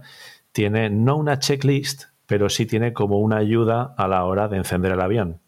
tiene 0.55 0.89
no 0.89 1.17
una 1.17 1.37
checklist, 1.37 2.03
pero 2.27 2.47
sí 2.47 2.65
tiene 2.65 2.93
como 2.93 3.19
una 3.19 3.35
ayuda 3.35 3.93
a 3.97 4.07
la 4.07 4.23
hora 4.23 4.47
de 4.47 4.55
encender 4.55 4.93
el 4.93 5.01
avión. 5.01 5.41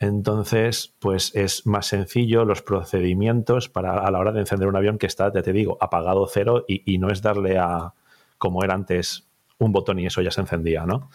Entonces, 0.00 0.96
pues 0.98 1.30
es 1.36 1.64
más 1.64 1.86
sencillo 1.86 2.44
los 2.44 2.60
procedimientos 2.60 3.68
para 3.68 4.04
a 4.04 4.10
la 4.10 4.18
hora 4.18 4.32
de 4.32 4.40
encender 4.40 4.66
un 4.66 4.74
avión 4.74 4.98
que 4.98 5.06
está, 5.06 5.32
ya 5.32 5.42
te 5.42 5.52
digo, 5.52 5.78
apagado 5.80 6.26
cero 6.26 6.64
y, 6.66 6.82
y 6.92 6.98
no 6.98 7.10
es 7.10 7.22
darle 7.22 7.56
a, 7.56 7.92
como 8.36 8.64
era 8.64 8.74
antes, 8.74 9.28
un 9.58 9.70
botón 9.70 10.00
y 10.00 10.06
eso 10.06 10.20
ya 10.22 10.32
se 10.32 10.40
encendía, 10.40 10.86
¿no? 10.86 11.08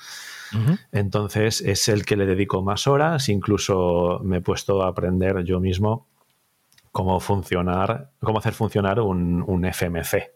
Entonces 0.93 1.59
es 1.59 1.89
el 1.89 2.05
que 2.05 2.15
le 2.15 2.25
dedico 2.25 2.61
más 2.61 2.87
horas, 2.87 3.27
incluso 3.27 4.21
me 4.23 4.37
he 4.37 4.41
puesto 4.41 4.83
a 4.83 4.87
aprender 4.87 5.43
yo 5.43 5.59
mismo 5.59 6.07
cómo 6.97 7.19
funcionar, 7.19 8.09
cómo 8.19 8.39
hacer 8.39 8.53
funcionar 8.53 8.99
un, 8.99 9.43
un 9.45 9.65
FMC, 9.65 10.31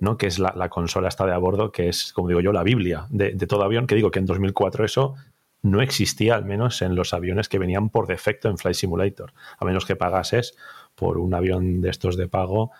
¿no? 0.00 0.16
que 0.16 0.28
es 0.28 0.38
la, 0.38 0.54
la 0.56 0.70
consola 0.70 1.08
esta 1.08 1.26
de 1.26 1.34
a 1.34 1.36
bordo, 1.36 1.70
que 1.70 1.90
es, 1.90 2.10
como 2.14 2.28
digo 2.28 2.40
yo, 2.40 2.54
la 2.54 2.62
Biblia 2.62 3.06
de, 3.10 3.32
de 3.32 3.46
todo 3.46 3.62
avión, 3.64 3.86
que 3.86 3.96
digo 3.96 4.10
que 4.10 4.18
en 4.18 4.24
2004 4.24 4.86
eso 4.86 5.14
no 5.60 5.82
existía, 5.82 6.34
al 6.34 6.46
menos 6.46 6.80
en 6.80 6.94
los 6.94 7.12
aviones 7.12 7.50
que 7.50 7.58
venían 7.58 7.90
por 7.90 8.06
defecto 8.06 8.48
en 8.48 8.56
Flight 8.56 8.76
Simulator, 8.76 9.34
a 9.58 9.66
menos 9.66 9.84
que 9.84 9.94
pagases 9.94 10.56
por 10.94 11.18
un 11.18 11.34
avión 11.34 11.82
de 11.82 11.90
estos 11.90 12.16
de 12.16 12.28
pago 12.28 12.70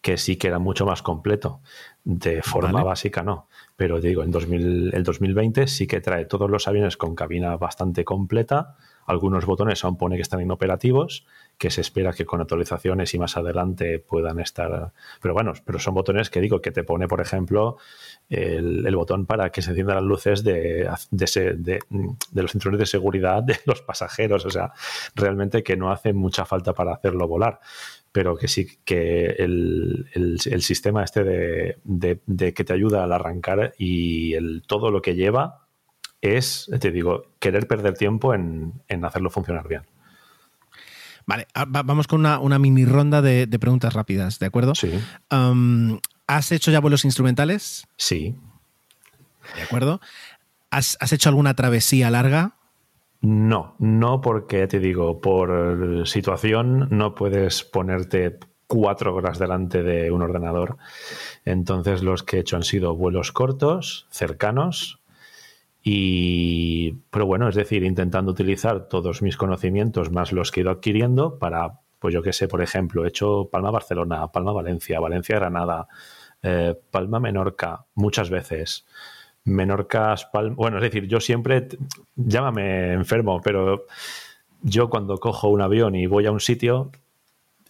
que 0.00 0.16
sí 0.16 0.36
que 0.36 0.48
era 0.48 0.58
mucho 0.58 0.86
más 0.86 1.02
completo. 1.02 1.60
De 2.02 2.40
forma 2.40 2.72
Vale. 2.72 2.86
básica 2.86 3.22
no. 3.22 3.48
Pero 3.76 4.00
digo, 4.00 4.22
en 4.22 4.30
2000 4.30 4.94
el 4.94 5.02
2020 5.02 5.66
sí 5.66 5.86
que 5.86 6.00
trae 6.00 6.24
todos 6.24 6.48
los 6.48 6.66
aviones 6.68 6.96
con 6.96 7.14
cabina 7.14 7.56
bastante 7.56 8.04
completa. 8.04 8.76
Algunos 9.04 9.44
botones 9.44 9.84
aún 9.84 9.98
pone 9.98 10.16
que 10.16 10.22
están 10.22 10.40
inoperativos, 10.40 11.26
que 11.58 11.70
se 11.70 11.80
espera 11.80 12.12
que 12.12 12.26
con 12.26 12.40
actualizaciones 12.40 13.14
y 13.14 13.18
más 13.18 13.36
adelante 13.36 13.98
puedan 13.98 14.40
estar. 14.40 14.92
Pero 15.22 15.34
bueno, 15.34 15.54
pero 15.64 15.78
son 15.78 15.94
botones 15.94 16.28
que 16.28 16.40
digo 16.40 16.60
que 16.60 16.70
te 16.70 16.84
pone, 16.84 17.08
por 17.08 17.20
ejemplo, 17.20 17.78
el, 18.28 18.94
botón 18.94 19.24
para 19.26 19.50
que 19.50 19.62
se 19.62 19.70
enciendan 19.70 19.96
las 19.96 20.04
luces 20.04 20.44
de, 20.44 20.88
de, 21.10 21.24
ese- 21.24 21.54
de- 21.54 21.80
de 21.88 22.42
los 22.42 22.52
cinturones 22.52 22.80
de 22.80 22.86
seguridad 22.86 23.42
de 23.42 23.58
los 23.64 23.80
pasajeros. 23.82 24.44
O 24.44 24.50
sea, 24.50 24.72
realmente 25.14 25.62
que 25.62 25.76
no 25.76 25.90
hace 25.90 26.12
mucha 26.12 26.44
falta 26.44 26.72
para 26.74 26.94
hacerlo 26.94 27.26
volar 27.28 27.60
pero 28.12 28.34
que 28.34 28.48
sí 28.48 28.78
que 28.86 29.26
el, 29.38 30.06
sistema 30.62 31.04
este 31.04 31.22
de, 31.22 32.52
que 32.54 32.64
te 32.64 32.72
ayuda 32.72 33.04
al 33.04 33.12
arrancar 33.12 33.74
y 33.76 34.32
el, 34.32 34.62
todo 34.66 34.90
lo 34.90 35.02
que 35.02 35.14
lleva 35.14 35.66
es, 36.22 36.70
te 36.80 36.90
digo, 36.92 37.26
querer 37.38 37.66
perder 37.68 37.92
tiempo 37.92 38.32
en 38.32 38.72
hacerlo 39.04 39.28
funcionar 39.28 39.68
bien. 39.68 39.82
Vale, 41.26 41.46
ah, 41.54 41.64
va- 41.64 41.82
vamos 41.82 42.06
con 42.06 42.20
una, 42.20 42.38
una 42.38 42.58
mini 42.58 42.84
ronda 42.84 43.20
de, 43.20 43.46
de 43.46 43.58
preguntas 43.58 43.92
rápidas, 43.94 44.38
¿de 44.38 44.46
acuerdo? 44.46 44.74
Sí, 44.74 44.90
Um, 45.30 45.98
¿Has 46.28 46.50
hecho 46.52 46.70
ya 46.70 46.80
vuelos 46.80 47.04
instrumentales? 47.04 47.86
sí. 47.96 48.34
¿De 49.54 49.62
acuerdo? 49.62 50.00
¿Has, 50.70 50.96
has 51.00 51.12
hecho 51.12 51.28
alguna 51.28 51.54
travesía 51.54 52.10
larga? 52.10 52.56
No, 53.20 53.76
no 53.78 54.20
porque 54.20 54.66
te 54.66 54.80
digo, 54.80 55.20
por 55.20 56.06
situación 56.06 56.88
no 56.90 57.14
puedes 57.14 57.62
ponerte 57.62 58.38
cuatro 58.66 59.14
horas 59.14 59.38
delante 59.38 59.82
de 59.84 60.10
un 60.10 60.22
ordenador. 60.22 60.78
Entonces 61.44 62.02
los 62.02 62.24
que 62.24 62.38
he 62.38 62.40
hecho 62.40 62.56
han 62.56 62.64
sido 62.64 62.96
vuelos 62.96 63.30
cortos, 63.30 64.06
cercanos, 64.10 64.98
y 65.88 66.94
pero 67.10 67.26
bueno, 67.26 67.48
es 67.48 67.54
decir, 67.54 67.84
intentando 67.84 68.32
utilizar 68.32 68.88
todos 68.88 69.22
mis 69.22 69.36
conocimientos 69.36 70.10
más 70.10 70.32
los 70.32 70.50
que 70.50 70.58
he 70.58 70.62
ido 70.62 70.72
adquiriendo 70.72 71.38
para, 71.38 71.78
pues 72.00 72.12
yo 72.12 72.22
qué 72.22 72.32
sé, 72.32 72.48
por 72.48 72.60
ejemplo, 72.60 73.04
he 73.04 73.08
hecho 73.08 73.48
Palma-Barcelona, 73.52 74.26
Palma-Valencia, 74.32 74.98
Valencia-Granada, 74.98 75.86
eh, 76.42 76.74
Palma-Menorca, 76.90 77.86
muchas 77.94 78.30
veces. 78.30 78.84
Menorca, 79.44 80.16
Palma. 80.32 80.56
Bueno, 80.56 80.78
es 80.78 80.82
decir, 80.82 81.06
yo 81.06 81.20
siempre, 81.20 81.68
llámame 82.16 82.92
enfermo, 82.92 83.40
pero 83.40 83.86
yo 84.62 84.90
cuando 84.90 85.18
cojo 85.18 85.50
un 85.50 85.60
avión 85.60 85.94
y 85.94 86.08
voy 86.08 86.26
a 86.26 86.32
un 86.32 86.40
sitio, 86.40 86.90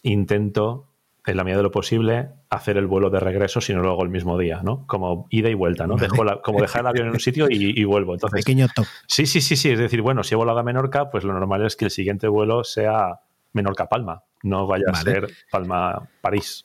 intento, 0.02 0.86
en 1.26 1.36
la 1.36 1.44
medida 1.44 1.56
de 1.58 1.62
lo 1.64 1.70
posible, 1.70 2.28
hacer 2.50 2.76
el 2.76 2.86
vuelo 2.86 3.10
de 3.10 3.18
regreso 3.20 3.60
si 3.60 3.74
no 3.74 3.82
lo 3.82 3.90
hago 3.90 4.02
el 4.04 4.10
mismo 4.10 4.38
día, 4.38 4.60
¿no? 4.62 4.86
Como 4.86 5.26
ida 5.30 5.48
y 5.50 5.54
vuelta, 5.54 5.86
¿no? 5.86 5.96
Dejo 5.96 6.22
la- 6.24 6.40
como 6.40 6.60
dejar 6.62 6.82
el 6.82 6.86
avión 6.86 7.06
en 7.08 7.12
un 7.14 7.20
sitio 7.20 7.48
y, 7.50 7.78
y 7.80 7.84
vuelvo. 7.84 8.14
Entonces, 8.14 8.44
Pequeño 8.44 8.68
top. 8.74 8.86
sí, 9.08 9.26
sí, 9.26 9.40
sí, 9.40 9.56
sí. 9.56 9.70
Es 9.70 9.78
decir, 9.78 10.02
bueno, 10.02 10.22
si 10.22 10.34
he 10.34 10.36
volado 10.36 10.58
a 10.58 10.62
Menorca, 10.62 11.10
pues 11.10 11.24
lo 11.24 11.32
normal 11.32 11.66
es 11.66 11.74
que 11.76 11.86
el 11.86 11.90
siguiente 11.90 12.28
vuelo 12.28 12.62
sea 12.64 13.20
Menorca-Palma, 13.52 14.22
no 14.44 14.66
vaya 14.66 14.84
a 14.92 14.96
ser 14.96 15.26
Palma-París. 15.50 16.64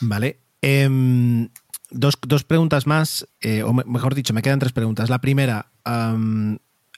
Vale. 0.00 0.38
Em, 0.62 1.48
dos, 1.90 2.14
dos 2.26 2.44
preguntas 2.44 2.86
más, 2.86 3.28
eh, 3.40 3.62
o 3.62 3.72
me- 3.72 3.84
mejor 3.84 4.14
dicho, 4.14 4.32
me 4.32 4.42
quedan 4.42 4.58
tres 4.60 4.72
preguntas. 4.72 5.10
La 5.10 5.20
primera, 5.20 5.66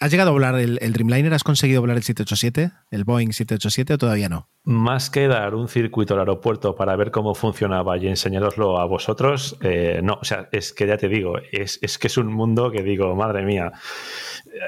¿has 0.00 0.10
llegado 0.10 0.30
a 0.30 0.32
volar 0.32 0.54
el, 0.56 0.92
Dreamliner? 0.92 1.34
¿Has 1.34 1.44
conseguido 1.44 1.80
volar 1.80 1.96
el 1.96 2.02
787? 2.02 2.72
¿El 2.90 3.04
Boeing 3.04 3.32
787 3.32 3.94
o 3.94 3.98
todavía 3.98 4.28
no? 4.28 4.48
Más 4.64 5.10
que 5.10 5.28
dar 5.28 5.54
un 5.54 5.68
circuito 5.68 6.14
al 6.14 6.20
aeropuerto 6.20 6.74
para 6.74 6.96
ver 6.96 7.10
cómo 7.10 7.34
funcionaba 7.34 7.96
y 7.98 8.08
enseñaroslo 8.08 8.78
a 8.78 8.86
vosotros, 8.86 9.56
eh, 9.60 10.00
no, 10.02 10.18
o 10.20 10.24
sea, 10.24 10.48
es 10.52 10.72
que 10.72 10.86
ya 10.86 10.96
te 10.96 11.08
digo, 11.08 11.34
es, 11.52 11.78
es 11.82 11.98
que 11.98 12.06
es 12.06 12.16
un 12.16 12.32
mundo 12.32 12.70
que 12.70 12.82
digo, 12.82 13.14
madre 13.14 13.44
mía, 13.44 13.72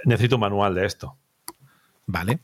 necesito 0.05 0.37
un 0.37 0.43
manual 0.43 0.75
de 0.75 0.87
esto. 0.87 1.17
Vale. 2.09 2.39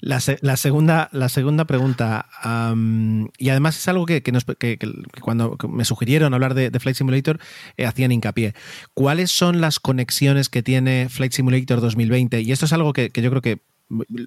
La, 0.00 0.20
la 0.42 0.56
segunda, 0.58 1.08
la 1.12 1.28
segunda 1.30 1.64
pregunta, 1.64 2.26
am, 2.42 3.28
y 3.38 3.48
además 3.48 3.78
es 3.78 3.88
algo 3.88 4.04
que, 4.04 4.22
que 4.22 4.32
nos- 4.32 4.44
que- 4.44 4.78
cuando 5.22 5.56
me 5.68 5.84
sugirieron 5.86 6.34
hablar 6.34 6.52
de, 6.54 6.70
Flight 6.78 6.96
Simulator, 6.96 7.40
eh, 7.78 7.86
hacían 7.86 8.12
hincapié. 8.12 8.54
¿Cuáles 8.94 9.30
son 9.30 9.60
las 9.62 9.80
conexiones 9.80 10.50
que 10.50 10.62
tiene 10.62 11.08
Flight 11.08 11.32
Simulator 11.32 11.80
2020? 11.80 12.42
Y 12.42 12.52
esto 12.52 12.66
es 12.66 12.72
algo 12.74 12.92
que, 12.92 13.10
yo 13.14 13.30
creo 13.30 13.42
que 13.42 13.62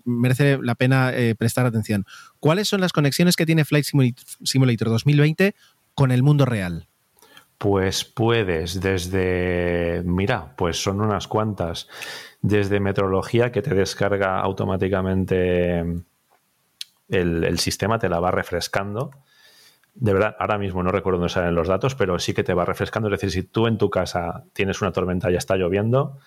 merece 0.04 0.58
la 0.62 0.74
pena 0.74 1.12
eh, 1.14 1.36
prestar 1.36 1.68
atención. 1.68 2.06
¿Cuáles 2.40 2.68
son 2.68 2.82
las 2.82 2.92
conexiones 2.92 3.36
que 3.36 3.46
tiene 3.46 3.64
Flight 3.66 3.86
Simula- 3.86 4.16
Simulator 4.44 4.90
2020 4.90 5.54
con 5.94 6.12
el 6.12 6.24
mundo 6.24 6.46
real? 6.46 6.88
Pues 7.62 8.06
puedes 8.06 8.82
desde, 8.82 10.02
mira, 10.04 10.56
pues 10.56 10.82
son 10.82 11.00
unas 11.00 11.28
cuantas, 11.28 11.88
desde 12.42 12.80
metrología 12.80 13.52
que 13.52 13.62
te 13.62 13.76
descarga 13.76 14.40
automáticamente 14.40 15.78
el, 15.78 17.44
el 17.44 17.60
sistema, 17.60 18.00
te 18.00 18.10
la 18.10 18.20
va 18.20 18.32
refrescando. 18.32 19.12
De 19.94 20.12
verdad, 20.12 20.36
ahora 20.40 20.58
mismo 20.58 20.82
no 20.82 20.90
recuerdo 20.90 21.20
dónde 21.20 21.32
salen 21.32 21.54
los 21.54 21.68
datos, 21.68 21.94
pero 21.94 22.18
sí 22.18 22.34
que 22.34 22.44
te 22.44 22.56
va 22.56 22.66
refrescando. 22.66 23.10
Es 23.10 23.22
decir, 23.22 23.30
si 23.30 23.44
tú 23.44 23.68
en 23.68 23.78
tu 23.78 23.92
casa 23.92 24.44
tienes 24.54 24.82
una 24.82 24.92
tormenta 24.92 25.30
y 25.30 25.36
está 25.36 25.56
lloviendo, 25.56 26.18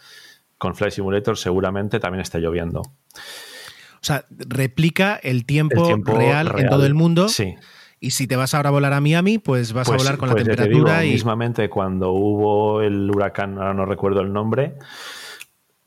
con 0.56 0.76
Flight 0.76 0.92
Simulator 0.94 1.36
seguramente 1.36 1.98
también 1.98 2.20
está 2.20 2.38
lloviendo. 2.38 2.80
O 2.80 4.06
sea, 4.06 4.24
replica 4.30 5.16
el 5.20 5.46
tiempo, 5.46 5.80
El 5.80 5.86
tiempo 5.86 6.16
real, 6.16 6.46
en 6.46 6.52
real. 6.52 6.68
todo 6.70 6.86
el 6.86 6.94
mundo. 6.94 7.28
Sí. 7.28 7.56
Y 8.04 8.10
si 8.10 8.26
te 8.26 8.36
vas 8.36 8.52
ahora 8.54 8.68
a 8.68 8.72
volar 8.72 8.92
a 8.92 9.00
Miami, 9.00 9.38
pues 9.38 9.72
vas 9.72 9.88
a 9.88 9.92
Pues- 9.92 10.02
volar 10.02 10.18
con 10.18 10.28
pues 10.28 10.42
la 10.46 10.50
te 10.50 10.56
temperatura 10.56 11.00
digo, 11.00 11.10
y. 11.10 11.12
mismamente 11.14 11.70
cuando 11.70 12.12
hubo 12.12 12.82
el 12.82 13.10
huracán, 13.10 13.56
ahora 13.56 13.72
no 13.72 13.86
recuerdo 13.86 14.20
el 14.20 14.30
nombre, 14.32 14.74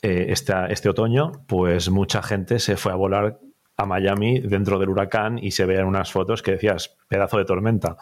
eh, 0.02 0.26
este, 0.30 0.54
este 0.70 0.90
otoño, 0.90 1.32
pues 1.48 1.90
mucha 1.92 2.24
gente 2.24 2.58
se 2.60 2.76
fue 2.76 2.92
a 2.92 2.96
volar 2.96 3.40
a 3.78 3.86
Miami 3.86 4.40
dentro 4.40 4.80
del 4.80 4.90
huracán 4.90 5.38
y 5.38 5.52
se 5.52 5.66
veían 5.66 5.86
unas 5.86 6.12
fotos 6.12 6.42
que 6.42 6.52
decías, 6.54 6.96
pedazo 7.08 7.38
de 7.38 7.46
tormenta. 7.46 7.98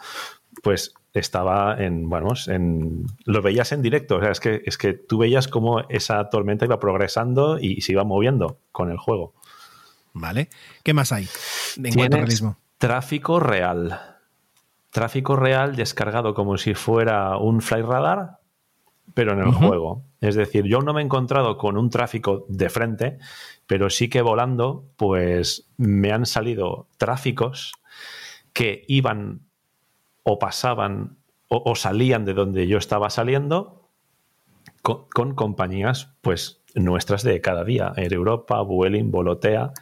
Pues 0.62 0.94
estaba 1.12 1.76
en, 1.78 2.08
bueno, 2.08 2.28
en, 2.46 3.04
lo 3.26 3.42
veías 3.42 3.72
en 3.72 3.82
directo, 3.82 4.16
o 4.16 4.20
sea, 4.22 4.30
es 4.30 4.40
que, 4.40 4.62
es 4.64 4.78
que 4.78 4.94
tú 4.94 5.18
veías 5.18 5.46
cómo 5.48 5.82
esa 5.90 6.26
tormenta 6.30 6.64
iba 6.64 6.80
progresando 6.80 7.58
y 7.58 7.82
se 7.82 7.92
iba 7.92 8.04
moviendo 8.04 8.60
con 8.72 8.90
el 8.90 8.96
juego. 8.96 9.34
Vale. 10.14 10.48
¿Qué 10.82 10.94
más 10.94 11.12
hay 11.12 11.28
en 11.76 11.92
cuanto 11.92 12.16
a 12.16 12.20
realismo? 12.20 12.56
Tráfico 12.78 13.40
real. 13.40 14.00
Tráfico 14.90 15.36
real 15.36 15.76
descargado 15.76 16.34
como 16.34 16.58
si 16.58 16.74
fuera 16.74 17.36
un 17.38 17.60
fly 17.60 17.82
radar, 17.82 18.38
pero 19.14 19.32
en 19.32 19.40
el 19.40 19.52
juego. 19.52 20.02
Es 20.20 20.34
decir, 20.34 20.64
yo 20.64 20.80
no 20.80 20.92
me 20.92 21.00
he 21.00 21.04
encontrado 21.04 21.56
con 21.56 21.76
un 21.76 21.90
tráfico 21.90 22.44
de 22.48 22.68
frente, 22.68 23.18
pero 23.66 23.90
sí 23.90 24.08
que 24.08 24.22
volando, 24.22 24.84
pues 24.96 25.70
me 25.76 26.12
han 26.12 26.26
salido 26.26 26.88
tráficos 26.98 27.72
que 28.52 28.84
iban 28.88 29.40
o 30.22 30.38
pasaban 30.38 31.16
o, 31.48 31.62
o 31.64 31.74
salían 31.76 32.24
de 32.24 32.34
donde 32.34 32.66
yo 32.66 32.78
estaba 32.78 33.10
saliendo 33.10 33.88
con, 34.82 35.08
con 35.08 35.34
compañías 35.34 36.10
pues 36.20 36.62
nuestras 36.74 37.22
de 37.22 37.40
cada 37.40 37.64
día, 37.64 37.92
Air 37.96 38.12
Europa, 38.12 38.60
Vueling, 38.62 39.10
Volotea, 39.10 39.72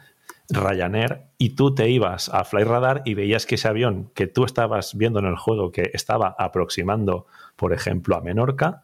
Ryanair, 0.49 1.23
y 1.37 1.51
tú 1.51 1.73
te 1.73 1.89
ibas 1.89 2.29
a 2.29 2.43
Flyradar 2.43 3.01
y 3.05 3.13
veías 3.15 3.45
que 3.45 3.55
ese 3.55 3.67
avión 3.67 4.11
que 4.13 4.27
tú 4.27 4.45
estabas 4.45 4.95
viendo 4.95 5.19
en 5.19 5.25
el 5.25 5.35
juego 5.35 5.71
que 5.71 5.89
estaba 5.93 6.35
aproximando, 6.37 7.25
por 7.55 7.73
ejemplo, 7.73 8.15
a 8.15 8.21
Menorca, 8.21 8.83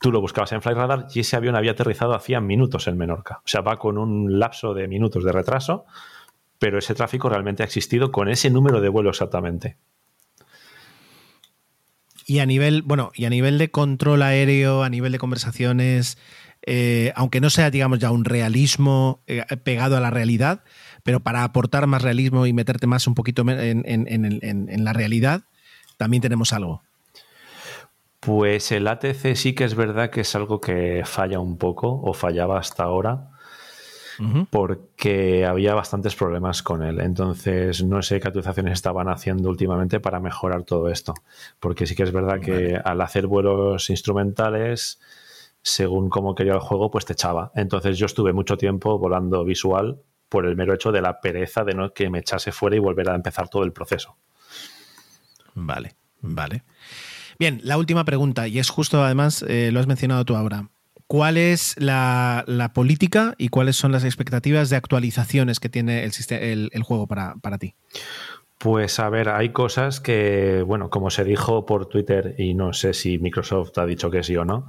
tú 0.00 0.10
lo 0.10 0.20
buscabas 0.20 0.52
en 0.52 0.62
Flyradar 0.62 1.06
y 1.14 1.20
ese 1.20 1.36
avión 1.36 1.56
había 1.56 1.72
aterrizado 1.72 2.14
hacía 2.14 2.40
minutos 2.40 2.88
en 2.88 2.96
Menorca. 2.96 3.38
O 3.44 3.48
sea, 3.48 3.60
va 3.60 3.78
con 3.78 3.98
un 3.98 4.38
lapso 4.38 4.74
de 4.74 4.88
minutos 4.88 5.24
de 5.24 5.32
retraso, 5.32 5.84
pero 6.58 6.78
ese 6.78 6.94
tráfico 6.94 7.28
realmente 7.28 7.62
ha 7.62 7.66
existido 7.66 8.10
con 8.10 8.28
ese 8.28 8.50
número 8.50 8.80
de 8.80 8.88
vuelo 8.88 9.10
exactamente. 9.10 9.76
Y 12.26 12.38
a 12.38 12.46
nivel, 12.46 12.82
bueno, 12.82 13.10
y 13.14 13.24
a 13.24 13.30
nivel 13.30 13.58
de 13.58 13.70
control 13.70 14.22
aéreo, 14.22 14.82
a 14.84 14.88
nivel 14.88 15.10
de 15.10 15.18
conversaciones, 15.18 16.16
eh, 16.66 17.12
aunque 17.16 17.40
no 17.40 17.50
sea, 17.50 17.70
digamos, 17.70 17.98
ya 17.98 18.10
un 18.10 18.24
realismo 18.24 19.20
eh, 19.26 19.44
pegado 19.62 19.96
a 19.96 20.00
la 20.00 20.10
realidad, 20.10 20.62
pero 21.02 21.20
para 21.20 21.44
aportar 21.44 21.86
más 21.86 22.02
realismo 22.02 22.46
y 22.46 22.52
meterte 22.52 22.86
más 22.86 23.06
un 23.06 23.14
poquito 23.14 23.42
en, 23.48 23.84
en- 23.86 24.84
la 24.84 24.92
realidad, 24.92 25.42
también 25.96 26.20
tenemos 26.20 26.52
algo. 26.52 26.82
Pues 28.20 28.70
el 28.72 28.86
ATC 28.86 29.34
sí 29.34 29.54
que 29.54 29.64
es 29.64 29.74
verdad 29.74 30.10
que 30.10 30.20
es 30.20 30.34
algo 30.34 30.60
que 30.60 31.02
falla 31.06 31.40
un 31.40 31.56
poco, 31.56 31.88
o 32.02 32.12
fallaba 32.12 32.58
hasta 32.58 32.82
ahora, 32.84 33.28
porque 34.50 35.46
había 35.46 35.74
bastantes 35.74 36.14
problemas 36.14 36.62
con 36.62 36.82
él. 36.82 37.00
Entonces, 37.00 37.82
no 37.82 38.02
sé 38.02 38.20
qué 38.20 38.28
actualizaciones 38.28 38.74
estaban 38.74 39.08
haciendo 39.08 39.48
últimamente 39.48 40.00
para 40.00 40.20
mejorar 40.20 40.64
todo 40.64 40.90
esto. 40.90 41.14
Porque 41.58 41.86
sí 41.86 41.94
que 41.94 42.02
es 42.02 42.12
verdad 42.12 42.40
que 42.40 42.78
al 42.84 43.00
hacer 43.00 43.26
vuelos 43.26 43.88
instrumentales, 43.88 45.00
según 45.62 46.08
cómo 46.08 46.34
quería 46.34 46.54
el 46.54 46.60
juego, 46.60 46.90
pues 46.90 47.04
te 47.04 47.12
echaba. 47.12 47.52
Entonces, 47.54 47.98
yo 47.98 48.06
estuve 48.06 48.32
mucho 48.32 48.56
tiempo 48.56 48.98
volando 48.98 49.44
visual 49.44 50.00
por 50.28 50.46
el 50.46 50.56
mero 50.56 50.74
hecho 50.74 50.92
de 50.92 51.02
la 51.02 51.20
pereza 51.20 51.64
de 51.64 51.74
no 51.74 51.92
que 51.92 52.08
me 52.08 52.20
echase 52.20 52.52
fuera 52.52 52.76
y 52.76 52.78
volver 52.78 53.10
a 53.10 53.14
empezar 53.14 53.48
todo 53.48 53.64
el 53.64 53.72
proceso. 53.72 54.16
Vale, 55.54 55.96
vale. 56.20 56.62
Bien, 57.38 57.60
la 57.64 57.78
última 57.78 58.04
pregunta, 58.04 58.46
y 58.48 58.58
es 58.58 58.70
justo 58.70 59.02
además, 59.02 59.44
eh, 59.48 59.70
lo 59.72 59.80
has 59.80 59.86
mencionado 59.86 60.24
tú 60.24 60.36
ahora. 60.36 60.68
¿Cuál 61.06 61.36
es 61.36 61.74
la, 61.78 62.44
la 62.46 62.72
política 62.72 63.34
y 63.36 63.48
cuáles 63.48 63.74
son 63.74 63.90
las 63.90 64.04
expectativas 64.04 64.70
de 64.70 64.76
actualizaciones 64.76 65.58
que 65.58 65.68
tiene 65.68 66.04
el, 66.04 66.12
el, 66.30 66.70
el 66.72 66.82
juego 66.84 67.08
para, 67.08 67.34
para 67.42 67.58
ti? 67.58 67.74
Pues 68.62 69.00
a 69.00 69.08
ver, 69.08 69.30
hay 69.30 69.52
cosas 69.54 70.00
que, 70.00 70.62
bueno, 70.66 70.90
como 70.90 71.08
se 71.08 71.24
dijo 71.24 71.64
por 71.64 71.86
Twitter, 71.86 72.34
y 72.36 72.52
no 72.52 72.74
sé 72.74 72.92
si 72.92 73.18
Microsoft 73.18 73.78
ha 73.78 73.86
dicho 73.86 74.10
que 74.10 74.22
sí 74.22 74.36
o 74.36 74.44
no, 74.44 74.66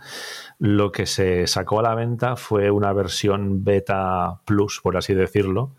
lo 0.60 0.94
que 0.94 1.06
se 1.06 1.46
sacó 1.46 1.80
a 1.80 1.84
la 1.84 1.94
venta 1.94 2.38
fue 2.38 2.72
una 2.72 2.94
versión 2.94 3.66
beta 3.66 4.40
plus, 4.46 4.80
por 4.82 4.96
así 4.96 5.14
decirlo, 5.14 5.76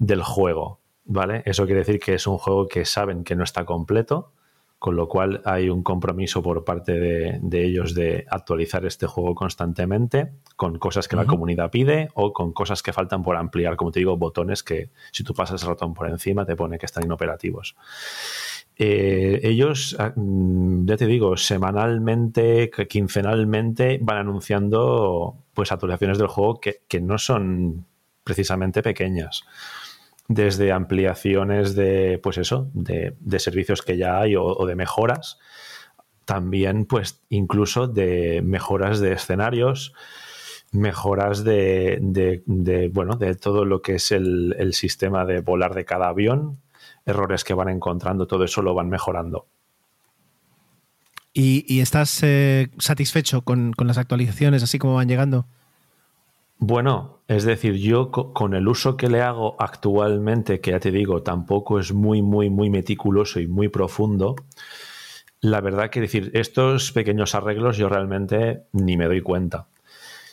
del 0.00 0.24
juego, 0.24 0.80
¿vale? 1.04 1.44
Eso 1.46 1.66
quiere 1.66 1.82
decir 1.82 2.00
que 2.00 2.14
es 2.14 2.26
un 2.26 2.36
juego 2.36 2.66
que 2.66 2.84
saben 2.84 3.22
que 3.22 3.36
no 3.36 3.44
está 3.44 3.64
completo, 3.64 4.32
con 4.78 4.94
lo 4.94 5.08
cual 5.08 5.40
hay 5.44 5.70
un 5.70 5.82
compromiso 5.82 6.42
por 6.42 6.64
parte 6.64 6.92
de, 6.92 7.38
de 7.40 7.64
ellos 7.64 7.94
de 7.94 8.26
actualizar 8.28 8.84
este 8.84 9.06
juego 9.06 9.34
constantemente 9.34 10.32
con 10.54 10.78
cosas 10.78 11.08
que 11.08 11.16
la 11.16 11.24
comunidad 11.24 11.70
pide 11.70 12.10
o 12.14 12.32
con 12.32 12.52
cosas 12.52 12.82
que 12.82 12.92
faltan 12.92 13.22
por 13.22 13.36
ampliar, 13.36 13.76
como 13.76 13.90
te 13.90 14.00
digo, 14.00 14.16
botones 14.16 14.62
que 14.62 14.90
si 15.12 15.24
tú 15.24 15.34
pasas 15.34 15.62
el 15.62 15.68
ratón 15.68 15.94
por 15.94 16.08
encima 16.08 16.44
te 16.44 16.56
pone 16.56 16.78
que 16.78 16.86
están 16.86 17.04
inoperativos. 17.04 17.74
Eh, 18.78 19.40
ellos, 19.42 19.96
ah, 19.98 20.12
mm, 20.14 20.86
ya 20.86 20.96
te 20.98 21.06
digo, 21.06 21.36
semanalmente, 21.38 22.70
quincenalmente 22.88 23.98
van 24.02 24.18
anunciando 24.18 25.36
pues 25.54 25.72
actualizaciones 25.72 26.18
del 26.18 26.26
juego 26.26 26.60
que, 26.60 26.82
que 26.86 27.00
no 27.00 27.16
son 27.16 27.86
precisamente 28.22 28.82
pequeñas 28.82 29.44
desde 30.28 30.72
ampliaciones 30.72 31.74
de, 31.74 32.18
pues 32.22 32.38
eso, 32.38 32.70
de, 32.74 33.16
de 33.20 33.38
servicios 33.38 33.82
que 33.82 33.96
ya 33.96 34.20
hay 34.20 34.34
o, 34.36 34.66
de 34.66 34.74
mejoras, 34.74 35.38
también 36.24 36.84
pues 36.86 37.22
incluso 37.28 37.86
de 37.86 38.42
mejoras 38.42 38.98
de 39.00 39.12
escenarios, 39.12 39.92
mejoras 40.72 41.44
de, 41.44 41.98
de- 42.02 42.42
de, 42.46 42.88
bueno, 42.88 43.16
de 43.16 43.34
todo 43.36 43.64
lo 43.64 43.82
que 43.82 43.94
es 43.94 44.10
el, 44.10 44.54
el 44.58 44.74
sistema 44.74 45.24
de 45.24 45.40
volar 45.40 45.74
de 45.74 45.84
cada 45.84 46.08
avión, 46.08 46.58
errores 47.06 47.44
que 47.44 47.54
van 47.54 47.68
encontrando, 47.68 48.26
todo 48.26 48.44
eso 48.44 48.62
lo 48.62 48.74
van 48.74 48.88
mejorando. 48.88 49.46
¿Y, 51.32 51.64
y 51.72 51.80
estás 51.80 52.20
eh, 52.22 52.68
satisfecho 52.78 53.42
con, 53.42 53.72
con 53.74 53.86
las 53.86 53.98
actualizaciones 53.98 54.62
así 54.62 54.78
como 54.78 54.94
van 54.94 55.06
llegando? 55.08 55.46
Bueno, 56.58 57.20
es 57.28 57.44
decir, 57.44 57.74
yo 57.74 58.10
co- 58.10 58.32
con 58.32 58.54
el 58.54 58.66
uso 58.68 58.96
que 58.96 59.08
le 59.10 59.20
hago 59.20 59.56
actualmente, 59.58 60.60
que 60.60 60.70
ya 60.70 60.80
te 60.80 60.90
digo, 60.90 61.22
tampoco 61.22 61.78
es 61.78 61.92
muy, 61.92 62.22
muy, 62.22 62.48
muy 62.50 62.70
meticuloso 62.70 63.40
y 63.40 63.46
muy 63.46 63.68
profundo, 63.68 64.36
la 65.40 65.60
verdad 65.60 65.90
que 65.90 66.00
decir, 66.00 66.30
estos 66.34 66.92
pequeños 66.92 67.34
arreglos 67.34 67.76
yo 67.76 67.88
realmente 67.88 68.62
ni 68.72 68.96
me 68.96 69.06
doy 69.06 69.20
cuenta. 69.20 69.66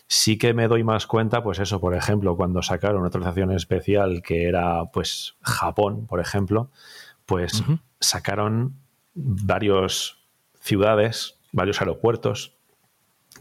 Sí 0.07 0.37
que 0.37 0.53
me 0.53 0.67
doy 0.67 0.83
más 0.83 1.07
cuenta, 1.07 1.43
pues 1.43 1.59
eso, 1.59 1.79
por 1.81 1.93
ejemplo, 1.95 2.35
cuando 2.37 2.61
sacaron 2.61 2.99
una 2.99 3.07
actualización 3.07 3.51
especial 3.51 4.21
que 4.21 4.47
era, 4.47 4.85
pues, 4.91 5.35
Japón, 5.41 6.07
por 6.07 6.19
ejemplo, 6.19 6.69
pues 7.25 7.63
sacaron 7.99 8.75
varios 9.15 10.19
ciudades, 10.59 11.35
varios 11.51 11.81
aeropuertos, 11.81 12.53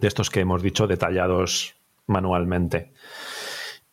de 0.00 0.08
estos 0.08 0.30
que 0.30 0.40
hemos 0.40 0.62
dicho 0.62 0.86
detallados 0.86 1.74
manualmente. 2.12 2.92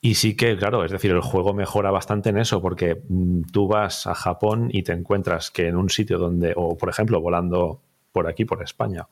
Y 0.02 0.16
sí 0.16 0.36
que, 0.36 0.56
claro, 0.56 0.86
es 0.86 0.92
decir, 0.92 1.12
el 1.12 1.22
juego 1.22 1.54
mejora 1.54 1.92
bastante 1.92 2.30
en 2.30 2.38
eso, 2.38 2.62
porque 2.62 3.02
mm, 3.10 3.42
tú 3.52 3.68
vas 3.68 4.08
a 4.08 4.16
Japón 4.16 4.70
y 4.72 4.84
te 4.84 4.94
encuentras 4.94 5.52
que 5.52 5.68
en 5.68 5.76
un 5.76 5.90
sitio 5.90 6.18
donde, 6.18 6.54
o 6.56 6.78
por 6.78 6.90
ejemplo, 6.90 7.20
volando 7.20 7.82
por 8.12 8.28
aquí, 8.28 8.46
por 8.46 8.64
España, 8.64 9.08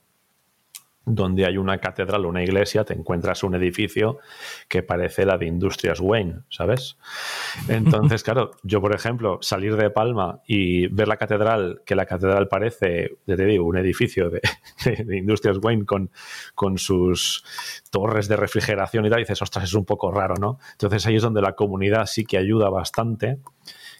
donde 1.07 1.45
hay 1.45 1.57
una 1.57 1.79
catedral 1.79 2.25
o 2.25 2.29
una 2.29 2.43
iglesia, 2.43 2.83
te 2.83 2.93
encuentras 2.93 3.41
un 3.43 3.55
edificio 3.55 4.19
que 4.67 4.83
parece 4.83 5.25
la 5.25 5.37
de 5.37 5.47
Industrias 5.47 6.01
Wayne, 6.01 6.41
¿sabes? 6.49 6.97
Entonces, 7.69 8.23
claro, 8.23 8.51
yo, 8.63 8.81
por 8.81 8.93
ejemplo, 8.93 9.39
salir 9.41 9.77
de 9.77 9.89
Palma 9.89 10.41
y 10.45 10.87
ver 10.87 11.07
la 11.07 11.15
catedral, 11.15 11.81
que 11.85 11.95
la 11.95 12.05
catedral 12.05 12.49
parece, 12.49 13.17
ya 13.25 13.37
te 13.37 13.45
digo, 13.45 13.65
un 13.65 13.77
edificio 13.77 14.29
de, 14.29 14.41
de 14.83 15.17
Industrias 15.17 15.57
Wayne 15.61 15.85
con, 15.85 16.11
con 16.53 16.77
sus 16.77 17.43
torres 17.89 18.27
de 18.27 18.35
refrigeración 18.35 19.05
y 19.05 19.09
tal, 19.09 19.19
y 19.19 19.23
dices, 19.23 19.41
ostras, 19.41 19.63
es 19.63 19.73
un 19.73 19.85
poco 19.85 20.11
raro, 20.11 20.35
¿no? 20.35 20.59
Entonces 20.73 21.05
ahí 21.07 21.15
es 21.15 21.23
donde 21.23 21.41
la 21.41 21.53
comunidad 21.53 22.05
sí 22.05 22.25
que 22.25 22.37
ayuda 22.37 22.69
bastante 22.69 23.39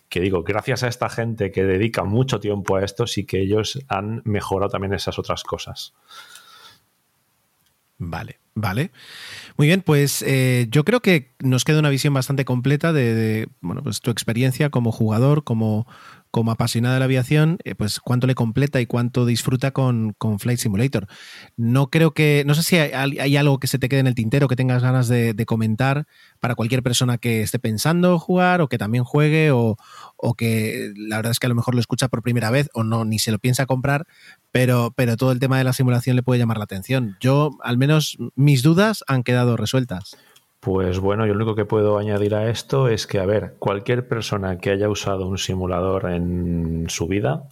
que 0.10 0.22
digo, 0.22 0.44
gracias 0.44 0.84
a 0.84 0.88
esta 0.88 1.10
gente 1.10 1.52
que 1.52 1.64
dedica 1.64 2.04
mucho 2.04 2.40
tiempo 2.40 2.78
a 2.78 2.84
esto, 2.84 3.08
sí 3.08 3.26
que 3.26 3.42
ellos 3.42 3.80
han 3.90 4.22
mejorado 4.24 4.70
también 4.70 4.94
esas 4.94 5.20
otras 5.20 5.44
cosas. 5.44 5.94
Vale, 8.00 8.40
vale. 8.54 8.92
Muy 9.58 9.68
bien, 9.68 9.82
pues 9.82 10.24
eh, 10.24 10.68
yo 10.70 10.86
creo 10.86 11.02
que 11.02 11.36
nos 11.40 11.64
queda 11.66 11.80
una 11.80 11.90
visión 11.90 12.14
bastante 12.14 12.46
completa 12.46 12.94
de, 12.94 13.16
de, 13.16 13.50
bueno, 13.62 13.84
pues 13.84 14.02
tu 14.02 14.12
experiencia 14.12 14.70
como 14.70 14.92
jugador, 14.92 15.44
como, 15.44 15.88
como 16.38 16.52
apasionada 16.52 16.94
de 16.94 17.00
la 17.00 17.06
aviación, 17.06 17.58
eh, 17.64 17.74
pues 17.74 18.00
cuánto 18.00 18.28
le 18.28 18.36
completa 18.36 18.80
y 18.80 18.86
cuánto 18.86 19.26
disfruta 19.26 19.72
con, 19.72 20.14
con, 20.20 20.38
Flight 20.38 20.60
Simulator. 20.60 21.08
No 21.56 21.90
creo 21.90 22.12
que, 22.12 22.44
no 22.46 22.54
sé 22.54 22.62
si 22.62 22.78
hay, 22.78 23.38
algo 23.38 23.60
que 23.60 23.66
se 23.66 23.80
te 23.80 23.90
quede 23.90 24.02
en 24.02 24.08
el 24.08 24.14
tintero 24.14 24.48
que 24.48 24.56
tengas 24.56 24.84
ganas 24.84 25.08
de, 25.08 25.34
de, 25.34 25.46
comentar 25.48 26.06
para 26.40 26.54
cualquier 26.54 26.84
persona 26.84 27.18
que 27.18 27.42
esté 27.42 27.58
pensando 27.58 28.20
jugar 28.20 28.62
o 28.62 28.68
que 28.68 28.78
también 28.78 29.04
juegue 29.04 29.50
o, 29.50 29.78
o, 30.16 30.36
que 30.36 30.94
la 30.96 31.16
verdad 31.16 31.32
es 31.32 31.40
que 31.40 31.48
a 31.48 31.50
lo 31.50 31.56
mejor 31.56 31.74
lo 31.74 31.82
escucha 31.82 32.08
por 32.08 32.22
primera 32.22 32.52
vez 32.52 32.70
o 32.76 32.84
no 32.84 33.04
ni 33.04 33.18
se 33.18 33.32
lo 33.32 33.40
piensa 33.40 33.66
comprar, 33.66 34.06
pero, 34.52 34.94
pero 34.96 35.18
todo 35.18 35.32
el 35.32 35.40
tema 35.40 35.58
de 35.58 35.64
la 35.64 35.74
simulación 35.74 36.16
le 36.16 36.22
puede 36.22 36.38
llamar 36.38 36.60
la 36.60 36.66
atención. 36.66 37.18
Yo, 37.20 37.58
al 37.64 37.80
menos, 37.80 38.16
mis 38.36 38.62
dudas 38.62 39.04
han 39.08 39.24
quedado 39.24 39.58
resueltas. 39.58 40.16
Pues 40.60 41.00
bueno, 41.00 41.26
yo 41.26 41.34
lo 41.34 41.44
único 41.44 41.56
que 41.56 41.66
puedo 41.66 41.98
añadir 41.98 42.36
a 42.36 42.50
esto 42.50 42.88
es 42.88 43.08
que, 43.08 43.20
a 43.20 43.26
ver, 43.26 43.56
cualquier 43.60 44.08
persona 44.08 44.58
que 44.58 44.72
haya 44.72 44.90
usado 44.90 45.28
un 45.28 45.38
simulador 45.38 46.10
en 46.12 46.86
su 46.90 47.08
vida, 47.08 47.48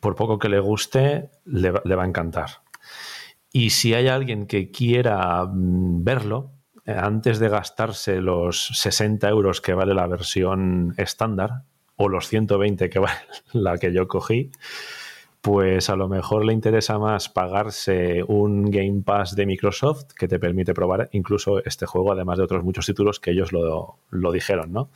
por 0.00 0.14
poco 0.14 0.38
que 0.38 0.48
le 0.48 0.60
guste, 0.60 1.30
le, 1.44 1.72
le 1.84 1.94
va 1.94 2.04
a 2.04 2.06
encantar. 2.06 2.62
Y 3.52 3.70
si 3.70 3.94
hay 3.94 4.08
alguien 4.08 4.46
que 4.46 4.70
quiera 4.70 5.44
mm, 5.44 6.04
verlo, 6.04 6.52
eh, 6.84 6.94
antes 6.96 7.38
de 7.40 7.48
gastarse 7.48 8.20
los 8.20 8.68
60 8.74 9.28
euros 9.28 9.60
que 9.60 9.74
vale 9.74 9.94
la 9.94 10.06
versión 10.06 10.94
estándar, 10.96 11.62
o 11.96 12.08
los 12.08 12.28
120 12.28 12.88
que 12.88 12.98
vale 13.00 13.18
la 13.52 13.78
que 13.78 13.92
yo 13.92 14.06
cogí, 14.06 14.50
pues 15.46 15.90
a 15.90 15.94
lo 15.94 16.08
mejor 16.08 16.44
le 16.44 16.52
interesa 16.52 16.98
más 16.98 17.28
pagarse 17.28 18.24
un 18.26 18.68
Game 18.68 19.02
Pass 19.04 19.36
de 19.36 19.46
Microsoft 19.46 20.06
que 20.18 20.26
te 20.26 20.40
permite 20.40 20.74
probar 20.74 21.08
incluso 21.12 21.64
este 21.64 21.86
juego, 21.86 22.10
además 22.10 22.38
de 22.38 22.42
otros 22.42 22.64
muchos 22.64 22.84
títulos 22.84 23.20
que 23.20 23.30
ellos 23.30 23.52
lo, 23.52 24.00
lo 24.10 24.32
dijeron, 24.32 24.72
¿no? 24.72 24.90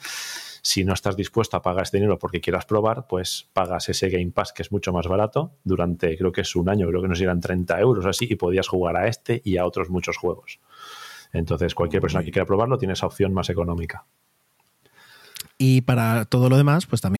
Si 0.61 0.83
no 0.83 0.93
estás 0.93 1.15
dispuesto 1.15 1.57
a 1.57 1.63
pagar 1.63 1.85
este 1.85 1.99
dinero 1.99 2.19
porque 2.19 2.41
quieras 2.41 2.67
probar, 2.67 3.07
pues 3.07 3.49
pagas 3.53 3.91
ese 3.91 4.09
Game 4.11 4.33
Pass 4.33 4.53
que 4.53 4.63
es 4.63 4.73
mucho 4.73 4.93
más 4.93 5.07
barato 5.07 5.53
durante, 5.63 6.19
creo 6.19 6.33
que 6.33 6.41
es 6.41 6.57
un 6.57 6.69
año, 6.69 6.89
creo 6.89 7.01
que 7.01 7.07
nos 7.07 7.21
irán 7.21 7.41
30 7.41 7.79
euros 7.79 8.05
así 8.05 8.27
y 8.29 8.35
podías 8.35 8.67
jugar 8.67 8.97
a 8.97 9.07
este 9.07 9.41
y 9.45 9.57
a 9.57 9.65
otros 9.65 9.89
muchos 9.89 10.17
juegos. 10.17 10.59
Entonces, 11.33 11.77
cualquier 11.77 12.03
persona 12.03 12.25
que 12.25 12.33
quiera 12.33 12.45
probarlo 12.45 12.77
tiene 12.77 12.95
esa 12.95 13.07
opción 13.07 13.33
más 13.33 13.51
económica. 13.51 14.05
Y 15.59 15.83
para 15.83 16.25
todo 16.25 16.49
lo 16.49 16.57
demás, 16.57 16.87
pues 16.87 17.01
también 17.01 17.20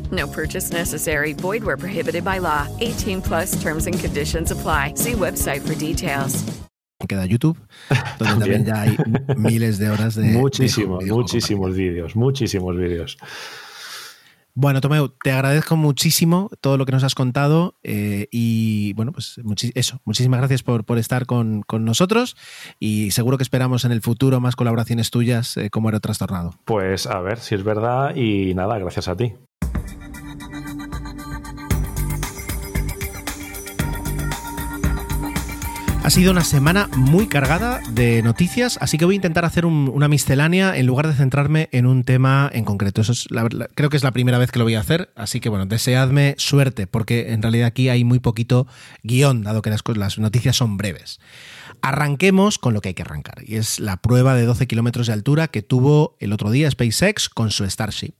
No 0.11 0.27
purchase 0.27 0.71
necessary. 0.71 1.33
Void 1.33 1.63
where 1.63 1.77
prohibited 1.77 2.23
by 2.23 2.39
law. 2.39 2.67
18 2.79 3.21
plus 3.21 3.61
terms 3.61 3.87
and 3.87 3.97
conditions 3.97 4.51
apply. 4.51 4.95
See 4.95 5.13
website 5.13 5.61
for 5.61 5.75
details. 5.75 6.43
Queda 7.07 7.25
YouTube, 7.25 7.57
donde 8.19 8.39
también 8.39 8.65
ya 8.65 8.81
hay 8.81 8.97
miles 9.35 9.77
de 9.79 9.89
horas 9.89 10.15
de. 10.15 10.23
Muchísimos, 10.23 11.03
de 11.03 11.11
muchísimos 11.11 11.75
vídeos, 11.75 12.15
muchísimos 12.15 12.77
vídeos. 12.77 13.17
Bueno, 14.53 14.81
Tomeu, 14.81 15.09
te 15.23 15.31
agradezco 15.31 15.77
muchísimo 15.77 16.49
todo 16.59 16.77
lo 16.77 16.85
que 16.85 16.91
nos 16.91 17.05
has 17.05 17.15
contado 17.15 17.75
eh, 17.83 18.27
y 18.31 18.91
bueno, 18.93 19.13
pues 19.13 19.39
eso, 19.75 20.01
muchísimas 20.03 20.41
gracias 20.41 20.61
por, 20.61 20.83
por 20.83 20.97
estar 20.97 21.25
con, 21.25 21.61
con, 21.61 21.85
nosotros 21.85 22.35
y 22.77 23.11
seguro 23.11 23.37
que 23.37 23.43
esperamos 23.43 23.85
en 23.85 23.93
el 23.93 24.01
futuro 24.01 24.41
más 24.41 24.57
colaboraciones 24.57 25.09
tuyas 25.09 25.55
eh, 25.55 25.69
como 25.69 25.87
Aero 25.87 26.01
Trastornado. 26.01 26.53
Pues 26.65 27.07
a 27.07 27.21
ver 27.21 27.39
si 27.39 27.55
es 27.55 27.63
verdad 27.63 28.13
y 28.13 28.53
nada, 28.53 28.77
gracias 28.77 29.07
a 29.07 29.15
ti. 29.15 29.35
Sido 36.11 36.31
una 36.31 36.43
semana 36.43 36.89
muy 36.93 37.27
cargada 37.27 37.79
de 37.91 38.21
noticias, 38.21 38.77
así 38.81 38.97
que 38.97 39.05
voy 39.05 39.15
a 39.15 39.15
intentar 39.15 39.45
hacer 39.45 39.65
un, 39.65 39.89
una 39.93 40.09
miscelánea 40.09 40.75
en 40.75 40.85
lugar 40.85 41.07
de 41.07 41.13
centrarme 41.13 41.69
en 41.71 41.85
un 41.85 42.03
tema 42.03 42.49
en 42.51 42.65
concreto. 42.65 42.99
Eso 42.99 43.13
creo 43.75 43.89
que 43.89 43.95
es 43.95 44.03
la 44.03 44.11
primera 44.11 44.37
vez 44.37 44.51
que 44.51 44.59
lo 44.59 44.65
voy 44.65 44.75
a 44.75 44.81
hacer, 44.81 45.13
así 45.15 45.39
que 45.39 45.47
bueno, 45.47 45.67
deseadme 45.67 46.35
suerte, 46.37 46.85
porque 46.85 47.31
en 47.31 47.41
realidad 47.41 47.67
aquí 47.67 47.87
hay 47.87 48.03
muy 48.03 48.19
poquito 48.19 48.67
guion, 49.03 49.43
dado 49.43 49.61
que 49.61 49.69
las, 49.69 50.17
noticias 50.17 50.57
son 50.57 50.75
breves. 50.75 51.21
Arranquemos 51.81 52.57
con 52.57 52.73
lo 52.73 52.81
que 52.81 52.89
hay 52.89 52.93
que 52.93 53.03
arrancar, 53.03 53.43
y 53.45 53.55
es 53.55 53.79
la 53.79 53.95
prueba 53.95 54.35
de 54.35 54.43
12 54.43 54.67
kilómetros 54.67 55.07
de 55.07 55.13
altura 55.13 55.47
que 55.47 55.61
tuvo 55.61 56.17
el 56.19 56.33
otro 56.33 56.51
día 56.51 56.69
SpaceX 56.69 57.29
con 57.29 57.51
su 57.51 57.63
Starship. 57.69 58.15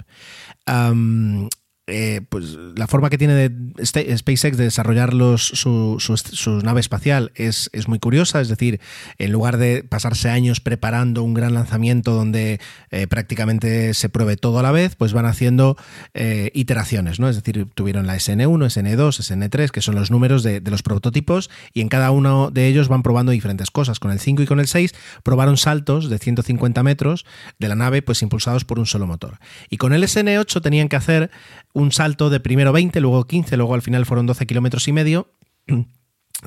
Eh, 1.92 2.22
pues 2.30 2.58
la 2.76 2.88
forma 2.88 3.10
que 3.10 3.18
tiene 3.18 3.36
de 3.36 4.18
SpaceX 4.18 4.56
de 4.56 4.64
desarrollar 4.64 5.12
su, 5.38 5.98
su, 6.00 6.62
nave 6.62 6.80
espacial 6.80 7.34
es, 7.36 7.70
es, 7.74 7.90
muy 7.90 8.00
curiosa, 8.00 8.40
es 8.40 8.48
decir, 8.48 8.80
en 9.18 9.32
lugar 9.34 9.58
de 9.58 9.84
pasarse 9.84 10.30
años 10.30 10.62
preparando 10.62 11.22
un 11.22 11.34
gran 11.34 11.54
lanzamiento 11.54 12.14
donde 12.14 12.62
eh, 12.92 13.08
prácticamente 13.08 13.94
se 13.94 14.08
pruebe 14.08 14.38
todo 14.38 14.60
a 14.60 14.64
la 14.64 14.72
vez, 14.72 14.96
pues 14.96 15.12
van 15.12 15.26
haciendo 15.26 15.76
eh, 16.14 16.50
iteraciones, 16.54 17.20
¿no? 17.20 17.28
Es 17.28 17.36
decir, 17.36 17.68
tuvieron 17.76 18.08
la 18.08 18.16
SN1, 18.16 18.58
SN2, 18.68 19.20
SN3, 19.20 19.70
que 19.70 19.82
son 19.82 19.96
los 19.96 20.12
números 20.12 20.44
de, 20.44 20.62
de, 20.62 20.72
los 20.72 20.84
prototipos, 20.84 21.50
y 21.74 21.82
en 21.82 21.90
cada 21.90 22.12
uno 22.12 22.52
de 22.52 22.68
ellos 22.68 22.88
van 22.88 23.04
probando 23.04 23.34
diferentes 23.34 23.70
cosas. 23.70 24.00
Con 24.00 24.12
el 24.12 24.20
5 24.20 24.44
y 24.44 24.48
con 24.48 24.62
el 24.62 24.68
6 24.68 24.94
probaron 25.24 25.58
saltos 25.58 26.10
de 26.10 26.18
150 26.20 26.84
metros 26.84 27.26
de 27.60 27.68
la 27.68 27.76
nave, 27.76 28.02
pues 28.02 28.22
impulsados 28.22 28.64
por 28.64 28.80
un 28.80 28.86
solo 28.86 29.08
motor. 29.08 29.40
Y 29.70 29.76
con 29.76 29.92
el 29.92 30.04
SN8 30.04 30.62
tenían 30.62 30.88
que 30.88 30.96
hacer 30.96 31.32
un 31.74 31.92
salto 31.92 32.30
de 32.30 32.40
primero 32.40 32.72
20, 32.72 33.00
luego 33.02 33.26
15, 33.26 33.58
luego 33.58 33.74
al 33.74 33.82
final 33.82 34.06
fueron 34.06 34.26
12 34.26 34.46
kilómetros 34.46 34.88
y 34.88 34.92
medio 34.94 35.28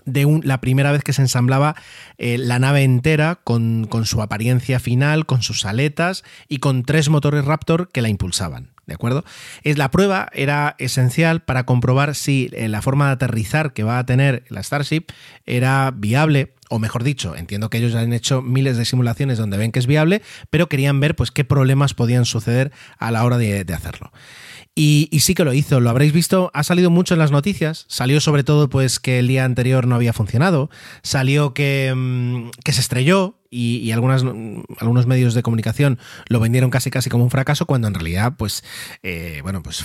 de 0.04 0.24
un, 0.24 0.40
la 0.44 0.60
primera 0.60 0.92
vez 0.92 1.02
que 1.02 1.12
se 1.12 1.22
ensamblaba 1.22 1.76
eh, 2.18 2.38
la 2.38 2.58
nave 2.58 2.82
entera 2.82 3.40
con, 3.44 3.86
con, 3.88 4.06
su 4.06 4.22
apariencia 4.22 4.80
final, 4.80 5.26
con 5.26 5.42
sus 5.42 5.64
aletas 5.64 6.24
y 6.48 6.58
con 6.58 6.82
tres 6.82 7.08
motores 7.08 7.44
Raptor 7.44 7.88
que 7.90 8.02
la 8.02 8.08
impulsaban. 8.08 8.72
¿De 8.86 8.94
acuerdo? 8.94 9.24
Es, 9.62 9.78
la 9.78 9.90
prueba 9.90 10.28
era 10.32 10.76
esencial 10.78 11.40
para 11.40 11.64
comprobar 11.64 12.14
si 12.14 12.50
eh, 12.52 12.68
la 12.68 12.82
forma 12.82 13.06
de 13.06 13.12
aterrizar 13.12 13.72
que 13.72 13.82
va 13.82 13.98
a 13.98 14.06
tener 14.06 14.44
la 14.48 14.62
Starship 14.62 15.06
era 15.46 15.90
viable 15.90 16.54
o 16.70 16.78
mejor 16.78 17.04
dicho, 17.04 17.36
entiendo 17.36 17.70
que 17.70 17.78
ellos 17.78 17.94
han 17.94 18.12
hecho 18.12 18.42
miles 18.42 18.76
de 18.76 18.84
simulaciones 18.84 19.38
donde 19.38 19.56
ven 19.56 19.70
que 19.70 19.78
es 19.78 19.86
viable, 19.86 20.22
pero 20.50 20.68
querían 20.68 20.98
ver 20.98 21.14
pues 21.14 21.30
qué 21.30 21.44
problemas 21.44 21.94
podían 21.94 22.24
suceder 22.24 22.72
a 22.98 23.10
la 23.10 23.24
hora 23.24 23.38
de, 23.38 23.64
hacerlo. 23.74 24.12
Y, 24.74 25.08
sí 25.20 25.34
que 25.34 25.44
lo 25.44 25.52
hizo, 25.52 25.78
lo 25.78 25.90
habréis 25.90 26.12
visto, 26.12 26.50
ha 26.52 26.64
salido 26.64 26.90
mucho 26.90 27.14
en 27.14 27.20
las 27.20 27.30
noticias, 27.30 27.84
salió 27.88 28.20
sobre 28.20 28.44
todo 28.44 28.68
pues 28.68 28.98
que 28.98 29.20
el 29.20 29.28
día 29.28 29.44
anterior 29.44 29.86
no 29.86 29.94
había 29.94 30.12
funcionado, 30.12 30.70
salió 31.02 31.54
que, 31.54 31.92
mm, 31.94 32.50
que 32.64 32.72
se 32.72 32.80
estrelló, 32.80 33.38
y, 33.54 33.92
algunas, 33.92 34.24
algunos 34.78 35.06
medios 35.06 35.34
de 35.34 35.42
comunicación 35.42 35.98
lo 36.28 36.40
vendieron 36.40 36.70
casi 36.70 36.90
casi 36.90 37.08
como 37.08 37.22
un 37.22 37.30
fracaso, 37.30 37.66
cuando 37.66 37.86
en 37.86 37.94
realidad, 37.94 38.34
pues, 38.36 38.64
eh, 39.02 39.40
bueno, 39.42 39.62
pues 39.62 39.84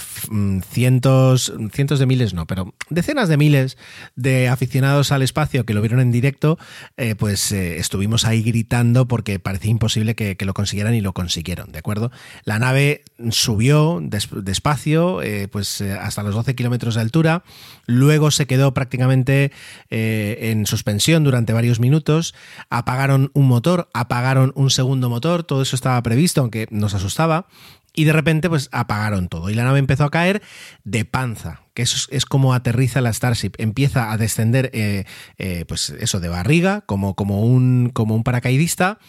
cientos, 0.71 1.53
cientos 1.71 1.99
de 1.99 2.05
miles 2.07 2.33
no, 2.33 2.47
pero 2.47 2.73
decenas 2.89 3.29
de 3.29 3.37
miles 3.37 3.77
de 4.15 4.49
aficionados 4.49 5.11
al 5.11 5.21
espacio 5.21 5.65
que 5.65 5.73
lo 5.73 5.81
vieron 5.81 5.99
en 5.99 6.11
directo, 6.11 6.57
eh, 6.97 7.13
pues 7.15 7.51
eh, 7.51 7.77
estuvimos 7.77 8.25
ahí 8.25 8.41
gritando 8.41 9.07
porque 9.07 9.39
parecía 9.39 9.71
imposible 9.71 10.15
que, 10.15 10.37
lo 10.39 10.53
consiguieran 10.53 10.95
y 10.95 11.01
lo 11.01 11.13
consiguieron, 11.13 11.71
¿de 11.71 11.79
acuerdo? 11.79 12.11
La 12.43 12.57
nave 12.57 13.03
subió 13.29 13.99
des, 14.01 14.29
despacio, 14.31 15.19
pues 15.51 15.81
hasta 15.81 16.23
los 16.23 16.33
12 16.33 16.55
kilómetros 16.55 16.95
de 16.95 17.01
altura, 17.01 17.43
luego 17.85 18.31
se 18.31 18.47
quedó 18.47 18.73
prácticamente 18.73 19.51
en 19.89 20.65
suspensión 20.65 21.23
durante 21.23 21.53
varios 21.53 21.79
minutos, 21.79 22.33
apagaron 22.69 23.29
un 23.33 23.47
motor 23.47 23.58
motor, 23.59 23.89
apagaron 23.93 24.53
un 24.55 24.69
segundo 24.69 25.09
motor, 25.09 25.43
todo 25.43 25.61
eso 25.61 25.75
estaba 25.75 26.01
previsto, 26.01 26.41
aunque 26.41 26.67
nos 26.71 26.93
asustaba, 26.93 27.47
y 27.93 28.05
de 28.05 28.13
repente 28.13 28.49
pues 28.49 28.69
apagaron 28.71 29.27
todo 29.27 29.49
y 29.49 29.55
la 29.55 29.63
nave 29.63 29.79
empezó 29.79 30.05
a 30.05 30.11
caer 30.11 30.41
de 30.83 31.03
panza, 31.05 31.63
que 31.73 31.81
eso 31.81 32.07
es, 32.11 32.25
como 32.25 32.53
aterriza 32.53 33.01
la 33.01 33.11
Starship, 33.11 33.51
empieza 33.57 34.11
a 34.11 34.17
descender 34.17 34.69
eh, 34.73 35.05
eh, 35.37 35.65
pues 35.67 35.89
eso 35.99 36.19
de 36.19 36.29
barriga 36.29 36.81
como, 36.81 37.15
como, 37.15 37.41
un, 37.43 37.91
como 37.93 38.15
un 38.15 38.23
paracaidista. 38.23 38.99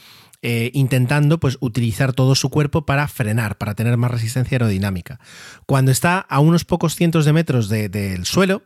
Eh, 0.43 0.71
intentando 0.73 1.39
pues 1.39 1.59
utilizar 1.61 2.15
todo 2.15 2.35
su 2.35 2.49
cuerpo 2.49 2.87
para 2.87 3.07
frenar, 3.09 3.59
para 3.59 3.75
tener 3.75 3.99
más 3.99 4.11
resistencia 4.11 4.55
aerodinámica. 4.55 5.21
Cuando 5.67 5.91
está 5.91 6.19
a 6.19 6.41
unos 6.41 6.65
pocos 6.65 6.95
cientos 6.97 7.27
de 7.27 7.35
metros 7.35 7.69
del 7.69 8.25
suelo, 8.25 8.63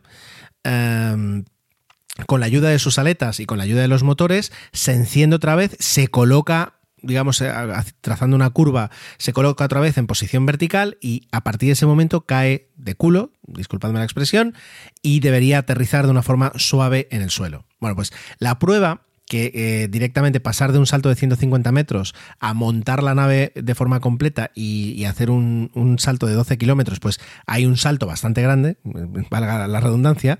em, 0.63 1.43
con 2.27 2.39
la 2.39 2.45
ayuda 2.45 2.69
de 2.69 2.79
sus 2.79 2.97
aletas 2.97 3.39
y 3.39 3.45
con 3.45 3.57
la 3.57 3.63
ayuda 3.65 3.81
de 3.81 3.87
los 3.87 4.03
motores, 4.03 4.51
se 4.71 4.93
enciende 4.93 5.35
otra 5.35 5.55
vez, 5.55 5.75
se 5.79 6.07
coloca 6.07 6.75
digamos, 7.05 7.39
eh, 7.41 7.53
trazando 8.01 8.35
una 8.35 8.49
curva, 8.49 8.89
se 9.17 9.31
coloca 9.31 9.65
otra 9.65 9.79
vez 9.79 9.97
en 9.97 10.07
posición 10.07 10.45
vertical 10.45 10.97
y 11.01 11.27
a 11.31 11.41
partir 11.41 11.67
de 11.67 11.73
ese 11.73 11.85
momento 11.85 12.25
cae 12.25 12.69
de 12.77 12.95
culo, 12.95 13.31
disculpadme 13.43 13.99
la 13.99 14.05
expresión, 14.05 14.55
y 15.01 15.19
debería 15.19 15.59
aterrizar 15.59 16.05
de 16.05 16.11
una 16.11 16.23
forma 16.23 16.51
suave 16.55 17.07
en 17.11 17.21
el 17.21 17.29
suelo. 17.29 17.65
Bueno, 17.79 17.95
pues 17.95 18.11
la 18.39 18.59
prueba 18.59 19.04
que 19.27 19.51
eh, 19.53 19.87
directamente 19.87 20.39
pasar 20.39 20.71
de 20.71 20.79
un 20.79 20.85
salto 20.85 21.09
de 21.09 21.15
150 21.15 21.71
metros 21.71 22.13
a 22.39 22.53
montar 22.53 23.01
la 23.03 23.15
nave 23.15 23.51
de 23.55 23.75
forma 23.75 23.99
completa 23.99 24.51
y, 24.53 25.03
hacer 25.05 25.29
un, 25.29 25.69
salto 25.99 26.25
de 26.25 26.33
12 26.33 26.57
kilómetros, 26.57 26.99
pues 26.99 27.19
hay 27.45 27.65
un 27.65 27.77
salto 27.77 28.07
bastante 28.07 28.41
grande, 28.41 28.77
valga 29.29 29.67
la 29.67 29.79
redundancia, 29.79 30.39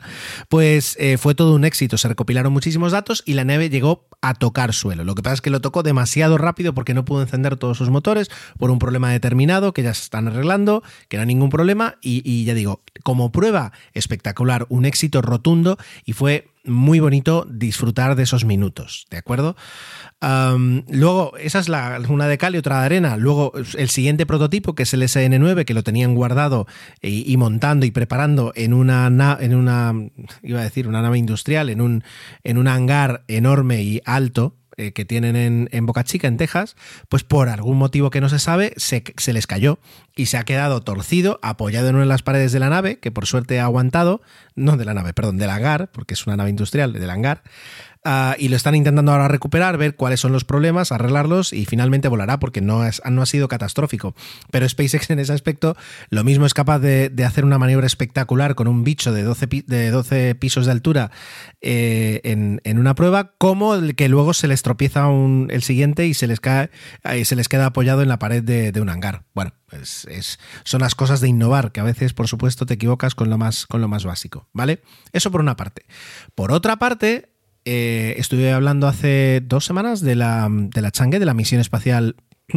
pues 0.50 0.96
eh, 1.00 1.18
fue 1.18 1.36
todo 1.36 1.56
un 1.56 1.66
éxito. 1.66 1.98
Se 1.98 2.08
recopilaron 2.08 2.54
muchísimos 2.54 2.92
datos 2.92 3.24
y 3.26 3.34
la 3.34 3.46
nave 3.46 3.70
llegó 3.70 4.08
a 4.22 4.34
tocar 4.34 4.74
suelo. 4.74 5.04
Lo 5.04 5.16
que 5.16 5.22
pasa 5.22 5.36
es 5.36 5.42
que 5.42 5.50
lo 5.50 5.62
tocó 5.62 5.84
demasiado 5.84 6.38
rápido 6.38 6.74
porque 6.74 6.94
no 6.94 7.06
pudo 7.06 7.22
encender 7.22 7.58
todos 7.58 7.78
sus 7.78 7.90
motores 7.90 8.30
por 8.58 8.72
un 8.72 8.80
problema 8.80 9.12
determinado 9.12 9.74
que 9.74 9.84
ya 9.84 9.94
se 9.94 10.04
están 10.04 10.28
arreglando, 10.28 10.84
que 11.10 11.18
no 11.18 11.22
hay 11.22 11.28
ningún 11.28 11.50
problema 11.50 11.98
y, 12.02 12.22
y 12.30 12.46
ya 12.46 12.54
digo, 12.54 12.82
como 13.04 13.32
prueba 13.32 13.72
espectacular, 13.94 14.66
un 14.70 14.86
éxito 14.86 15.22
rotundo 15.22 15.78
y 16.06 16.14
fue 16.14 16.50
muy 16.64 17.00
bonito 17.00 17.46
disfrutar 17.50 18.16
de 18.16 18.24
esos 18.24 18.46
minutos, 18.46 19.06
¿de 19.10 19.18
acuerdo? 19.18 19.56
luego, 20.88 21.38
esa 21.38 21.60
es 21.60 21.70
la, 21.70 22.02
una 22.10 22.28
de 22.28 22.40
cal 22.40 22.56
y 22.56 22.58
otra 22.58 22.80
de 22.80 22.86
arena. 22.86 23.16
Luego, 23.16 23.54
el 23.78 23.90
siguiente 23.90 24.26
prototipo, 24.26 24.74
que 24.74 24.84
es 24.84 24.94
el 24.96 25.04
SN9, 25.04 25.66
que 25.66 25.76
lo 25.76 25.84
tenían 25.84 26.16
guardado 26.16 26.66
y, 27.00 27.38
montando 27.38 27.86
y 27.86 27.92
preparando 27.92 28.52
en 28.56 28.74
una, 28.74 29.06
en 29.40 29.54
una, 29.54 29.94
iba 30.42 30.62
a 30.62 30.64
decir, 30.64 30.88
una 30.88 31.04
nave 31.04 31.20
industrial, 31.20 31.70
en 31.70 31.80
un, 31.80 32.04
en 32.44 32.58
un 32.58 32.68
hangar 32.68 33.24
enorme 33.28 33.84
y 33.84 34.02
alto, 34.04 34.56
eh, 34.78 34.92
que 34.92 35.06
tienen 35.06 35.36
en, 35.36 35.70
en, 35.72 35.86
Boca 35.86 36.04
Chica, 36.04 36.28
en 36.28 36.38
Texas, 36.38 36.76
pues 37.10 37.24
por 37.24 37.50
algún 37.50 37.78
motivo 37.78 38.10
que 38.10 38.22
no 38.22 38.30
se 38.30 38.40
sabe, 38.40 38.74
se, 38.78 39.04
se, 39.18 39.34
les 39.34 39.48
cayó 39.48 39.80
y 40.16 40.26
se 40.26 40.38
ha 40.38 40.44
quedado 40.44 40.82
torcido, 40.82 41.40
apoyado 41.42 41.90
en 41.90 41.96
una 41.96 42.04
de 42.04 42.10
las 42.10 42.24
paredes 42.24 42.52
de 42.52 42.60
la 42.60 42.70
nave, 42.70 43.00
que 43.00 43.12
por 43.12 43.26
suerte 43.26 43.60
ha 43.60 43.64
aguantado, 43.64 44.22
no 44.56 44.78
de 44.78 44.86
la 44.86 44.94
nave, 44.94 45.14
perdón, 45.14 45.38
del 45.38 45.50
hangar, 45.50 45.90
porque 45.92 46.14
es 46.14 46.28
una 46.28 46.36
nave 46.38 46.50
industrial, 46.50 46.94
del 46.94 47.10
hangar, 47.10 47.44
Ah, 48.08 48.36
y 48.38 48.50
lo 48.50 48.56
están 48.56 48.76
intentando 48.76 49.12
ahora 49.12 49.28
recuperar, 49.28 49.80
ver 49.80 49.96
cuáles 49.96 50.20
son 50.20 50.32
los 50.32 50.46
problemas, 50.46 50.92
arreglarlos 50.92 51.54
y 51.54 51.66
finalmente 51.66 52.08
volará 52.08 52.38
porque 52.40 52.62
no, 52.62 52.84
no 53.10 53.22
ha 53.24 53.26
sido 53.26 53.48
catastrófico. 53.48 54.14
Pero 54.52 54.70
SpaceX 54.70 55.10
en 55.10 55.18
ese 55.18 55.34
aspecto 55.34 55.76
lo 56.12 56.24
mismo 56.24 56.46
es 56.46 56.54
capaz 56.54 56.78
de, 56.78 57.12
hacer 57.26 57.46
una 57.46 57.58
maniobra 57.58 57.88
espectacular 57.88 58.54
con 58.54 58.68
un 58.68 58.84
bicho 58.84 59.12
de 59.12 59.24
12, 59.24 59.48
de 59.66 59.90
12 59.90 60.36
pisos 60.36 60.68
de 60.68 60.72
altura 60.72 61.10
eh, 61.62 62.22
en, 62.24 62.78
una 62.78 62.94
prueba, 62.94 63.34
como 63.40 63.74
el 63.74 63.96
que 63.96 64.08
luego 64.08 64.36
se 64.36 64.48
les 64.48 64.62
tropieza 64.62 65.10
el 65.10 65.64
siguiente 65.64 66.06
y 66.06 66.14
se 66.14 66.28
les, 66.28 66.40
cae, 66.40 66.70
y 67.20 67.26
se 67.26 67.36
les 67.36 67.50
queda 67.50 67.66
apoyado 67.66 68.04
en 68.04 68.10
la 68.10 68.20
pared 68.20 68.44
de, 68.44 68.80
un 68.80 68.90
hangar. 68.90 69.24
Bueno, 69.34 69.54
es, 69.72 70.38
son 70.64 70.82
las 70.82 70.94
cosas 70.94 71.22
de 71.22 71.30
innovar, 71.30 71.72
que 71.72 71.80
a 71.80 71.84
veces, 71.84 72.14
por 72.14 72.28
supuesto, 72.28 72.68
te 72.68 72.76
equivocas 72.76 73.16
con 73.16 73.32
lo 73.32 73.40
más, 73.40 73.66
con 73.66 73.82
lo 73.82 73.88
más 73.88 74.06
básico, 74.06 74.48
¿vale? 74.54 74.84
Eso 75.12 75.32
por 75.32 75.42
una 75.42 75.56
parte. 75.56 75.88
Por 76.36 76.52
otra 76.52 76.76
parte, 76.76 77.35
eh, 77.66 78.16
estuve 78.18 78.52
hablando 78.52 78.88
hace 78.88 79.42
dos 79.44 79.66
semanas 79.66 80.02
de 80.02 80.16
la, 80.16 80.48
de 80.50 80.82
la 80.82 80.92
Chang'e, 80.92 81.20
de 81.20 81.26
la 81.26 81.34
misión 81.34 81.60
espacial. 81.60 82.16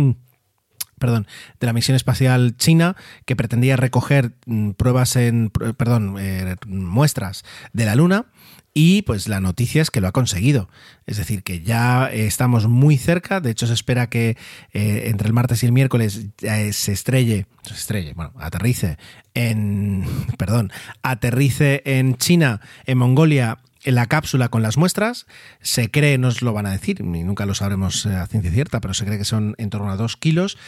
perdón, 0.99 1.27
de 1.61 1.67
la 1.67 1.73
misión 1.73 1.95
espacial 1.95 2.57
china 2.57 2.97
que 3.25 3.37
pretendía 3.37 3.77
recoger 3.77 4.33
mm, 4.47 4.71
pruebas 4.73 5.17
en, 5.17 5.51
perdón, 5.51 6.17
eh, 6.19 6.57
muestras 6.67 7.45
de 7.73 7.85
la 7.85 7.95
Luna 7.95 8.27
y 8.75 9.03
pues 9.03 9.29
la 9.29 9.41
noticia 9.41 9.81
es 9.81 9.91
que 9.91 10.01
lo 10.01 10.09
ha 10.09 10.13
conseguido. 10.13 10.69
Es 11.07 11.17
decir, 11.17 11.43
que 11.43 11.63
ya 11.63 12.11
estamos 12.13 12.69
muy 12.69 12.97
cerca. 12.97 13.41
De 13.41 13.51
hecho, 13.51 13.67
se 13.67 13.73
espera 13.73 14.09
que 14.09 14.37
eh, 14.73 15.05
entre 15.07 15.27
el 15.27 15.33
martes 15.33 15.63
y 15.63 15.67
el 15.67 15.73
miércoles 15.73 16.27
se 16.39 16.93
estrelle, 16.93 17.47
se 17.63 17.75
estrelle, 17.75 18.13
bueno, 18.15 18.33
aterrice 18.39 18.99
en, 19.35 20.05
perdón, 20.39 20.71
aterrice 21.03 21.83
en 21.87 22.17
China, 22.17 22.61
en 22.85 22.99
Mongolia 22.99 23.59
en 23.85 23.95
la 23.95 24.07
cápsula 24.07 24.49
con 24.49 24.63
las 24.63 24.77
muestras. 24.77 25.27
Se 25.61 25.91
cree, 25.91 26.19
nos 26.19 26.43
lo 26.43 26.53
van 26.53 26.67
a 26.67 26.73
decir, 26.73 27.01
y 27.01 27.05
nunca 27.05 27.47
lo 27.47 27.55
sabremos 27.55 28.07
a 28.07 28.27
ciencia 28.27 28.51
cierta, 28.51 28.81
pero 28.81 28.95
se 28.95 29.05
cree 29.05 29.19
que 29.19 29.25
son 29.25 29.55
en 29.59 29.71
torno 29.71 29.91
a 29.91 29.97
dos 29.97 30.17
kilos. 30.17 30.59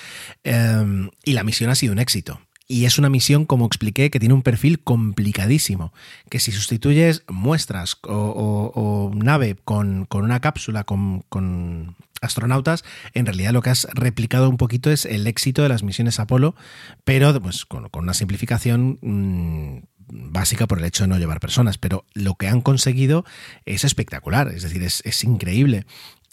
Em, 0.44 1.10
y 1.24 1.32
la 1.32 1.44
misión 1.44 1.70
ha 1.70 1.74
sido 1.74 1.92
un 1.92 1.98
éxito. 1.98 2.40
Y 2.70 2.84
es 2.84 3.00
una 3.00 3.08
misión, 3.08 3.46
como 3.46 3.66
expliqué, 3.66 4.10
que 4.10 4.20
tiene 4.20 4.32
un 4.32 4.42
perfil 4.42 4.78
complicadísimo. 4.78 5.92
Que 6.30 6.38
si 6.38 6.52
sustituyes 6.52 7.24
muestras 7.26 7.96
o, 8.02 9.10
nave 9.12 9.56
con, 9.64 10.06
una 10.12 10.38
cápsula 10.38 10.84
con, 10.84 11.96
astronautas, 12.20 12.84
en 13.12 13.26
realidad 13.26 13.50
lo 13.50 13.62
que 13.62 13.70
has 13.70 13.88
replicado 13.92 14.48
un 14.48 14.56
poquito 14.56 14.92
es 14.92 15.04
el 15.04 15.26
éxito 15.26 15.62
de 15.62 15.68
las 15.68 15.82
misiones 15.82 16.20
Apolo, 16.20 16.54
pero 17.02 17.40
pues, 17.42 17.64
con, 17.64 17.88
una 17.92 18.14
simplificación 18.14 19.00
mm, 19.02 19.78
básica 20.10 20.66
por 20.66 20.78
el 20.78 20.84
hecho 20.84 21.04
de 21.04 21.08
no 21.08 21.18
llevar 21.18 21.40
personas, 21.40 21.78
pero 21.78 22.04
lo 22.14 22.34
que 22.34 22.48
han 22.48 22.60
conseguido 22.60 23.24
es 23.66 23.84
espectacular, 23.84 24.48
es 24.48 24.62
decir, 24.62 24.82
es, 24.82 25.02
es 25.04 25.24
increíble. 25.24 25.86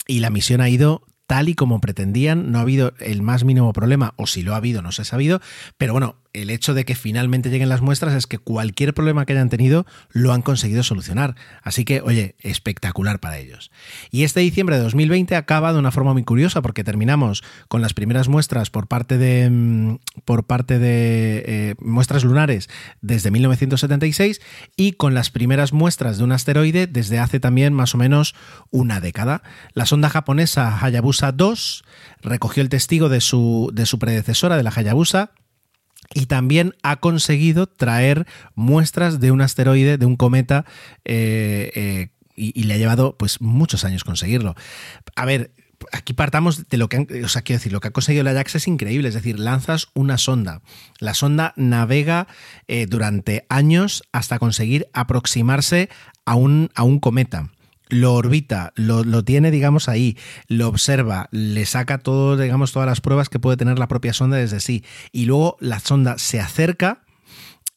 Y 0.06 0.20
la 0.20 0.30
misión 0.30 0.60
ha 0.60 0.68
ido 0.68 1.02
tal 1.28 1.50
y 1.50 1.54
como 1.54 1.80
pretendían, 1.80 2.50
no 2.50 2.58
ha 2.58 2.62
habido 2.62 2.94
el 3.00 3.20
más 3.20 3.44
mínimo 3.44 3.72
problema, 3.74 4.14
o 4.16 4.26
si 4.26 4.42
lo 4.42 4.54
ha 4.54 4.56
habido, 4.56 4.80
no 4.80 4.92
se 4.92 5.02
ha 5.02 5.04
sabido, 5.04 5.42
pero 5.76 5.92
bueno, 5.92 6.16
el 6.42 6.50
hecho 6.50 6.74
de 6.74 6.84
que 6.84 6.94
finalmente 6.94 7.50
lleguen 7.50 7.68
las 7.68 7.80
muestras 7.80 8.14
es 8.14 8.26
que 8.26 8.38
cualquier 8.38 8.94
problema 8.94 9.26
que 9.26 9.32
hayan 9.32 9.48
tenido 9.48 9.86
lo 10.10 10.32
han 10.32 10.42
conseguido 10.42 10.82
solucionar. 10.82 11.34
Así 11.62 11.84
que, 11.84 12.00
oye, 12.00 12.36
espectacular 12.40 13.20
para 13.20 13.38
ellos. 13.38 13.70
Y 14.10 14.24
este 14.24 14.40
diciembre 14.40 14.76
de 14.76 14.82
2020 14.82 15.36
acaba 15.36 15.72
de 15.72 15.78
una 15.78 15.90
forma 15.90 16.12
muy 16.12 16.24
curiosa 16.24 16.62
porque 16.62 16.84
terminamos 16.84 17.42
con 17.68 17.82
las 17.82 17.94
primeras 17.94 18.28
muestras 18.28 18.70
por 18.70 18.86
parte 18.86 19.18
de, 19.18 19.50
mm, 19.50 19.96
por 20.24 20.44
parte 20.44 20.78
de 20.78 21.44
eh, 21.46 21.74
muestras 21.80 22.24
lunares 22.24 22.68
desde 23.00 23.30
1976 23.30 24.40
y 24.76 24.92
con 24.92 25.14
las 25.14 25.30
primeras 25.30 25.72
muestras 25.72 26.18
de 26.18 26.24
un 26.24 26.32
asteroide 26.32 26.86
desde 26.86 27.18
hace 27.18 27.40
también 27.40 27.72
más 27.74 27.94
o 27.94 27.98
menos 27.98 28.34
una 28.70 29.00
década. 29.00 29.42
La 29.74 29.86
sonda 29.86 30.08
japonesa 30.08 30.78
Hayabusa 30.84 31.32
2 31.32 31.84
recogió 32.22 32.62
el 32.62 32.68
testigo 32.68 33.08
de 33.08 33.20
su, 33.20 33.70
de 33.72 33.86
su 33.86 33.98
predecesora, 33.98 34.56
de 34.56 34.62
la 34.62 34.72
Hayabusa, 34.74 35.32
y 36.14 36.26
también 36.26 36.74
ha 36.82 36.96
conseguido 36.96 37.66
traer 37.66 38.26
muestras 38.54 39.20
de 39.20 39.30
un 39.30 39.40
asteroide, 39.40 39.98
de 39.98 40.06
un 40.06 40.16
cometa, 40.16 40.64
eh, 41.04 41.70
eh, 41.74 42.08
y, 42.34 42.62
le 42.64 42.74
ha 42.74 42.76
llevado 42.76 43.16
pues 43.18 43.40
muchos 43.40 43.84
años 43.84 44.04
conseguirlo. 44.04 44.54
A 45.16 45.24
ver, 45.24 45.50
aquí 45.92 46.12
partamos 46.12 46.68
de 46.68 46.76
lo 46.76 46.88
que, 46.88 47.24
o 47.24 47.28
sea, 47.28 47.42
quiero 47.42 47.58
decir, 47.58 47.72
lo 47.72 47.80
que 47.80 47.88
ha 47.88 47.92
conseguido 47.92 48.22
la 48.22 48.32
JAX 48.32 48.54
es 48.54 48.68
increíble, 48.68 49.08
es 49.08 49.14
decir, 49.14 49.40
lanzas 49.40 49.88
una 49.94 50.18
sonda, 50.18 50.62
la 51.00 51.14
sonda 51.14 51.52
navega 51.56 52.28
eh, 52.68 52.86
durante 52.86 53.44
años 53.48 54.04
hasta 54.12 54.38
conseguir 54.38 54.88
aproximarse 54.92 55.88
a 56.24 56.36
un, 56.36 56.70
a 56.74 56.84
un 56.84 57.00
cometa 57.00 57.50
lo 57.88 58.14
orbita, 58.14 58.72
lo, 58.76 59.24
tiene, 59.24 59.50
digamos, 59.50 59.88
ahí, 59.88 60.16
lo 60.46 60.68
observa, 60.68 61.28
le 61.30 61.64
saca 61.66 61.98
todo, 61.98 62.36
digamos, 62.36 62.72
todas 62.72 62.88
las 62.88 63.00
pruebas 63.00 63.28
que 63.28 63.38
puede 63.38 63.56
tener 63.56 63.78
la 63.78 63.88
propia 63.88 64.12
sonda 64.12 64.36
desde 64.36 64.60
sí. 64.60 64.84
Y 65.12 65.26
luego 65.26 65.56
la 65.60 65.80
sonda 65.80 66.18
se 66.18 66.40
acerca, 66.40 67.02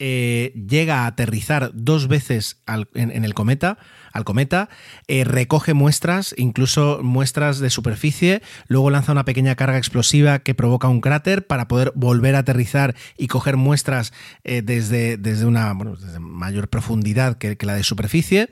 eh, 0.04 0.54
llega 0.68 1.04
a 1.04 1.06
aterrizar 1.06 1.70
dos 1.76 2.08
veces 2.08 2.60
en, 2.96 3.24
el 3.24 3.34
cometa, 3.36 3.78
al 4.12 4.24
cometa, 4.24 4.68
eh, 5.08 5.24
recoge 5.24 5.76
muestras, 5.76 6.34
incluso 6.38 7.02
muestras 7.04 7.60
de 7.60 7.70
superficie, 7.70 8.42
luego 8.68 8.90
lanza 8.90 9.12
una 9.12 9.26
pequeña 9.26 9.56
carga 9.56 9.78
explosiva 9.78 10.40
que 10.40 10.56
provoca 10.56 10.88
un 10.88 11.02
cráter 11.02 11.46
para 11.46 11.68
poder 11.68 11.94
volver 11.96 12.36
a 12.36 12.40
aterrizar 12.40 12.96
y 13.16 13.28
coger 13.28 13.58
muestras 13.58 14.12
eh, 14.44 14.64
desde, 14.64 15.18
desde, 15.18 15.46
una 15.46 15.72
mayor 16.20 16.68
profundidad 16.68 17.38
que 17.38 17.56
la 17.62 17.76
de 17.76 17.84
superficie 17.84 18.50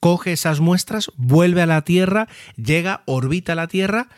coge 0.00 0.32
esas 0.32 0.60
muestras, 0.60 1.10
vuelve 1.16 1.62
a 1.62 1.66
la 1.66 1.82
Tierra, 1.82 2.26
llega, 2.56 3.02
orbita 3.06 3.54
la 3.54 3.68
Tierra, 3.68 4.08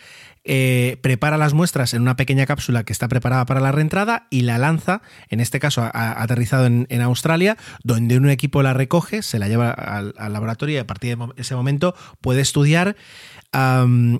eh, 0.44 0.98
prepara 1.02 1.36
las 1.36 1.54
muestras 1.54 1.94
en 1.94 2.02
una 2.02 2.16
pequeña 2.16 2.46
cápsula 2.46 2.82
que 2.82 2.92
está 2.92 3.06
preparada 3.06 3.46
para 3.46 3.60
la 3.60 3.70
reentrada 3.70 4.26
y 4.28 4.42
la 4.42 4.58
lanza, 4.58 5.00
en 5.28 5.40
este 5.40 5.60
caso 5.60 5.82
ha, 5.82 6.20
aterrizado 6.20 6.66
en, 6.66 7.00
Australia, 7.00 7.56
donde 7.84 8.16
un 8.16 8.28
equipo 8.28 8.62
la 8.62 8.74
recoge, 8.74 9.22
se 9.22 9.38
la 9.38 9.46
lleva 9.46 9.70
al, 9.70 10.14
laboratorio 10.32 10.76
y 10.76 10.78
a 10.78 10.86
partir 10.86 11.16
de 11.16 11.26
ese 11.36 11.54
momento 11.54 11.94
puede 12.20 12.40
estudiar 12.40 12.96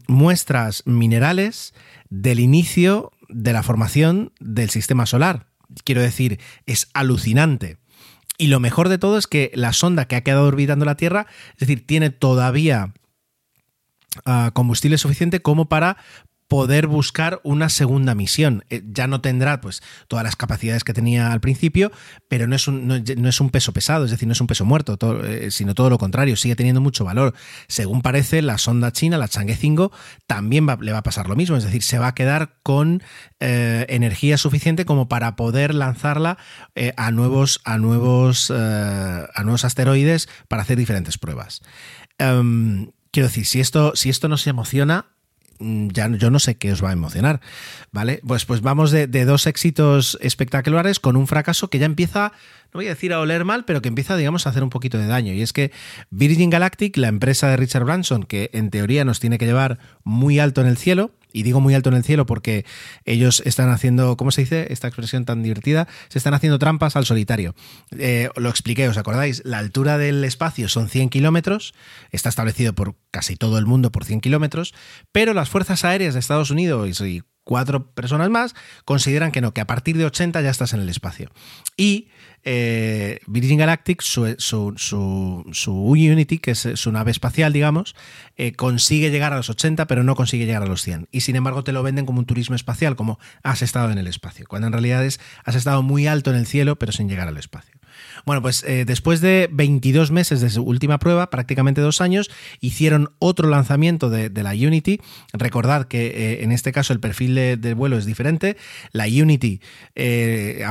muestras 0.07 0.83
minerales 0.87 1.75
del 2.11 2.39
inicio 2.39 3.11
de 3.29 3.53
la 3.53 3.63
formación 3.63 4.33
del 4.39 4.71
sistema 4.71 5.07
solar. 5.07 5.47
Quiero 5.85 6.03
decir, 6.03 6.39
es 6.67 6.89
alucinante. 6.93 7.79
Y 8.43 8.49
lo 8.49 8.59
mejor 8.59 8.89
de 8.89 8.99
todo 8.99 9.19
es 9.19 9.29
que 9.29 9.53
la 9.55 9.73
sonda 9.73 10.07
que 10.07 10.17
ha 10.17 10.25
quedado 10.25 10.49
orbitando 10.49 10.85
la 10.85 10.97
Tierra, 10.97 11.29
es 11.53 11.61
decir, 11.61 11.87
tiene 11.87 12.11
todavía 12.11 12.93
uh, 14.27 14.51
combustible 14.53 14.99
suficiente 14.99 15.41
como 15.43 15.69
para 15.69 15.97
poder 16.53 16.87
buscar 16.87 17.41
una 17.45 17.71
segunda 17.71 18.15
misión. 18.15 18.63
Eh, 18.69 18.83
ya 18.85 19.07
no 19.07 19.23
tendrá 19.23 19.63
pues 19.63 19.83
todas 20.07 20.23
las 20.23 20.37
capacidades 20.37 20.85
que 20.85 20.93
tenía 20.93 21.33
al 21.33 21.41
principio, 21.41 21.91
pero 22.29 22.47
no 22.47 22.55
es 22.55 22.69
un, 22.69 22.89
no, 22.89 22.97
es 22.97 23.41
un 23.41 23.49
peso 23.49 23.73
pesado, 23.73 24.05
es 24.05 24.11
decir, 24.11 24.29
no 24.29 24.33
es 24.33 24.41
un 24.43 24.47
peso 24.47 24.67
muerto, 24.67 24.99
eh, 25.25 25.51
sino 25.51 25.75
todo 25.75 25.89
lo 25.89 25.97
contrario, 25.97 26.37
sigue 26.37 26.55
teniendo 26.55 26.83
mucho 26.83 27.07
valor. 27.07 27.33
Según 27.69 28.03
parece, 28.03 28.43
la 28.43 28.59
sonda 28.59 28.93
china, 28.93 29.17
la 29.17 29.29
Chang'e 29.29 29.57
5, 29.57 29.93
también 30.27 30.67
le 30.83 30.93
va 30.93 30.99
a 30.99 31.03
pasar 31.03 31.27
lo 31.27 31.37
mismo, 31.37 31.57
es 31.57 31.65
decir, 31.65 31.83
se 31.83 31.99
va 31.99 32.09
a 32.09 32.15
quedar 32.15 32.59
con 32.63 33.03
eh, 33.41 33.87
energía 33.89 34.37
suficiente 34.37 34.85
como 34.85 35.09
para 35.09 35.37
poder 35.37 35.75
lanzarla 35.75 36.37
a 36.99 37.11
nuevos, 37.13 37.63
a 37.65 37.79
nuevos, 37.79 38.51
a 38.51 39.43
nuevos 39.43 39.65
asteroides 39.65 40.29
para 40.49 40.61
hacer 40.61 40.77
diferentes 40.77 41.17
pruebas. 41.17 41.63
Um, 42.21 42.91
quiero 43.11 43.29
decir, 43.29 43.47
si 43.47 43.61
esto, 43.61 43.93
si 43.95 44.11
esto 44.11 44.29
emociona, 44.45 45.07
ya 45.59 46.09
yo 46.17 46.31
no 46.31 46.39
sé 46.39 46.57
qué 46.57 46.73
os 46.73 46.83
va 46.83 46.91
a 46.91 46.93
emocionar, 46.93 47.41
¿vale? 47.91 48.21
Pues, 48.27 48.45
pues 48.45 48.61
vamos 48.61 48.91
de, 48.91 49.07
de, 49.07 49.25
dos 49.25 49.47
éxitos 49.47 50.19
espectaculares 50.21 51.01
con 51.01 51.17
un 51.17 51.27
fracaso 51.27 51.69
que 51.69 51.79
ya 51.79 51.87
empieza, 51.87 52.33
no 52.73 52.79
voy 52.79 52.87
a 52.87 52.91
decir 52.91 53.13
a 53.13 53.21
oler 53.21 53.45
mal, 53.45 53.65
pero 53.65 53.83
que 53.83 53.89
empieza, 53.89 54.17
digamos, 54.17 54.47
a 54.47 54.51
hacer 54.51 54.63
un 54.63 54.71
poquito 54.71 54.99
de 54.99 55.07
daño. 55.07 55.33
Y 55.33 55.43
es 55.43 55.53
que 55.53 55.73
Virgin 56.11 56.51
Galactic, 56.51 56.97
la 56.97 57.09
empresa 57.09 57.49
de 57.49 57.57
Richard 57.57 57.85
Branson, 57.85 58.25
que 58.25 58.51
en 58.53 58.71
teoría 58.71 59.05
nos 59.05 59.21
tiene 59.21 59.39
que 59.39 59.47
llevar 59.47 59.79
muy 60.05 60.39
alto 60.39 60.61
en 60.61 60.67
el 60.67 60.77
cielo, 60.77 61.13
y 61.33 61.43
digo 61.43 61.61
muy 61.61 61.75
alto 61.75 61.89
en 61.91 61.97
el 61.97 62.05
cielo 62.05 62.27
porque 62.27 62.65
ellos 63.05 63.43
están 63.45 63.71
haciendo, 63.71 64.17
¿cómo 64.17 64.31
se 64.31 64.43
dice 64.43 64.67
esta 64.71 64.89
expresión 64.89 65.25
tan 65.25 65.43
divertida? 65.43 65.89
Se 66.09 66.19
están 66.19 66.35
haciendo 66.35 66.59
trampas 66.59 66.97
al 66.97 67.07
solitario. 67.07 67.55
Eh, 67.99 68.29
lo 68.37 68.49
expliqué, 68.49 68.89
¿os 68.89 68.97
acordáis? 68.97 69.43
La 69.45 69.59
altura 69.59 69.99
del 69.99 70.25
espacio 70.25 70.69
son 70.69 70.89
100 70.89 71.09
kilómetros, 71.09 71.75
está 72.11 72.29
establecido 72.29 72.75
por 72.75 72.97
casi 73.11 73.37
todo 73.37 73.59
el 73.59 73.67
mundo 73.67 73.93
por 73.93 74.05
100 74.05 74.21
kilómetros, 74.21 74.75
pero 75.13 75.35
las 75.35 75.49
fuerzas 75.49 75.85
aéreas 75.85 76.15
de 76.15 76.21
Estados 76.21 76.51
Unidos 76.51 77.01
y 77.01 77.23
cuatro 77.45 77.93
personas 77.93 78.31
más 78.31 78.55
consideran 78.85 79.33
que 79.33 79.41
no, 79.41 79.53
que 79.53 79.61
a 79.61 79.67
partir 79.67 79.97
de 79.97 80.05
80 80.05 80.41
ya 80.41 80.51
estás 80.51 80.73
en 80.73 80.81
el 80.81 80.89
espacio. 80.89 81.31
Y 81.77 82.09
eh, 82.45 83.21
Virgin 83.27 83.59
Galactic, 83.59 84.03
su, 84.03 84.35
su, 84.39 84.75
su, 84.77 85.45
su, 85.53 85.73
Unity, 85.73 86.39
que 86.39 86.53
es 86.53 86.69
su 86.75 86.93
nave 86.93 87.11
espacial, 87.11 87.53
digamos, 87.53 87.95
eh, 88.37 88.53
consigue 88.53 89.11
llegar 89.11 89.33
a 89.33 89.37
los 89.37 89.51
80, 89.51 89.87
pero 89.87 90.03
no 90.03 90.15
consigue 90.15 90.47
llegar 90.47 90.63
a 90.63 90.67
los 90.67 90.83
100. 90.83 91.09
Y 91.13 91.21
sin 91.21 91.37
embargo 91.37 91.65
te 91.65 91.73
lo 91.73 91.83
venden 91.83 92.07
como 92.07 92.19
un 92.19 92.27
turismo 92.27 92.57
espacial, 92.57 92.97
como 92.97 93.19
has 93.43 93.63
estado 93.63 93.91
en 93.91 93.99
el 93.99 94.07
espacio, 94.07 94.47
cuando 94.49 94.67
en 94.67 94.73
realidad 94.73 95.05
es 95.05 95.21
has 95.45 95.55
estado 95.55 95.83
muy 95.83 96.07
alto 96.07 96.31
en 96.31 96.37
el 96.37 96.47
cielo, 96.47 96.77
pero 96.77 96.93
sin 96.93 97.09
llegar 97.09 97.29
al 97.29 97.37
espacio. 97.37 97.82
Bueno, 98.25 98.43
pues 98.43 98.65
eh, 98.65 98.85
después 98.85 99.21
de 99.21 99.49
22 99.53 100.11
meses 100.11 100.41
de 100.41 100.51
su 100.51 100.63
última 100.63 100.99
prueba, 100.99 101.31
prácticamente 101.31 101.81
dos 101.81 102.01
años, 102.01 102.31
hicieron 102.61 103.13
otro 103.19 103.49
lanzamiento 103.49 104.11
de, 104.11 104.31
la 104.43 104.53
Unity. 104.53 105.01
Recordad 105.33 105.87
que 105.87 106.07
eh, 106.07 106.45
en 106.45 106.53
este 106.53 106.73
caso 106.73 106.93
el 106.93 107.01
perfil 107.01 107.35
de, 107.35 107.75
vuelo 107.75 107.97
es 107.97 108.05
diferente. 108.05 108.57
La 108.93 109.05
Unity 109.05 109.61
eh, 109.95 110.67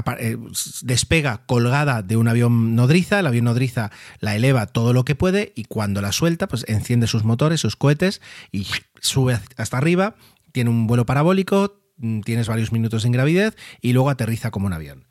despega 0.81 1.45
colgada 1.45 2.01
de 2.01 2.17
un 2.17 2.27
avión 2.27 2.75
nodriza, 2.75 3.19
el 3.19 3.27
avión 3.27 3.45
nodriza 3.45 3.91
la 4.19 4.35
eleva 4.35 4.65
todo 4.67 4.93
lo 4.93 5.05
que 5.05 5.15
puede 5.15 5.53
y 5.55 5.65
cuando 5.65 6.01
la 6.01 6.11
suelta, 6.11 6.47
pues 6.47 6.65
enciende 6.67 7.07
sus 7.07 7.23
motores, 7.23 7.61
sus 7.61 7.75
cohetes 7.75 8.21
y 8.51 8.67
sube 8.99 9.39
hasta 9.57 9.77
arriba. 9.77 10.15
Tiene 10.51 10.69
un 10.69 10.87
vuelo 10.87 11.05
parabólico, 11.05 11.79
tienes 12.23 12.47
varios 12.47 12.71
minutos 12.71 13.05
en 13.05 13.11
gravidez 13.11 13.55
y 13.81 13.93
luego 13.93 14.09
aterriza 14.09 14.51
como 14.51 14.67
un 14.67 14.73
avión. 14.73 15.05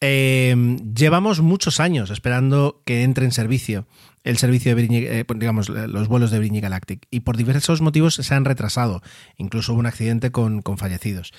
Eh, 0.00 0.76
llevamos 0.94 1.40
muchos 1.40 1.80
años 1.80 2.10
esperando 2.10 2.82
que 2.84 3.02
entre 3.02 3.24
en 3.24 3.32
servicio 3.32 3.86
el 4.26 4.38
servicio 4.38 4.74
de 4.74 4.82
Virgin, 4.82 5.04
eh, 5.06 5.24
digamos, 5.36 5.68
los 5.68 6.08
vuelos 6.08 6.32
de 6.32 6.40
Virgin 6.40 6.60
Galactic 6.60 7.06
y 7.12 7.20
por 7.20 7.36
diversos 7.36 7.80
motivos 7.80 8.14
se 8.14 8.34
han 8.34 8.44
retrasado. 8.44 9.00
Incluso 9.36 9.72
hubo 9.72 9.78
un 9.78 9.86
accidente 9.86 10.32
con, 10.32 10.62
con, 10.62 10.78
fallecidos. 10.78 11.32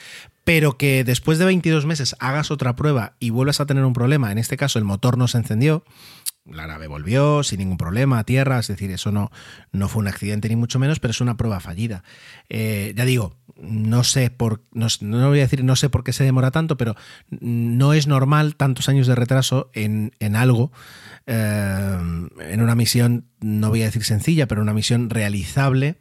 Pero 0.45 0.77
que 0.77 1.03
después 1.03 1.37
de 1.37 1.43
22 1.43 1.85
meses 1.85 2.15
hagas 2.19 2.49
otra 2.49 2.77
prueba 2.77 3.17
y 3.19 3.29
vuelvas 3.29 3.59
a 3.59 3.65
tener 3.65 3.83
un 3.83 3.91
problema, 3.91 4.31
en 4.31 4.37
este 4.37 4.55
caso 4.55 4.79
el 4.79 4.85
motor 4.85 5.17
no 5.17 5.27
se 5.27 5.37
encendió, 5.37 5.83
la 6.51 6.67
nave 6.67 6.87
volvió 6.87 7.43
sin 7.43 7.59
ningún 7.59 7.77
problema 7.77 8.19
a 8.19 8.23
tierra, 8.23 8.59
es 8.59 8.67
decir, 8.67 8.91
eso 8.91 9.11
no, 9.11 9.31
no 9.71 9.87
fue 9.87 10.01
un 10.01 10.07
accidente 10.07 10.49
ni 10.49 10.55
mucho 10.55 10.79
menos, 10.79 10.99
pero 10.99 11.11
es 11.11 11.21
una 11.21 11.37
prueba 11.37 11.59
fallida. 11.59 12.03
Eh, 12.49 12.93
ya 12.95 13.05
digo, 13.05 13.35
no 13.59 14.03
sé 14.03 14.29
por, 14.29 14.63
no, 14.71 14.87
no, 15.01 15.29
voy 15.29 15.39
a 15.39 15.43
decir 15.43 15.63
no 15.63 15.75
sé 15.75 15.89
por 15.89 16.03
qué 16.03 16.13
se 16.13 16.23
demora 16.23 16.51
tanto, 16.51 16.77
pero 16.77 16.95
no 17.29 17.93
es 17.93 18.07
normal 18.07 18.55
tantos 18.55 18.89
años 18.89 19.07
de 19.07 19.15
retraso 19.15 19.69
en, 19.73 20.13
en 20.19 20.35
algo, 20.35 20.71
eh, 21.25 21.97
en 22.39 22.61
una 22.61 22.75
misión, 22.75 23.25
no 23.39 23.69
voy 23.69 23.81
a 23.81 23.85
decir 23.85 24.03
sencilla, 24.03 24.47
pero 24.47 24.61
una 24.61 24.73
misión 24.73 25.09
realizable, 25.09 25.97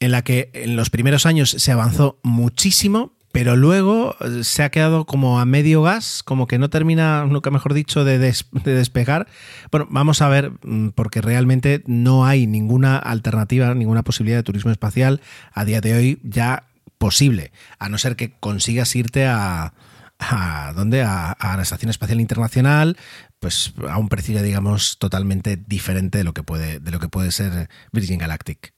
en 0.00 0.12
la 0.12 0.22
que 0.22 0.50
en 0.54 0.76
los 0.76 0.90
primeros 0.90 1.26
años 1.26 1.50
se 1.50 1.72
avanzó 1.72 2.20
muchísimo, 2.22 3.17
pero 3.32 3.56
luego 3.56 4.16
se 4.42 4.62
ha 4.62 4.70
quedado 4.70 5.04
como 5.04 5.38
a 5.38 5.44
medio 5.44 5.82
gas, 5.82 6.22
como 6.22 6.46
que 6.46 6.58
no 6.58 6.70
termina, 6.70 7.24
nunca 7.26 7.50
mejor 7.50 7.74
dicho, 7.74 8.04
de, 8.04 8.18
des, 8.18 8.46
de, 8.52 8.74
despegar. 8.74 9.28
Bueno, 9.70 9.86
vamos 9.90 10.22
a 10.22 10.28
ver, 10.28 10.52
porque 10.94 11.20
realmente 11.20 11.82
no 11.86 12.24
hay 12.24 12.46
ninguna 12.46 12.96
alternativa, 12.96 13.74
ninguna 13.74 14.02
posibilidad 14.02 14.38
de 14.38 14.44
turismo 14.44 14.70
espacial 14.70 15.20
a 15.52 15.64
día 15.64 15.80
de 15.80 15.94
hoy 15.94 16.20
ya 16.22 16.64
posible, 16.98 17.52
a 17.78 17.88
no 17.88 17.98
ser 17.98 18.16
que 18.16 18.32
consigas 18.40 18.94
irte 18.96 19.26
a, 19.26 19.72
a 20.18 20.72
¿dónde? 20.74 21.02
A, 21.02 21.36
la 21.38 21.62
Estación 21.62 21.90
Espacial 21.90 22.20
Internacional, 22.20 22.96
pues 23.40 23.72
a 23.88 23.98
un 23.98 24.08
precio 24.08 24.42
digamos 24.42 24.98
totalmente 24.98 25.56
diferente 25.56 26.18
de 26.18 26.24
lo 26.24 26.34
que 26.34 26.42
puede, 26.42 26.80
de 26.80 26.90
lo 26.90 26.98
que 26.98 27.08
puede 27.08 27.30
ser 27.30 27.68
Virgin 27.92 28.18
Galactic. 28.18 28.72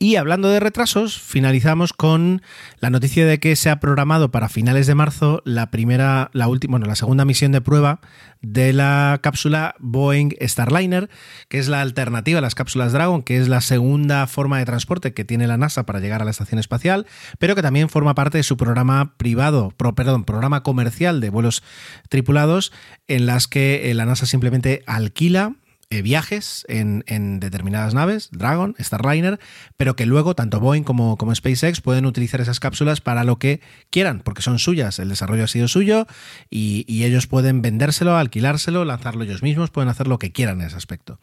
Y 0.00 0.14
hablando 0.14 0.48
de 0.48 0.60
retrasos, 0.60 1.20
finalizamos 1.20 1.92
con 1.92 2.40
la 2.78 2.88
noticia 2.88 3.26
de 3.26 3.40
que 3.40 3.56
se 3.56 3.68
ha 3.68 3.80
programado 3.80 4.30
para 4.30 4.48
finales 4.48 4.86
de 4.86 4.94
marzo 4.94 5.42
la 5.44 5.72
primera, 5.72 6.30
la 6.32 6.46
última, 6.46 6.74
bueno, 6.74 6.86
la 6.86 6.94
segunda 6.94 7.24
misión 7.24 7.50
de 7.50 7.60
prueba 7.60 7.98
de 8.40 8.72
la 8.72 9.18
cápsula 9.20 9.74
Boeing 9.80 10.36
Starliner, 10.40 11.10
que 11.48 11.58
es 11.58 11.66
la 11.66 11.80
alternativa 11.80 12.38
a 12.38 12.42
las 12.42 12.54
cápsulas 12.54 12.92
Dragon, 12.92 13.24
que 13.24 13.38
es 13.38 13.48
la 13.48 13.60
segunda 13.60 14.28
forma 14.28 14.58
de 14.58 14.66
transporte 14.66 15.12
que 15.14 15.24
tiene 15.24 15.48
la 15.48 15.56
NASA 15.56 15.84
para 15.84 15.98
llegar 15.98 16.22
a 16.22 16.24
la 16.24 16.30
estación 16.30 16.60
espacial, 16.60 17.04
pero 17.40 17.56
que 17.56 17.62
también 17.62 17.88
forma 17.88 18.14
parte 18.14 18.38
de 18.38 18.44
su 18.44 18.56
programa 18.56 19.16
privado, 19.16 19.72
pro, 19.76 19.96
perdón, 19.96 20.22
programa 20.22 20.62
comercial 20.62 21.20
de 21.20 21.30
vuelos 21.30 21.64
tripulados, 22.08 22.72
en 23.08 23.26
las 23.26 23.48
que 23.48 23.92
la 23.96 24.06
NASA 24.06 24.26
simplemente 24.26 24.84
alquila 24.86 25.56
eh, 25.90 26.02
viajes 26.02 26.66
en, 26.68 27.02
determinadas 27.40 27.94
naves, 27.94 28.28
Dragon, 28.30 28.74
Starliner, 28.78 29.40
pero 29.78 29.96
que 29.96 30.04
luego 30.04 30.34
tanto 30.34 30.60
Boeing 30.60 30.82
como, 30.82 31.16
SpaceX 31.34 31.80
pueden 31.80 32.04
utilizar 32.04 32.42
esas 32.42 32.60
cápsulas 32.60 33.00
para 33.00 33.24
lo 33.24 33.38
que 33.38 33.62
quieran, 33.88 34.20
porque 34.22 34.42
son 34.42 34.58
suyas, 34.58 34.98
el 34.98 35.08
desarrollo 35.08 35.44
ha 35.44 35.46
sido 35.46 35.66
suyo 35.66 36.06
y, 36.50 36.84
ellos 37.04 37.26
pueden 37.26 37.62
vendérselo, 37.62 38.18
alquilárselo, 38.18 38.84
lanzarlo 38.84 39.24
ellos 39.24 39.42
mismos, 39.42 39.70
pueden 39.70 39.88
hacer 39.88 40.08
lo 40.08 40.18
que 40.18 40.30
quieran 40.30 40.60
en 40.60 40.66
ese 40.66 40.76
aspecto. 40.76 41.20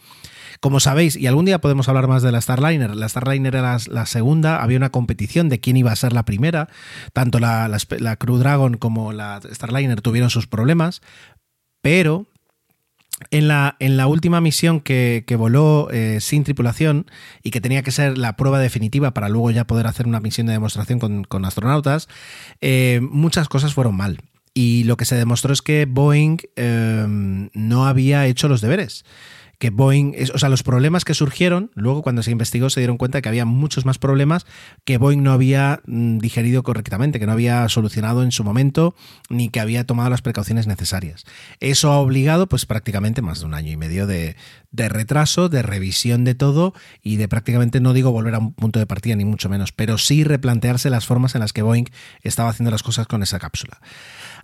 Como 0.61 0.79
sabéis, 0.79 1.15
y 1.15 1.27
algún 1.27 1.45
día 1.45 1.61
podemos 1.61 1.87
hablar 1.87 2.07
más 2.07 2.23
de 2.23 2.31
la 2.31 2.41
Starliner, 2.41 2.95
la 2.95 3.07
Starliner 3.07 3.55
era 3.55 3.73
la, 3.73 3.81
la 3.87 4.05
segunda, 4.07 4.63
había 4.63 4.77
una 4.77 4.89
competición 4.89 5.47
de 5.47 5.59
quién 5.59 5.77
iba 5.77 5.91
a 5.91 5.95
ser 5.95 6.11
la 6.11 6.25
primera, 6.25 6.69
tanto 7.13 7.37
la, 7.37 7.67
la, 7.67 7.77
la 7.99 8.15
Crew 8.15 8.37
Dragon 8.37 8.77
como 8.77 9.13
la 9.13 9.41
Starliner 9.43 10.01
tuvieron 10.01 10.31
sus 10.31 10.47
problemas, 10.47 11.03
pero 11.83 12.25
en 13.31 13.47
la, 13.47 13.75
en 13.79 13.97
la, 13.97 14.07
última 14.07 14.41
misión 14.41 14.81
que, 14.81 15.23
que 15.25 15.35
voló 15.35 15.89
eh, 15.91 16.19
sin 16.19 16.43
tripulación 16.43 17.05
y 17.43 17.51
que 17.51 17.61
tenía 17.61 17.81
que 17.81 17.91
ser 17.91 18.17
la 18.17 18.35
prueba 18.35 18.59
definitiva 18.59 19.13
para 19.13 19.29
luego 19.29 19.51
ya 19.51 19.67
poder 19.67 19.87
hacer 19.87 20.07
una 20.07 20.19
misión 20.19 20.47
de 20.47 20.53
demostración 20.53 20.99
con, 20.99 21.23
con 21.23 21.45
astronautas, 21.45 22.09
eh, 22.61 22.99
muchas 23.01 23.47
cosas 23.47 23.73
fueron 23.73 23.95
mal. 23.95 24.19
Y 24.53 24.83
lo 24.85 24.95
que 24.95 25.05
se 25.05 25.15
demostró 25.15 25.51
es 25.51 25.61
que 25.61 25.85
Boeing 25.85 26.37
eh, 26.55 27.05
no 27.07 27.85
había 27.85 28.25
hecho 28.25 28.47
los 28.47 28.61
deberes 28.61 29.05
que 29.57 29.69
Boeing, 29.69 30.13
o 30.33 30.37
sea, 30.37 30.49
los 30.49 30.63
problemas 30.63 31.05
que 31.05 31.13
surgieron, 31.13 31.71
luego 31.75 32.01
cuando 32.01 32.23
se 32.23 32.31
investigó 32.31 32.69
se 32.69 32.79
dieron 32.79 32.97
cuenta 32.97 33.21
que 33.21 33.29
había 33.29 33.45
muchos 33.45 33.85
más 33.85 33.97
problemas 33.97 34.45
que 34.83 34.97
Boeing 34.97 35.23
no 35.23 35.31
había 35.31 35.81
mm, 35.85 36.19
digerido 36.19 36.63
correctamente, 36.63 37.19
que 37.19 37.25
no 37.25 37.31
había 37.31 37.67
solucionado 37.69 38.23
en 38.23 38.31
su 38.31 38.43
momento, 38.43 38.95
ni 39.29 39.49
que 39.49 39.59
había 39.59 39.85
tomado 39.85 40.09
las 40.09 40.21
precauciones 40.21 40.67
necesarias. 40.67 41.25
Eso 41.59 41.91
ha 41.91 41.99
obligado, 41.99 42.47
pues 42.47 42.65
prácticamente 42.65 43.21
más 43.21 43.39
de 43.39 43.45
un 43.45 43.53
año 43.53 43.71
y 43.71 43.77
medio 43.77 44.07
de, 44.07 44.35
de 44.71 44.89
retraso, 44.89 45.49
de 45.49 45.61
revisión 45.61 46.23
de 46.25 46.35
todo 46.35 46.73
y 47.01 47.15
de 47.15 47.27
prácticamente, 47.27 47.79
no 47.79 47.93
digo 47.93 48.11
volver 48.11 48.35
a 48.35 48.39
un 48.39 48.53
punto 48.53 48.79
de 48.79 48.85
partida, 48.85 49.15
ni 49.15 49.25
mucho 49.25 49.49
menos, 49.49 49.71
pero 49.71 49.97
sí 49.97 50.23
replantearse 50.23 50.89
las 50.89 51.05
formas 51.05 51.35
en 51.35 51.41
las 51.41 51.53
que 51.53 51.61
Boeing 51.61 51.85
estaba 52.21 52.49
haciendo 52.49 52.71
las 52.71 52.83
cosas 52.83 53.07
con 53.07 53.23
esa 53.23 53.39
cápsula. 53.39 53.79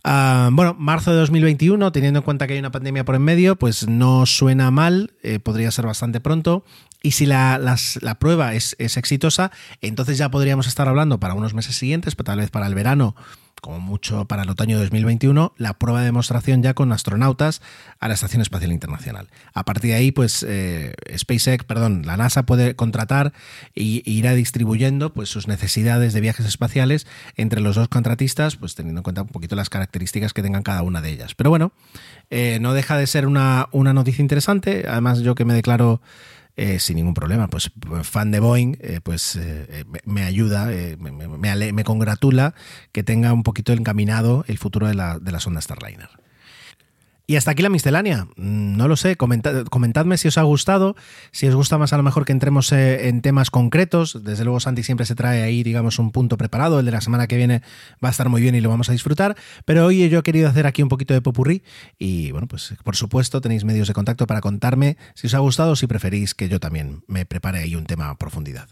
Uh, 0.04 0.49
bueno, 0.52 0.76
marzo 0.80 1.12
de 1.12 1.18
2021, 1.18 1.91
teniendo 1.91 2.20
en 2.20 2.24
cuenta 2.24 2.47
que 2.47 2.54
hay 2.54 2.60
una 2.60 2.72
pandemia 2.72 3.06
por 3.06 3.16
en 3.16 3.22
medio, 3.22 3.56
pues 3.56 3.88
no 3.88 4.26
suena 4.26 4.72
mal, 4.72 5.14
eh, 5.22 5.39
podría 5.39 5.70
ser 5.70 5.86
bastante 5.86 6.20
pronto. 6.20 6.64
Y 7.04 7.12
si 7.12 7.26
la, 7.26 7.60
la 8.02 8.16
prueba 8.16 8.54
es, 8.54 8.76
es 8.80 8.97
exitosa, 8.97 9.52
entonces 9.82 10.18
ya 10.18 10.30
podríamos 10.30 10.68
estar 10.68 10.88
hablando 10.88 11.20
para 11.20 11.34
unos 11.34 11.54
meses 11.54 11.76
siguientes, 11.76 12.16
pero 12.16 12.26
tal 12.26 12.39
vez 12.39 12.49
para 12.49 12.68
el 12.68 12.76
verano, 12.76 13.16
como 13.62 13.80
mucho 13.80 14.26
para 14.26 14.41
el 14.41 14.49
otoño 14.49 14.78
de 14.78 14.84
2021, 14.84 15.53
la 15.55 15.76
prueba 15.76 15.99
de 15.99 16.05
demostración 16.05 16.64
ya 16.64 16.74
con 16.74 16.91
astronautas 16.91 17.62
a 17.99 18.07
la 18.07 18.16
Estación 18.16 18.41
Espacial 18.41 18.72
Internacional. 18.72 19.30
A 19.53 19.64
partir 19.64 19.91
de 19.91 19.97
ahí, 19.97 20.12
pues 20.12 20.43
eh, 20.47 20.93
SpaceX, 21.16 21.64
perdón, 21.64 22.01
la 22.05 22.18
NASA 22.18 22.43
puede 22.47 22.76
contratar 22.76 23.34
e 23.76 24.01
irá 24.03 24.34
distribuyendo 24.34 25.14
pues, 25.14 25.30
sus 25.30 25.47
necesidades 25.47 26.14
de 26.14 26.22
viajes 26.22 26.47
espaciales 26.47 27.05
entre 27.36 27.62
los 27.62 27.76
dos 27.76 27.88
contratistas, 27.88 28.55
pues 28.55 28.74
teniendo 28.74 28.99
en 28.99 29.03
cuenta 29.03 29.22
un 29.22 29.28
poquito 29.28 29.55
las 29.55 29.70
características 29.70 30.34
que 30.34 30.41
tengan 30.41 30.64
cada 30.64 30.82
una 30.82 31.01
de 31.01 31.12
ellas. 31.12 31.36
Pero 31.36 31.51
bueno, 31.51 31.72
eh, 32.32 32.57
no 32.62 32.74
deja 32.74 32.97
de 32.97 33.05
ser 33.05 33.28
una, 33.28 33.70
una 33.72 33.93
noticia 33.93 34.24
interesante. 34.24 34.86
Además, 34.88 35.20
yo 35.20 35.36
que 35.36 35.45
me 35.45 35.53
declaro 35.53 36.01
eh, 36.62 36.80
sin 36.80 36.95
ningún 36.97 37.14
problema. 37.14 37.47
Pues 37.47 37.72
fan 38.03 38.32
de 38.32 38.39
Boeing, 38.39 38.76
eh, 38.82 38.99
pues 39.03 39.36
eh, 39.36 39.84
me, 39.88 39.99
me 40.05 40.24
ayuda, 40.24 40.72
eh, 40.72 40.95
me, 40.99 41.12
me- 41.12 41.28
me 41.28 41.74
me 41.74 41.84
congratula 41.84 42.53
que 42.91 43.03
tenga 43.03 43.34
un 43.34 43.43
poquito 43.43 43.74
encaminado 43.74 44.43
el 44.47 44.57
futuro 44.57 44.88
de 44.88 44.93
la, 44.93 45.20
de 45.20 45.32
la 45.32 45.39
sonda 45.39 45.62
Starliner. 45.62 46.09
Y 47.32 47.38
hasta 47.38 47.52
aquí 47.52 47.64
la 47.64 47.70
miscelánea. 47.70 48.26
Mm, 48.36 48.76
No 48.76 48.90
lo 48.90 48.98
sé, 48.98 49.16
comenta- 49.16 49.64
comentadme 49.64 50.18
si 50.18 50.28
os 50.28 50.38
ha 50.38 50.42
gustado, 50.42 50.98
si 51.32 51.48
os 51.48 51.56
gusta 51.56 51.78
más 51.78 51.94
a 51.94 51.98
lo 51.98 52.04
mejor 52.04 52.26
que 52.26 52.34
entremos 52.34 52.70
eh, 52.74 53.08
en 53.08 53.22
temas 53.22 53.50
concretos. 53.50 54.22
Desde 54.22 54.44
luego 54.44 54.60
Santi 54.60 54.84
siempre 54.84 55.06
se 55.06 55.16
trae 55.16 55.42
ahí, 55.42 55.64
digamos, 55.64 55.98
un 55.98 56.12
punto 56.12 56.36
preparado. 56.36 56.80
El 56.82 56.86
de 56.86 56.92
la 56.92 57.00
semana 57.00 57.28
que 57.28 57.38
viene 57.38 57.62
va 58.04 58.10
a 58.10 58.12
estar 58.12 58.28
muy 58.28 58.42
bien 58.42 58.54
y 58.56 58.60
lo 58.60 58.68
vamos 58.68 58.90
a 58.90 58.92
disfrutar. 58.92 59.38
Pero 59.64 59.86
hoy 59.86 60.10
yo 60.10 60.20
he 60.20 60.24
querido 60.24 60.50
hacer 60.50 60.68
aquí 60.68 60.84
un 60.84 60.90
poquito 60.90 61.14
de 61.14 61.22
popurrí 61.22 61.64
y 61.98 62.32
bueno, 62.32 62.48
pues 62.50 62.74
por 62.84 62.98
supuesto 62.98 63.40
tenéis 63.40 63.64
medios 63.64 63.88
de 63.88 63.94
contacto 63.94 64.28
para 64.28 64.42
contarme 64.42 64.98
si 65.16 65.28
os 65.28 65.34
ha 65.34 65.40
gustado 65.40 65.72
o 65.72 65.76
si 65.78 65.88
preferís 65.88 66.36
que 66.36 66.50
yo 66.50 66.60
también 66.60 67.06
me 67.08 67.26
prepare 67.26 67.60
ahí 67.60 67.76
un 67.78 67.86
tema 67.86 68.10
a 68.10 68.18
profundidad. 68.18 68.68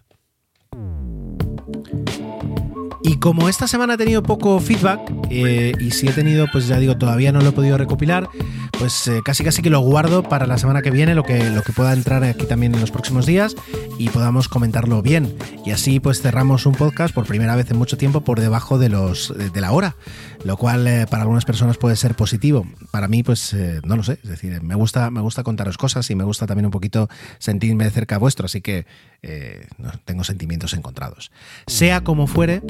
Y 3.10 3.18
como 3.18 3.50
esta 3.50 3.68
semana 3.68 3.96
he 3.96 3.98
tenido 3.98 4.22
poco 4.22 4.60
feedback, 4.60 5.00
eh, 5.32 5.74
y 5.80 5.90
si 5.90 6.08
he 6.08 6.12
tenido, 6.12 6.46
pues 6.52 6.68
ya 6.68 6.78
digo, 6.78 6.96
todavía 6.96 7.32
no 7.32 7.42
lo 7.42 7.50
he 7.50 7.52
podido 7.52 7.76
recopilar, 7.76 8.30
pues 8.78 9.08
eh, 9.08 9.22
casi 9.26 9.44
casi 9.44 9.64
que 9.64 9.72
lo 9.72 9.80
guardo 9.80 10.22
para 10.22 10.46
la 10.46 10.60
semana 10.60 10.84
que 10.84 10.92
viene, 10.92 11.16
lo 11.16 11.24
que, 11.24 11.50
lo 11.50 11.64
que 11.64 11.74
pueda 11.74 11.92
entrar 11.92 12.24
aquí 12.24 12.46
también 12.46 12.76
en 12.76 12.82
los 12.82 12.92
próximos 12.92 13.26
días, 13.26 13.56
y 13.98 14.10
podamos 14.10 14.48
comentarlo 14.48 15.02
bien. 15.02 15.36
Y 15.66 15.72
así 15.72 16.00
pues 16.00 16.22
cerramos 16.22 16.68
un 16.68 16.76
podcast 16.76 17.12
por 17.12 17.26
primera 17.26 17.56
vez 17.56 17.72
en 17.72 17.78
mucho 17.78 17.98
tiempo 17.98 18.22
por 18.22 18.40
debajo 18.40 18.78
de, 18.78 18.90
los, 18.90 19.34
de, 19.36 19.50
de 19.50 19.60
la 19.60 19.72
hora, 19.72 19.96
lo 20.44 20.58
cual 20.58 20.88
eh, 20.88 21.06
para 21.10 21.24
algunas 21.24 21.46
personas 21.46 21.78
puede 21.78 21.96
ser 21.96 22.16
positivo. 22.16 22.66
Para 22.92 23.08
mí, 23.08 23.24
pues 23.24 23.54
eh, 23.54 23.82
no 23.84 23.96
lo 23.96 24.04
sé, 24.04 24.20
es 24.24 24.30
decir, 24.30 24.62
me 24.62 24.76
gusta, 24.76 25.12
me 25.12 25.22
gusta 25.22 25.44
contaros 25.44 25.78
cosas 25.78 26.10
y 26.10 26.16
me 26.16 26.24
gusta 26.24 26.48
también 26.48 26.66
un 26.66 26.72
poquito 26.72 27.10
sentirme 27.40 27.90
cerca 27.90 28.18
vuestro, 28.18 28.46
así 28.46 28.62
que 28.62 28.86
eh, 29.22 29.68
tengo 30.06 30.24
sentimientos 30.24 30.74
encontrados. 30.74 31.32
Sea 31.68 32.04
como 32.04 32.28
fuere, 32.28 32.62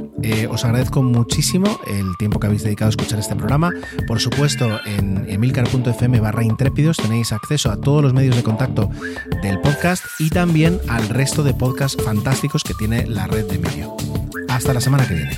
os 0.50 0.66
agradezco 0.66 1.04
muchísimo 1.04 1.80
el 1.88 2.18
tiempo 2.18 2.40
que 2.40 2.48
habéis 2.48 2.64
dedicado 2.64 2.88
a 2.88 2.92
escuchar 2.92 3.20
este 3.20 3.36
programa. 3.36 3.72
Por 4.08 4.20
supuesto, 4.20 4.80
en 4.86 5.30
emilcar.fm 5.30 6.20
barra 6.20 6.44
intrépidos 6.44 6.98
tenéis 6.98 7.32
acceso 7.32 7.72
a 7.72 7.80
todos 7.80 8.02
los 8.02 8.14
medios 8.14 8.36
de 8.36 8.44
contacto 8.44 8.90
del 9.42 9.60
podcast 9.60 10.04
y 10.20 10.30
también 10.30 10.80
al 10.88 11.08
resto 11.10 11.44
de 11.44 11.54
podcasts 11.54 12.02
fantásticos 12.04 12.64
que 12.64 12.74
tiene 12.74 13.06
la 13.06 13.28
red 13.28 13.46
de 13.46 13.56
Emilio. 13.56 13.96
Hasta 14.48 14.74
la 14.74 14.82
semana 14.82 15.08
que 15.08 15.14
viene. 15.14 15.38